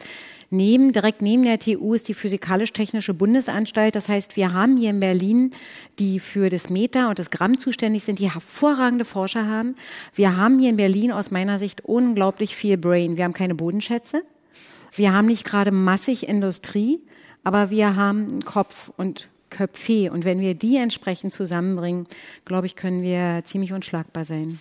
Neben, 0.50 0.92
direkt 0.92 1.20
neben 1.20 1.42
der 1.42 1.58
TU 1.58 1.92
ist 1.92 2.08
die 2.08 2.14
Physikalisch-Technische 2.14 3.12
Bundesanstalt. 3.12 3.94
Das 3.94 4.08
heißt, 4.08 4.36
wir 4.36 4.54
haben 4.54 4.78
hier 4.78 4.90
in 4.90 5.00
Berlin, 5.00 5.52
die 5.98 6.20
für 6.20 6.48
das 6.48 6.70
Meter 6.70 7.10
und 7.10 7.18
das 7.18 7.30
Gramm 7.30 7.58
zuständig 7.58 8.04
sind, 8.04 8.18
die 8.18 8.32
hervorragende 8.32 9.04
Forscher 9.04 9.46
haben. 9.46 9.76
Wir 10.14 10.38
haben 10.38 10.58
hier 10.58 10.70
in 10.70 10.76
Berlin 10.76 11.12
aus 11.12 11.30
meiner 11.30 11.58
Sicht 11.58 11.84
unglaublich 11.84 12.56
viel 12.56 12.78
Brain. 12.78 13.18
Wir 13.18 13.24
haben 13.24 13.34
keine 13.34 13.54
Bodenschätze. 13.54 14.22
Wir 14.94 15.12
haben 15.12 15.26
nicht 15.26 15.44
gerade 15.44 15.70
massig 15.70 16.26
Industrie, 16.26 17.00
aber 17.44 17.68
wir 17.68 17.94
haben 17.96 18.26
einen 18.28 18.44
Kopf 18.44 18.90
und 18.96 19.28
Köpfe. 19.50 20.10
Und 20.10 20.24
wenn 20.24 20.40
wir 20.40 20.54
die 20.54 20.76
entsprechend 20.76 21.34
zusammenbringen, 21.34 22.06
glaube 22.46 22.66
ich, 22.66 22.74
können 22.74 23.02
wir 23.02 23.42
ziemlich 23.44 23.74
unschlagbar 23.74 24.24
sein. 24.24 24.58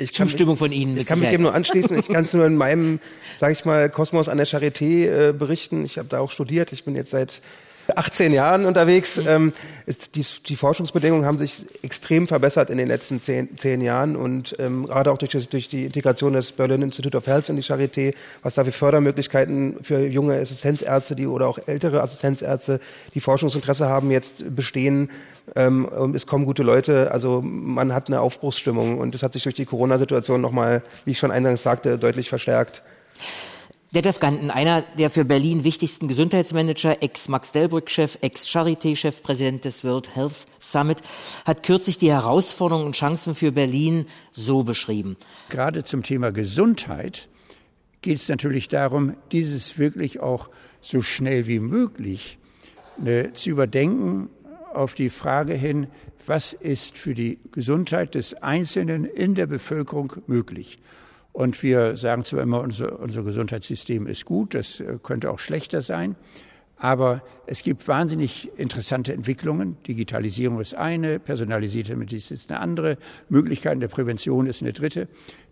Ich 0.00 0.12
kann 0.14 0.26
mich- 0.26 0.32
Zustimmung 0.32 0.56
von 0.56 0.72
Ihnen. 0.72 0.96
Ich 0.96 1.06
kann 1.06 1.20
mich 1.20 1.28
dem 1.30 1.42
nur 1.42 1.54
anschließen. 1.54 1.96
Ich 1.98 2.08
kann 2.08 2.24
es 2.24 2.32
nur 2.32 2.46
in 2.46 2.56
meinem, 2.56 3.00
sage 3.36 3.52
ich 3.52 3.64
mal, 3.64 3.88
Kosmos 3.90 4.28
an 4.28 4.38
der 4.38 4.46
Charité 4.46 5.28
äh, 5.28 5.32
berichten. 5.32 5.84
Ich 5.84 5.98
habe 5.98 6.08
da 6.08 6.20
auch 6.20 6.30
studiert. 6.30 6.72
Ich 6.72 6.84
bin 6.84 6.94
jetzt 6.96 7.10
seit 7.10 7.40
18 7.96 8.32
Jahren 8.32 8.64
unterwegs. 8.64 9.18
Ähm, 9.18 9.52
ist, 9.86 10.16
die, 10.16 10.24
die 10.46 10.56
Forschungsbedingungen 10.56 11.24
haben 11.24 11.38
sich 11.38 11.66
extrem 11.82 12.28
verbessert 12.28 12.70
in 12.70 12.78
den 12.78 12.88
letzten 12.88 13.20
zehn, 13.20 13.58
zehn 13.58 13.80
Jahren 13.80 14.16
und 14.16 14.56
ähm, 14.58 14.86
gerade 14.86 15.10
auch 15.10 15.18
durch, 15.18 15.32
das, 15.32 15.48
durch 15.48 15.68
die 15.68 15.84
Integration 15.84 16.32
des 16.32 16.52
Berlin 16.52 16.82
Institute 16.82 17.16
of 17.16 17.26
Health 17.26 17.48
in 17.48 17.56
die 17.56 17.62
Charité, 17.62 18.14
was 18.42 18.54
da 18.54 18.64
für 18.64 18.72
Fördermöglichkeiten 18.72 19.76
für 19.82 20.06
junge 20.06 20.38
Assistenzärzte 20.38 21.16
die, 21.16 21.26
oder 21.26 21.48
auch 21.48 21.58
ältere 21.66 22.02
Assistenzärzte, 22.02 22.80
die 23.14 23.20
Forschungsinteresse 23.20 23.88
haben, 23.88 24.10
jetzt 24.10 24.54
bestehen. 24.54 25.10
Ähm, 25.56 25.84
und 25.86 26.14
es 26.14 26.26
kommen 26.26 26.44
gute 26.44 26.62
Leute. 26.62 27.10
Also 27.10 27.42
man 27.42 27.92
hat 27.92 28.08
eine 28.08 28.20
Aufbruchsstimmung 28.20 28.98
und 28.98 29.14
das 29.14 29.22
hat 29.22 29.32
sich 29.32 29.42
durch 29.42 29.54
die 29.54 29.64
Corona-Situation 29.64 30.40
nochmal, 30.40 30.82
wie 31.04 31.12
ich 31.12 31.18
schon 31.18 31.30
eingangs 31.30 31.62
sagte, 31.62 31.98
deutlich 31.98 32.28
verstärkt. 32.28 32.82
Detlef 33.92 34.20
Ganten, 34.20 34.52
einer 34.52 34.82
der 34.82 35.10
für 35.10 35.24
Berlin 35.24 35.64
wichtigsten 35.64 36.06
Gesundheitsmanager, 36.06 37.02
Ex-Max-Delbrück-Chef, 37.02 38.18
Ex-Charité-Chef, 38.20 39.20
Präsident 39.20 39.64
des 39.64 39.82
World 39.82 40.14
Health 40.14 40.46
Summit, 40.60 40.98
hat 41.44 41.64
kürzlich 41.64 41.98
die 41.98 42.12
Herausforderungen 42.12 42.86
und 42.86 42.94
Chancen 42.94 43.34
für 43.34 43.50
Berlin 43.50 44.06
so 44.30 44.62
beschrieben. 44.62 45.16
Gerade 45.48 45.82
zum 45.82 46.04
Thema 46.04 46.30
Gesundheit 46.30 47.28
geht 48.00 48.18
es 48.18 48.28
natürlich 48.28 48.68
darum, 48.68 49.16
dieses 49.32 49.76
wirklich 49.76 50.20
auch 50.20 50.50
so 50.80 51.02
schnell 51.02 51.48
wie 51.48 51.58
möglich 51.58 52.38
ne, 52.96 53.32
zu 53.32 53.50
überdenken 53.50 54.30
auf 54.72 54.94
die 54.94 55.10
Frage 55.10 55.54
hin, 55.54 55.88
was 56.24 56.52
ist 56.52 56.96
für 56.96 57.14
die 57.14 57.40
Gesundheit 57.50 58.14
des 58.14 58.34
Einzelnen 58.34 59.04
in 59.04 59.34
der 59.34 59.46
Bevölkerung 59.46 60.12
möglich. 60.28 60.78
Und 61.32 61.62
wir 61.62 61.96
sagen 61.96 62.24
zwar 62.24 62.42
immer, 62.42 62.60
unser, 62.60 62.98
unser 62.98 63.22
Gesundheitssystem 63.22 64.06
ist 64.06 64.24
gut, 64.24 64.54
das 64.54 64.80
äh, 64.80 64.98
könnte 65.02 65.30
auch 65.30 65.38
schlechter 65.38 65.82
sein. 65.82 66.16
Aber 66.76 67.22
es 67.46 67.62
gibt 67.62 67.86
wahnsinnig 67.88 68.50
interessante 68.56 69.12
Entwicklungen. 69.12 69.76
Digitalisierung 69.86 70.60
ist 70.60 70.74
eine, 70.74 71.18
personalisierte 71.18 71.94
Medizin 71.94 72.34
ist 72.34 72.50
eine 72.50 72.60
andere, 72.60 72.96
Möglichkeiten 73.28 73.80
der 73.80 73.88
Prävention 73.88 74.46
ist 74.46 74.62
eine 74.62 74.72
dritte. 74.72 75.06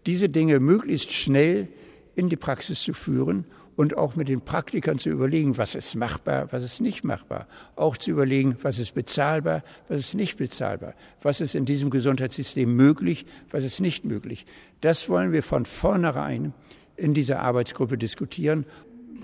Diese 0.06 0.30
Dinge 0.30 0.58
möglichst 0.58 1.12
schnell 1.12 1.68
in 2.16 2.30
die 2.30 2.36
Praxis 2.36 2.80
zu 2.80 2.94
führen 2.94 3.44
und 3.78 3.96
auch 3.96 4.16
mit 4.16 4.26
den 4.26 4.40
Praktikern 4.40 4.98
zu 4.98 5.08
überlegen, 5.08 5.56
was 5.56 5.76
ist 5.76 5.94
machbar, 5.94 6.48
was 6.50 6.64
ist 6.64 6.80
nicht 6.80 7.04
machbar. 7.04 7.46
Auch 7.76 7.96
zu 7.96 8.10
überlegen, 8.10 8.56
was 8.60 8.80
ist 8.80 8.92
bezahlbar, 8.92 9.62
was 9.86 10.00
ist 10.00 10.14
nicht 10.14 10.36
bezahlbar. 10.36 10.94
Was 11.22 11.40
ist 11.40 11.54
in 11.54 11.64
diesem 11.64 11.88
Gesundheitssystem 11.88 12.74
möglich, 12.74 13.24
was 13.52 13.62
ist 13.62 13.78
nicht 13.78 14.04
möglich. 14.04 14.46
Das 14.80 15.08
wollen 15.08 15.30
wir 15.30 15.44
von 15.44 15.64
vornherein 15.64 16.54
in 16.96 17.14
dieser 17.14 17.38
Arbeitsgruppe 17.38 17.96
diskutieren. 17.96 18.66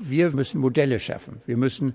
Wir 0.01 0.31
müssen 0.31 0.61
Modelle 0.61 1.01
schaffen. 1.01 1.43
Wir 1.47 1.57
müssen 1.57 1.93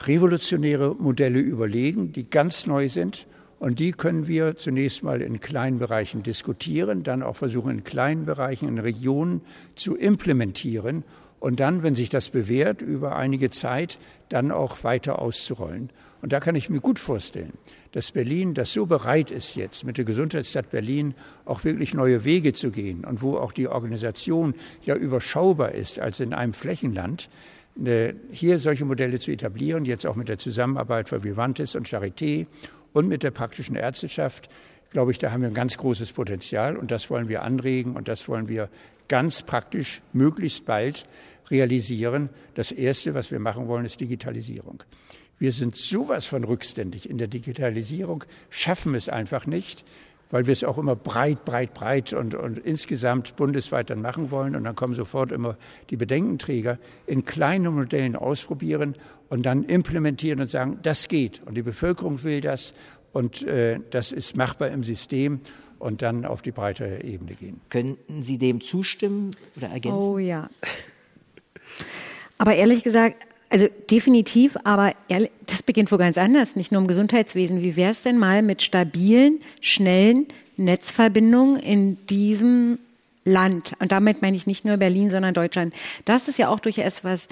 revolutionäre 0.00 0.94
Modelle 0.94 1.38
überlegen, 1.38 2.12
die 2.12 2.28
ganz 2.28 2.66
neu 2.66 2.90
sind. 2.90 3.26
Und 3.60 3.80
die 3.80 3.92
können 3.92 4.28
wir 4.28 4.56
zunächst 4.56 5.02
mal 5.02 5.22
in 5.22 5.40
kleinen 5.40 5.78
Bereichen 5.78 6.22
diskutieren, 6.22 7.02
dann 7.02 7.22
auch 7.22 7.36
versuchen, 7.36 7.70
in 7.70 7.82
kleinen 7.82 8.26
Bereichen, 8.26 8.68
in 8.68 8.78
Regionen 8.78 9.40
zu 9.74 9.96
implementieren 9.96 11.02
und 11.40 11.60
dann, 11.60 11.82
wenn 11.82 11.94
sich 11.94 12.08
das 12.08 12.30
bewährt, 12.30 12.82
über 12.82 13.16
einige 13.16 13.50
Zeit 13.50 13.98
dann 14.28 14.50
auch 14.50 14.84
weiter 14.84 15.20
auszurollen. 15.20 15.90
Und 16.20 16.32
da 16.32 16.40
kann 16.40 16.56
ich 16.56 16.68
mir 16.68 16.80
gut 16.80 16.98
vorstellen, 16.98 17.52
dass 17.92 18.10
Berlin, 18.10 18.54
das 18.54 18.72
so 18.72 18.86
bereit 18.86 19.30
ist 19.30 19.54
jetzt 19.54 19.84
mit 19.84 19.98
der 19.98 20.04
Gesundheitsstadt 20.04 20.70
Berlin 20.70 21.14
auch 21.44 21.64
wirklich 21.64 21.94
neue 21.94 22.24
Wege 22.24 22.52
zu 22.52 22.70
gehen 22.70 23.04
und 23.04 23.22
wo 23.22 23.36
auch 23.36 23.52
die 23.52 23.68
Organisation 23.68 24.54
ja 24.84 24.96
überschaubar 24.96 25.72
ist 25.72 26.00
als 26.00 26.18
in 26.18 26.34
einem 26.34 26.52
Flächenland, 26.52 27.30
hier 28.32 28.58
solche 28.58 28.84
Modelle 28.84 29.20
zu 29.20 29.30
etablieren, 29.30 29.84
jetzt 29.84 30.04
auch 30.04 30.16
mit 30.16 30.28
der 30.28 30.38
Zusammenarbeit 30.38 31.08
von 31.08 31.22
Vivantes 31.22 31.76
und 31.76 31.88
Charité 31.88 32.46
und 32.92 33.06
mit 33.06 33.22
der 33.22 33.30
praktischen 33.30 33.76
Ärzteschaft, 33.76 34.48
glaube 34.90 35.12
ich, 35.12 35.18
da 35.18 35.30
haben 35.30 35.42
wir 35.42 35.48
ein 35.48 35.54
ganz 35.54 35.76
großes 35.76 36.12
Potenzial 36.12 36.76
und 36.76 36.90
das 36.90 37.08
wollen 37.10 37.28
wir 37.28 37.42
anregen 37.42 37.94
und 37.94 38.08
das 38.08 38.28
wollen 38.28 38.48
wir 38.48 38.68
ganz 39.08 39.42
praktisch 39.42 40.02
möglichst 40.12 40.64
bald 40.66 41.04
realisieren. 41.50 42.28
Das 42.54 42.72
Erste, 42.72 43.14
was 43.14 43.30
wir 43.30 43.40
machen 43.40 43.68
wollen, 43.68 43.84
ist 43.84 44.00
Digitalisierung. 44.00 44.82
Wir 45.38 45.52
sind 45.52 45.76
sowas 45.76 46.26
von 46.26 46.44
rückständig 46.44 47.08
in 47.08 47.18
der 47.18 47.28
Digitalisierung, 47.28 48.24
schaffen 48.50 48.94
es 48.94 49.08
einfach 49.08 49.46
nicht, 49.46 49.84
weil 50.30 50.46
wir 50.46 50.52
es 50.52 50.64
auch 50.64 50.78
immer 50.78 50.96
breit, 50.96 51.44
breit, 51.44 51.72
breit 51.74 52.12
und, 52.12 52.34
und 52.34 52.58
insgesamt 52.58 53.36
bundesweit 53.36 53.88
dann 53.88 54.02
machen 54.02 54.30
wollen. 54.30 54.56
Und 54.56 54.64
dann 54.64 54.74
kommen 54.74 54.94
sofort 54.94 55.32
immer 55.32 55.56
die 55.90 55.96
Bedenkenträger 55.96 56.78
in 57.06 57.24
kleinen 57.24 57.74
Modellen 57.74 58.16
ausprobieren 58.16 58.94
und 59.28 59.46
dann 59.46 59.64
implementieren 59.64 60.40
und 60.40 60.50
sagen, 60.50 60.80
das 60.82 61.08
geht. 61.08 61.40
Und 61.46 61.56
die 61.56 61.62
Bevölkerung 61.62 62.22
will 62.24 62.40
das 62.40 62.74
und 63.12 63.42
äh, 63.44 63.80
das 63.90 64.12
ist 64.12 64.36
machbar 64.36 64.68
im 64.68 64.84
System 64.84 65.40
und 65.78 66.02
dann 66.02 66.24
auf 66.24 66.42
die 66.42 66.50
breite 66.50 67.00
Ebene 67.04 67.34
gehen. 67.34 67.60
Könnten 67.70 68.22
Sie 68.22 68.38
dem 68.38 68.60
zustimmen 68.60 69.30
oder 69.56 69.68
ergänzen? 69.68 69.98
Oh 69.98 70.18
ja. 70.18 70.48
Aber 72.38 72.54
ehrlich 72.54 72.84
gesagt, 72.84 73.16
also 73.50 73.66
definitiv, 73.90 74.56
aber 74.64 74.92
ehrlich, 75.08 75.30
das 75.46 75.62
beginnt 75.62 75.90
wo 75.90 75.96
ganz 75.96 76.18
anders, 76.18 76.56
nicht 76.56 76.70
nur 76.70 76.80
im 76.80 76.86
Gesundheitswesen. 76.86 77.62
Wie 77.62 77.76
wäre 77.76 77.92
es 77.92 78.02
denn 78.02 78.18
mal 78.18 78.42
mit 78.42 78.62
stabilen, 78.62 79.40
schnellen 79.60 80.26
Netzverbindungen 80.56 81.60
in 81.60 82.06
diesem 82.06 82.78
Land? 83.24 83.72
Und 83.78 83.92
damit 83.92 84.22
meine 84.22 84.36
ich 84.36 84.46
nicht 84.46 84.64
nur 84.64 84.76
Berlin, 84.76 85.10
sondern 85.10 85.34
Deutschland. 85.34 85.74
Das 86.04 86.28
ist 86.28 86.38
ja 86.38 86.48
auch 86.48 86.60
durchaus 86.60 87.04
was 87.04 87.28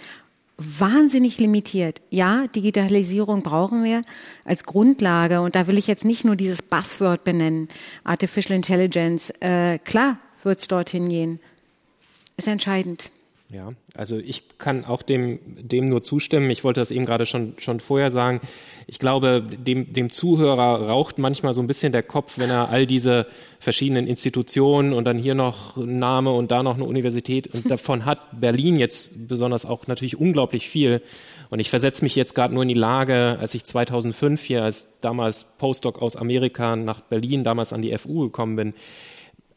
wahnsinnig 0.58 1.38
limitiert. 1.38 2.00
Ja, 2.10 2.46
Digitalisierung 2.48 3.42
brauchen 3.42 3.84
wir 3.84 4.02
als 4.44 4.64
Grundlage 4.64 5.40
und 5.40 5.54
da 5.54 5.66
will 5.66 5.78
ich 5.78 5.86
jetzt 5.86 6.04
nicht 6.04 6.24
nur 6.24 6.36
dieses 6.36 6.62
Buzzword 6.62 7.24
benennen, 7.24 7.68
Artificial 8.04 8.56
Intelligence. 8.56 9.30
Äh, 9.40 9.78
klar 9.78 10.18
wird 10.42 10.60
es 10.60 10.68
dorthin 10.68 11.08
gehen. 11.08 11.40
Ist 12.36 12.48
entscheidend. 12.48 13.10
Ja, 13.52 13.74
also 13.94 14.16
ich 14.18 14.58
kann 14.58 14.84
auch 14.84 15.02
dem, 15.02 15.38
dem 15.44 15.84
nur 15.84 16.02
zustimmen. 16.02 16.50
Ich 16.50 16.64
wollte 16.64 16.80
das 16.80 16.90
eben 16.90 17.06
gerade 17.06 17.26
schon, 17.26 17.54
schon 17.58 17.78
vorher 17.78 18.10
sagen. 18.10 18.40
Ich 18.88 18.98
glaube, 18.98 19.40
dem, 19.40 19.92
dem 19.92 20.10
Zuhörer 20.10 20.88
raucht 20.88 21.18
manchmal 21.18 21.54
so 21.54 21.60
ein 21.60 21.68
bisschen 21.68 21.92
der 21.92 22.02
Kopf, 22.02 22.38
wenn 22.38 22.50
er 22.50 22.70
all 22.70 22.86
diese 22.86 23.26
verschiedenen 23.60 24.08
Institutionen 24.08 24.92
und 24.92 25.04
dann 25.04 25.16
hier 25.16 25.36
noch 25.36 25.76
ein 25.76 26.00
Name 26.00 26.32
und 26.32 26.50
da 26.50 26.64
noch 26.64 26.74
eine 26.74 26.84
Universität 26.84 27.46
und 27.54 27.70
davon 27.70 28.04
hat 28.04 28.18
Berlin 28.40 28.76
jetzt 28.80 29.28
besonders 29.28 29.64
auch 29.64 29.86
natürlich 29.86 30.18
unglaublich 30.18 30.68
viel. 30.68 31.00
Und 31.48 31.60
ich 31.60 31.70
versetze 31.70 32.04
mich 32.04 32.16
jetzt 32.16 32.34
gerade 32.34 32.52
nur 32.52 32.64
in 32.64 32.68
die 32.68 32.74
Lage, 32.74 33.36
als 33.40 33.54
ich 33.54 33.64
2005 33.64 34.42
hier 34.42 34.64
als 34.64 34.98
damals 35.00 35.44
Postdoc 35.58 36.02
aus 36.02 36.16
Amerika 36.16 36.74
nach 36.74 37.00
Berlin, 37.00 37.44
damals 37.44 37.72
an 37.72 37.82
die 37.82 37.96
FU 37.96 38.22
gekommen 38.22 38.56
bin 38.56 38.74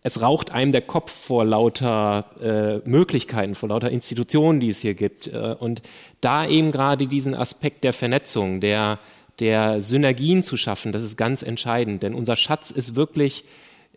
es 0.02 0.22
raucht 0.22 0.52
einem 0.52 0.72
der 0.72 0.82
Kopf 0.82 1.12
vor 1.12 1.44
lauter 1.44 2.26
äh, 2.42 2.90
Möglichkeiten, 2.90 3.56
vor 3.56 3.70
lauter 3.70 3.90
Institutionen, 3.92 4.60
die 4.60 4.70
es 4.70 4.80
hier 4.80 4.94
gibt. 4.94 5.28
Äh, 5.28 5.56
und 5.60 5.82
da 6.22 6.48
eben 6.48 6.72
gerade 6.72 7.08
diesen 7.08 7.36
Aspekt 7.36 7.84
der 7.84 7.92
Vernetzung, 7.92 8.62
der, 8.62 9.00
der 9.40 9.82
Synergien 9.82 10.44
zu 10.44 10.56
schaffen, 10.56 10.92
das 10.94 11.04
ist 11.04 11.18
ganz 11.18 11.44
entscheidend. 11.44 12.04
Denn 12.04 12.14
unser 12.14 12.38
Schatz 12.38 12.72
ist 12.72 12.96
wirklich 12.96 13.44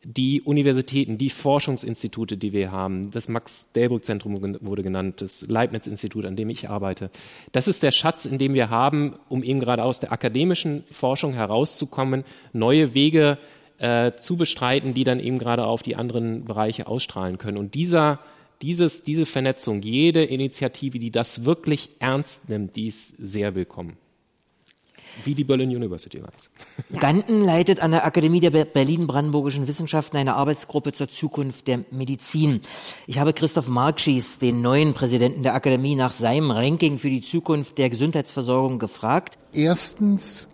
die 0.05 0.42
Universitäten, 0.42 1.16
die 1.16 1.30
Forschungsinstitute, 1.30 2.36
die 2.36 2.53
wir 2.53 2.72
haben, 2.72 3.12
das 3.12 3.28
Max-Delbrück-Zentrum 3.28 4.59
wurde 4.61 4.82
genannt, 4.82 5.20
das 5.20 5.46
Leibniz-Institut, 5.46 6.24
an 6.24 6.34
dem 6.34 6.50
ich 6.50 6.68
arbeite. 6.68 7.11
Das 7.53 7.68
ist 7.68 7.84
der 7.84 7.92
Schatz, 7.92 8.24
in 8.24 8.38
dem 8.38 8.55
wir 8.55 8.68
haben, 8.68 9.14
um 9.28 9.44
eben 9.44 9.61
gerade 9.61 9.84
aus 9.84 10.00
der 10.00 10.11
akademischen 10.11 10.82
Forschung 10.90 11.34
herauszukommen, 11.34 12.24
neue 12.53 12.94
Wege 12.94 13.38
äh, 13.38 13.62
zu 14.16 14.37
bestreiten, 14.37 14.95
die 14.95 15.03
dann 15.03 15.18
eben 15.18 15.39
gerade 15.39 15.66
auf 15.66 15.83
die 15.83 15.97
anderen 15.97 16.45
Bereiche 16.45 16.87
ausstrahlen 16.87 17.39
können. 17.39 17.57
Und 17.57 17.74
dieser, 17.74 18.20
dieses, 18.62 19.03
diese 19.03 19.26
Vernetzung, 19.26 19.83
jede 19.83 20.22
Initiative, 20.22 21.01
die 21.01 21.11
das 21.11 21.45
wirklich 21.45 21.91
ernst 21.99 22.49
nimmt, 22.49 22.76
die 22.76 22.87
ist 22.87 23.16
sehr 23.18 23.57
willkommen. 23.57 23.97
Wie 25.24 25.35
die 25.35 25.45
Berlin 25.45 25.68
University 25.68 26.16
Lights. 26.16 26.51
Ganten 26.99 27.45
leitet 27.45 27.80
an 27.80 27.91
der 27.91 28.07
Akademie 28.07 28.41
der 28.41 28.51
Berlin-Brandenburgischen 28.51 29.66
Wissenschaften 29.68 30.16
eine 30.16 30.35
Arbeitsgruppe 30.35 30.93
zur 30.93 31.09
Zukunft 31.09 31.66
der 31.66 31.80
Medizin. 31.91 32.62
Ich 33.07 33.18
habe 33.18 33.35
Christoph 33.35 33.68
Markschies, 33.68 34.39
den 34.39 34.62
neuen 34.62 34.95
Präsidenten 34.95 35.43
der 35.43 35.55
Akademie, 35.55 35.97
nach 35.97 36.12
seinem 36.12 36.51
Ranking 36.51 36.99
für 36.99 37.11
die 37.11 37.20
Zukunft 37.20 37.76
der 37.76 37.91
Gesundheitsversorgung 37.91 38.78
gefragt. 38.78 39.39
Erstens 39.53 40.49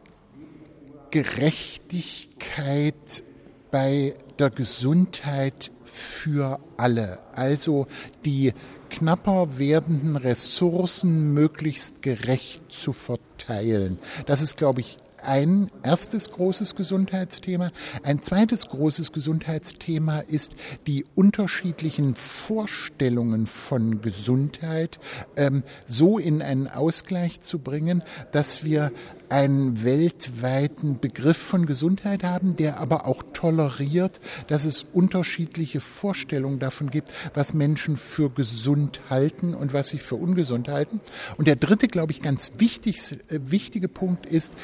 Gerechtigkeit 1.10 3.22
bei 3.70 4.14
der 4.38 4.50
Gesundheit 4.50 5.70
für 5.82 6.60
alle. 6.76 7.20
Also 7.32 7.86
die 8.24 8.52
knapper 8.90 9.58
werdenden 9.58 10.16
Ressourcen 10.16 11.32
möglichst 11.32 12.02
gerecht 12.02 12.62
zu 12.70 12.92
verteilen. 12.92 13.98
Das 14.26 14.42
ist, 14.42 14.56
glaube 14.56 14.80
ich, 14.80 14.98
ein 15.22 15.70
erstes 15.82 16.30
großes 16.30 16.74
Gesundheitsthema. 16.74 17.70
Ein 18.02 18.22
zweites 18.22 18.68
großes 18.68 19.12
Gesundheitsthema 19.12 20.20
ist 20.20 20.52
die 20.86 21.04
unterschiedlichen 21.14 22.14
Vorstellungen 22.14 23.46
von 23.46 24.00
Gesundheit 24.00 24.98
ähm, 25.36 25.62
so 25.86 26.18
in 26.18 26.42
einen 26.42 26.68
Ausgleich 26.68 27.40
zu 27.40 27.58
bringen, 27.58 28.02
dass 28.32 28.64
wir 28.64 28.92
einen 29.30 29.84
weltweiten 29.84 31.00
Begriff 31.00 31.36
von 31.36 31.66
Gesundheit 31.66 32.24
haben, 32.24 32.56
der 32.56 32.80
aber 32.80 33.06
auch 33.06 33.22
toleriert, 33.32 34.20
dass 34.46 34.64
es 34.64 34.82
unterschiedliche 34.82 35.80
Vorstellungen 35.80 36.58
davon 36.58 36.90
gibt, 36.90 37.12
was 37.34 37.54
Menschen 37.54 37.96
für 37.96 38.30
gesund 38.30 39.00
halten 39.10 39.54
und 39.54 39.72
was 39.72 39.88
sie 39.88 39.98
für 39.98 40.16
ungesund 40.16 40.68
halten. 40.68 41.00
Und 41.36 41.46
der 41.46 41.56
dritte, 41.56 41.88
glaube 41.88 42.12
ich, 42.12 42.20
ganz 42.22 42.52
wichtig, 42.58 43.16
äh, 43.28 43.40
wichtige 43.44 43.88
Punkt 43.88 44.26
ist, 44.26 44.54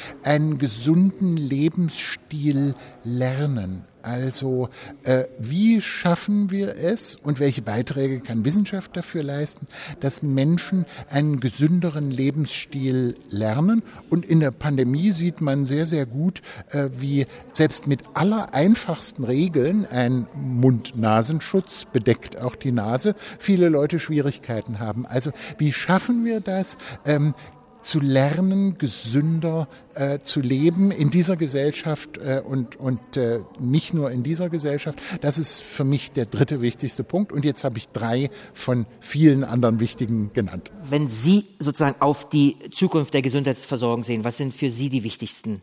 gesunden 0.59 1.37
Lebensstil 1.37 2.75
lernen. 3.05 3.85
Also 4.05 4.69
äh, 5.05 5.25
wie 5.39 5.81
schaffen 5.81 6.51
wir 6.51 6.77
es 6.77 7.17
und 7.17 7.41
welche 7.41 7.63
Beiträge 7.63 8.21
kann 8.21 8.45
Wissenschaft 8.45 8.95
dafür 8.99 9.23
leisten, 9.23 9.67
dass 10.01 10.23
Menschen 10.23 10.85
einen 11.09 11.41
gesünderen 11.41 12.11
Lebensstil 12.11 13.15
lernen? 13.31 13.83
Und 14.11 14.27
in 14.27 14.41
der 14.41 14.51
Pandemie 14.51 15.13
sieht 15.13 15.41
man 15.41 15.65
sehr, 15.65 15.87
sehr 15.87 16.05
gut, 16.05 16.43
äh, 16.69 16.91
wie 16.93 17.25
selbst 17.55 17.87
mit 17.87 18.01
aller 18.13 18.53
einfachsten 18.53 19.25
Regeln 19.25 19.87
ein 19.87 20.27
Mund-Nasenschutz 20.35 21.87
bedeckt 21.91 22.39
auch 22.39 22.57
die 22.57 22.73
Nase, 22.73 23.15
viele 23.39 23.71
Leute 23.71 23.99
Schwierigkeiten 23.99 24.81
haben. 24.81 25.07
Also 25.07 25.31
wie 25.57 25.73
schaffen 25.73 26.27
wir 26.27 26.41
das? 26.41 26.77
Ähm, 27.07 27.35
zu 27.85 28.01
lernen, 28.01 28.79
gesünder 28.79 29.69
äh, 29.95 30.19
zu 30.21 30.41
leben 30.41 30.91
in 30.91 31.11
dieser 31.11 31.37
Gesellschaft 31.37 32.19
äh, 32.19 32.43
und, 32.45 32.77
und 32.77 33.17
äh, 33.17 33.41
nicht 33.61 33.95
nur 33.95 34.11
in 34.11 34.23
dieser 34.23 34.49
Gesellschaft. 34.49 35.01
Das 35.21 35.39
ist 35.39 35.63
für 35.63 35.85
mich 35.85 36.13
der 36.13 36.27
dritte 36.27 36.61
wichtigste 36.61 37.05
Punkt. 37.05 37.33
Und 37.33 37.45
jetzt 37.45 37.65
habe 37.65 37.79
ich 37.79 37.89
drei 37.89 38.31
von 38.53 38.87
vielen 39.01 39.45
anderen 39.45 39.81
wichtigen 39.81 40.33
genannt. 40.33 40.71
Wenn 40.89 41.09
Sie 41.09 41.47
sozusagen 41.59 42.01
auf 42.01 42.29
die 42.29 42.57
Zukunft 42.71 43.15
der 43.15 43.23
Gesundheitsversorgung 43.23 44.05
sehen, 44.05 44.25
was 44.25 44.37
sind 44.37 44.55
für 44.55 44.71
Sie 44.71 44.89
die 44.89 45.05
wichtigsten 45.05 45.63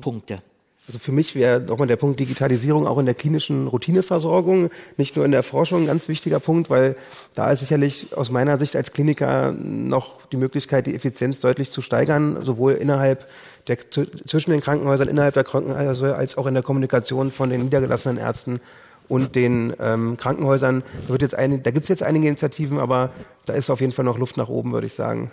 Punkte? 0.00 0.38
Also 0.86 1.00
für 1.00 1.10
mich 1.10 1.34
wäre 1.34 1.60
nochmal 1.60 1.88
der 1.88 1.96
Punkt 1.96 2.20
Digitalisierung 2.20 2.86
auch 2.86 2.98
in 2.98 3.06
der 3.06 3.14
klinischen 3.16 3.66
Routineversorgung, 3.66 4.70
nicht 4.96 5.16
nur 5.16 5.24
in 5.24 5.32
der 5.32 5.42
Forschung 5.42 5.82
ein 5.82 5.86
ganz 5.86 6.08
wichtiger 6.08 6.38
Punkt, 6.38 6.70
weil 6.70 6.94
da 7.34 7.50
ist 7.50 7.60
sicherlich 7.60 8.16
aus 8.16 8.30
meiner 8.30 8.56
Sicht 8.56 8.76
als 8.76 8.92
Kliniker 8.92 9.52
noch 9.52 10.26
die 10.26 10.36
Möglichkeit, 10.36 10.86
die 10.86 10.94
Effizienz 10.94 11.40
deutlich 11.40 11.72
zu 11.72 11.82
steigern, 11.82 12.44
sowohl 12.44 12.74
innerhalb 12.74 13.26
der, 13.66 13.78
zwischen 13.90 14.52
den 14.52 14.60
Krankenhäusern, 14.60 15.08
innerhalb 15.08 15.34
der 15.34 15.42
Krankenhäuser, 15.42 16.16
als 16.16 16.38
auch 16.38 16.46
in 16.46 16.54
der 16.54 16.62
Kommunikation 16.62 17.32
von 17.32 17.50
den 17.50 17.64
niedergelassenen 17.64 18.18
Ärzten 18.18 18.60
und 19.08 19.34
den 19.34 19.72
ähm, 19.80 20.16
Krankenhäusern. 20.16 20.84
Da, 21.06 21.08
wird 21.08 21.22
jetzt 21.22 21.34
ein, 21.34 21.64
da 21.64 21.72
gibt 21.72 21.84
es 21.84 21.88
jetzt 21.88 22.04
einige 22.04 22.28
Initiativen, 22.28 22.78
aber 22.78 23.10
da 23.44 23.54
ist 23.54 23.70
auf 23.70 23.80
jeden 23.80 23.92
Fall 23.92 24.04
noch 24.04 24.18
Luft 24.18 24.36
nach 24.36 24.48
oben, 24.48 24.72
würde 24.72 24.86
ich 24.86 24.94
sagen. 24.94 25.32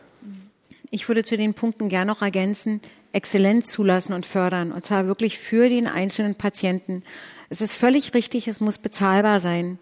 Ich 0.94 1.08
würde 1.08 1.24
zu 1.24 1.38
den 1.38 1.56
Punkten 1.56 1.90
gerne 1.90 2.12
noch 2.12 2.22
ergänzen, 2.22 2.80
Exzellenz 3.14 3.66
zulassen 3.66 4.14
und 4.14 4.28
fördern, 4.28 4.72
und 4.72 4.86
zwar 4.86 5.08
wirklich 5.08 5.40
für 5.40 5.68
den 5.68 5.88
einzelnen 5.88 6.36
Patienten. 6.36 7.02
Es 7.50 7.62
ist 7.62 7.76
völlig 7.76 8.14
richtig, 8.14 8.48
es 8.48 8.60
muss 8.60 8.78
bezahlbar 8.78 9.40
sein. 9.40 9.80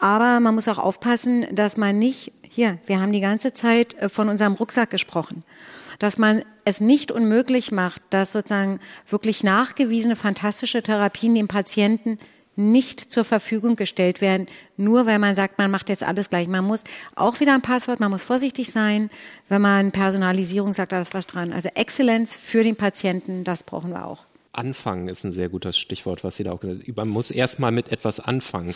Aber 0.00 0.40
man 0.40 0.54
muss 0.54 0.68
auch 0.68 0.78
aufpassen, 0.78 1.46
dass 1.54 1.76
man 1.76 1.98
nicht, 1.98 2.32
hier, 2.40 2.78
wir 2.86 3.02
haben 3.02 3.12
die 3.12 3.20
ganze 3.20 3.52
Zeit 3.52 4.00
äh, 4.00 4.08
von 4.08 4.30
unserem 4.30 4.54
Rucksack 4.54 4.88
gesprochen, 4.88 5.44
dass 5.98 6.16
man 6.16 6.42
es 6.64 6.80
nicht 6.80 7.12
unmöglich 7.12 7.70
macht, 7.70 8.00
dass 8.08 8.32
sozusagen 8.32 8.80
wirklich 9.10 9.44
nachgewiesene 9.44 10.16
fantastische 10.16 10.82
Therapien 10.82 11.34
dem 11.34 11.48
Patienten 11.48 12.18
nicht 12.56 13.12
zur 13.12 13.24
Verfügung 13.24 13.76
gestellt 13.76 14.20
werden, 14.20 14.46
nur 14.76 15.06
weil 15.06 15.18
man 15.18 15.36
sagt, 15.36 15.58
man 15.58 15.70
macht 15.70 15.88
jetzt 15.88 16.02
alles 16.02 16.30
gleich. 16.30 16.48
Man 16.48 16.64
muss 16.64 16.84
auch 17.14 17.38
wieder 17.40 17.54
ein 17.54 17.62
Passwort, 17.62 18.00
man 18.00 18.10
muss 18.10 18.24
vorsichtig 18.24 18.72
sein, 18.72 19.10
wenn 19.48 19.62
man 19.62 19.92
Personalisierung 19.92 20.72
sagt, 20.72 20.92
da 20.92 21.00
ist 21.00 21.14
was 21.14 21.26
dran. 21.26 21.52
Also 21.52 21.68
Exzellenz 21.74 22.36
für 22.36 22.64
den 22.64 22.76
Patienten, 22.76 23.44
das 23.44 23.62
brauchen 23.62 23.90
wir 23.90 24.06
auch. 24.06 24.24
Anfangen 24.52 25.08
ist 25.08 25.22
ein 25.22 25.32
sehr 25.32 25.50
gutes 25.50 25.76
Stichwort, 25.76 26.24
was 26.24 26.36
Sie 26.36 26.44
da 26.44 26.52
auch 26.52 26.60
gesagt 26.60 26.82
haben. 26.82 26.94
Man 26.96 27.08
muss 27.08 27.30
erstmal 27.30 27.72
mit 27.72 27.92
etwas 27.92 28.20
anfangen. 28.20 28.74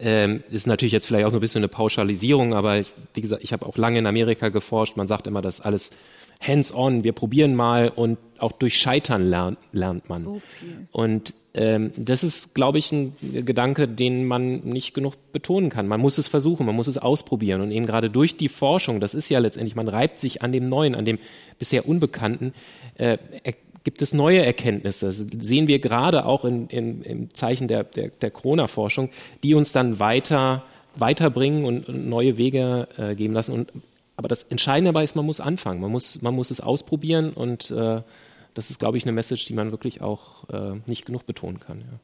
Ähm, 0.00 0.42
ist 0.50 0.66
natürlich 0.66 0.92
jetzt 0.92 1.06
vielleicht 1.06 1.24
auch 1.24 1.30
so 1.30 1.38
ein 1.38 1.40
bisschen 1.40 1.60
eine 1.60 1.68
Pauschalisierung, 1.68 2.52
aber 2.52 2.78
ich, 2.78 2.88
wie 3.14 3.20
gesagt, 3.20 3.44
ich 3.44 3.52
habe 3.52 3.64
auch 3.64 3.76
lange 3.76 4.00
in 4.00 4.06
Amerika 4.06 4.48
geforscht. 4.48 4.96
Man 4.96 5.06
sagt 5.06 5.28
immer, 5.28 5.40
dass 5.40 5.60
alles 5.60 5.92
hands-on, 6.40 7.04
wir 7.04 7.12
probieren 7.12 7.54
mal 7.54 7.90
und 7.90 8.18
auch 8.38 8.52
durch 8.52 8.76
Scheitern 8.78 9.22
lernt, 9.22 9.58
lernt 9.70 10.08
man. 10.08 10.24
So 10.24 10.40
viel. 10.40 10.88
Und 10.90 11.34
ähm, 11.54 11.92
das 11.96 12.22
ist, 12.22 12.54
glaube 12.54 12.78
ich, 12.78 12.92
ein 12.92 13.14
Gedanke, 13.20 13.88
den 13.88 14.24
man 14.24 14.60
nicht 14.60 14.94
genug 14.94 15.14
betonen 15.32 15.70
kann. 15.70 15.88
Man 15.88 16.00
muss 16.00 16.18
es 16.18 16.28
versuchen, 16.28 16.66
man 16.66 16.76
muss 16.76 16.86
es 16.86 16.98
ausprobieren. 16.98 17.60
Und 17.60 17.70
eben 17.70 17.86
gerade 17.86 18.10
durch 18.10 18.36
die 18.36 18.48
Forschung, 18.48 19.00
das 19.00 19.14
ist 19.14 19.28
ja 19.28 19.38
letztendlich, 19.38 19.74
man 19.74 19.88
reibt 19.88 20.18
sich 20.18 20.42
an 20.42 20.52
dem 20.52 20.68
Neuen, 20.68 20.94
an 20.94 21.04
dem 21.04 21.18
bisher 21.58 21.88
Unbekannten, 21.88 22.52
äh, 22.98 23.18
gibt 23.82 24.02
es 24.02 24.12
neue 24.12 24.44
Erkenntnisse. 24.44 25.06
Das 25.06 25.26
sehen 25.40 25.66
wir 25.66 25.78
gerade 25.78 26.26
auch 26.26 26.44
in, 26.44 26.68
in, 26.68 27.02
im 27.02 27.34
Zeichen 27.34 27.66
der, 27.66 27.84
der, 27.84 28.08
der 28.08 28.30
Corona-Forschung, 28.30 29.08
die 29.42 29.54
uns 29.54 29.72
dann 29.72 29.98
weiter 29.98 30.64
weiterbringen 30.96 31.64
und, 31.64 31.88
und 31.88 32.08
neue 32.08 32.36
Wege 32.36 32.88
äh, 32.98 33.14
geben 33.14 33.32
lassen. 33.32 33.52
Und 33.52 33.72
aber 34.16 34.28
das 34.28 34.42
Entscheidende 34.42 34.90
dabei 34.90 35.04
ist, 35.04 35.16
man 35.16 35.24
muss 35.24 35.40
anfangen, 35.40 35.80
man 35.80 35.90
muss, 35.90 36.20
man 36.20 36.34
muss 36.34 36.50
es 36.50 36.60
ausprobieren 36.60 37.32
und 37.32 37.70
äh, 37.70 38.02
das 38.54 38.70
ist, 38.70 38.78
glaube 38.78 38.96
ich, 38.96 39.04
eine 39.04 39.12
Message, 39.12 39.46
die 39.46 39.54
man 39.54 39.70
wirklich 39.70 40.00
auch 40.00 40.48
äh, 40.50 40.80
nicht 40.86 41.06
genug 41.06 41.26
betonen 41.26 41.60
kann. 41.60 41.80
Ja. 41.80 42.00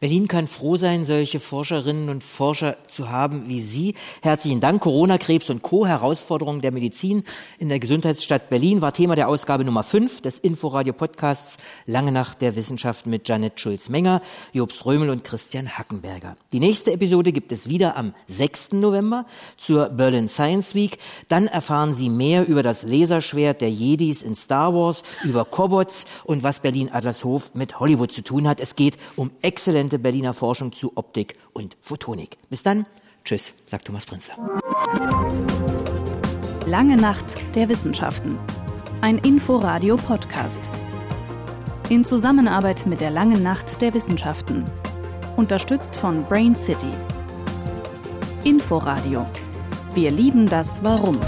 Berlin 0.00 0.28
kann 0.28 0.48
froh 0.48 0.76
sein, 0.76 1.04
solche 1.04 1.40
Forscherinnen 1.40 2.08
und 2.08 2.24
Forscher 2.24 2.76
zu 2.86 3.10
haben 3.10 3.48
wie 3.48 3.60
Sie. 3.60 3.94
Herzlichen 4.22 4.60
Dank. 4.60 4.82
Corona, 4.82 5.18
Krebs 5.18 5.50
und 5.50 5.62
Co. 5.62 5.86
Herausforderungen 5.86 6.60
der 6.60 6.72
Medizin 6.72 7.24
in 7.58 7.68
der 7.68 7.78
Gesundheitsstadt 7.78 8.50
Berlin 8.50 8.80
war 8.80 8.92
Thema 8.92 9.16
der 9.16 9.28
Ausgabe 9.28 9.64
Nummer 9.64 9.82
5 9.82 10.22
des 10.22 10.38
Inforadio 10.38 10.92
Podcasts 10.92 11.58
Lange 11.86 12.12
Nacht 12.12 12.42
der 12.42 12.56
Wissenschaft 12.56 13.06
mit 13.06 13.28
Janet 13.28 13.60
Schulz-Menger, 13.60 14.22
Jobst 14.52 14.84
Römel 14.86 15.10
und 15.10 15.24
Christian 15.24 15.76
Hackenberger. 15.76 16.36
Die 16.52 16.60
nächste 16.60 16.92
Episode 16.92 17.32
gibt 17.32 17.52
es 17.52 17.68
wieder 17.68 17.96
am 17.96 18.14
6. 18.28 18.72
November 18.72 19.26
zur 19.56 19.88
Berlin 19.88 20.28
Science 20.28 20.74
Week. 20.74 20.98
Dann 21.28 21.46
erfahren 21.46 21.94
Sie 21.94 22.08
mehr 22.08 22.46
über 22.46 22.62
das 22.62 22.84
Laserschwert 22.84 23.60
der 23.60 23.70
Jedis 23.70 24.22
in 24.22 24.36
Star 24.36 24.74
Wars, 24.74 25.02
über 25.24 25.44
Kobots 25.44 26.06
und 26.24 26.42
was 26.42 26.60
Berlin 26.60 26.90
Adlershof 26.92 27.54
mit 27.54 27.80
Hollywood 27.80 28.12
zu 28.12 28.22
tun 28.22 28.48
hat. 28.48 28.60
Es 28.60 28.76
geht 28.76 28.96
um 29.16 29.30
exzellente 29.58 29.98
Berliner 29.98 30.34
Forschung 30.34 30.70
zu 30.70 30.92
Optik 30.94 31.34
und 31.52 31.76
Photonik. 31.80 32.38
Bis 32.48 32.62
dann. 32.62 32.86
Tschüss, 33.24 33.54
sagt 33.66 33.86
Thomas 33.86 34.06
Prinzler. 34.06 34.36
Lange 36.64 36.96
Nacht 36.96 37.24
der 37.56 37.68
Wissenschaften. 37.68 38.38
Ein 39.00 39.18
Inforadio-Podcast. 39.18 40.70
In 41.88 42.04
Zusammenarbeit 42.04 42.86
mit 42.86 43.00
der 43.00 43.10
Langen 43.10 43.42
Nacht 43.42 43.82
der 43.82 43.94
Wissenschaften. 43.94 44.64
Unterstützt 45.36 45.96
von 45.96 46.22
Brain 46.26 46.54
City. 46.54 46.94
Inforadio. 48.44 49.26
Wir 49.92 50.12
lieben 50.12 50.48
das 50.48 50.84
Warum. 50.84 51.18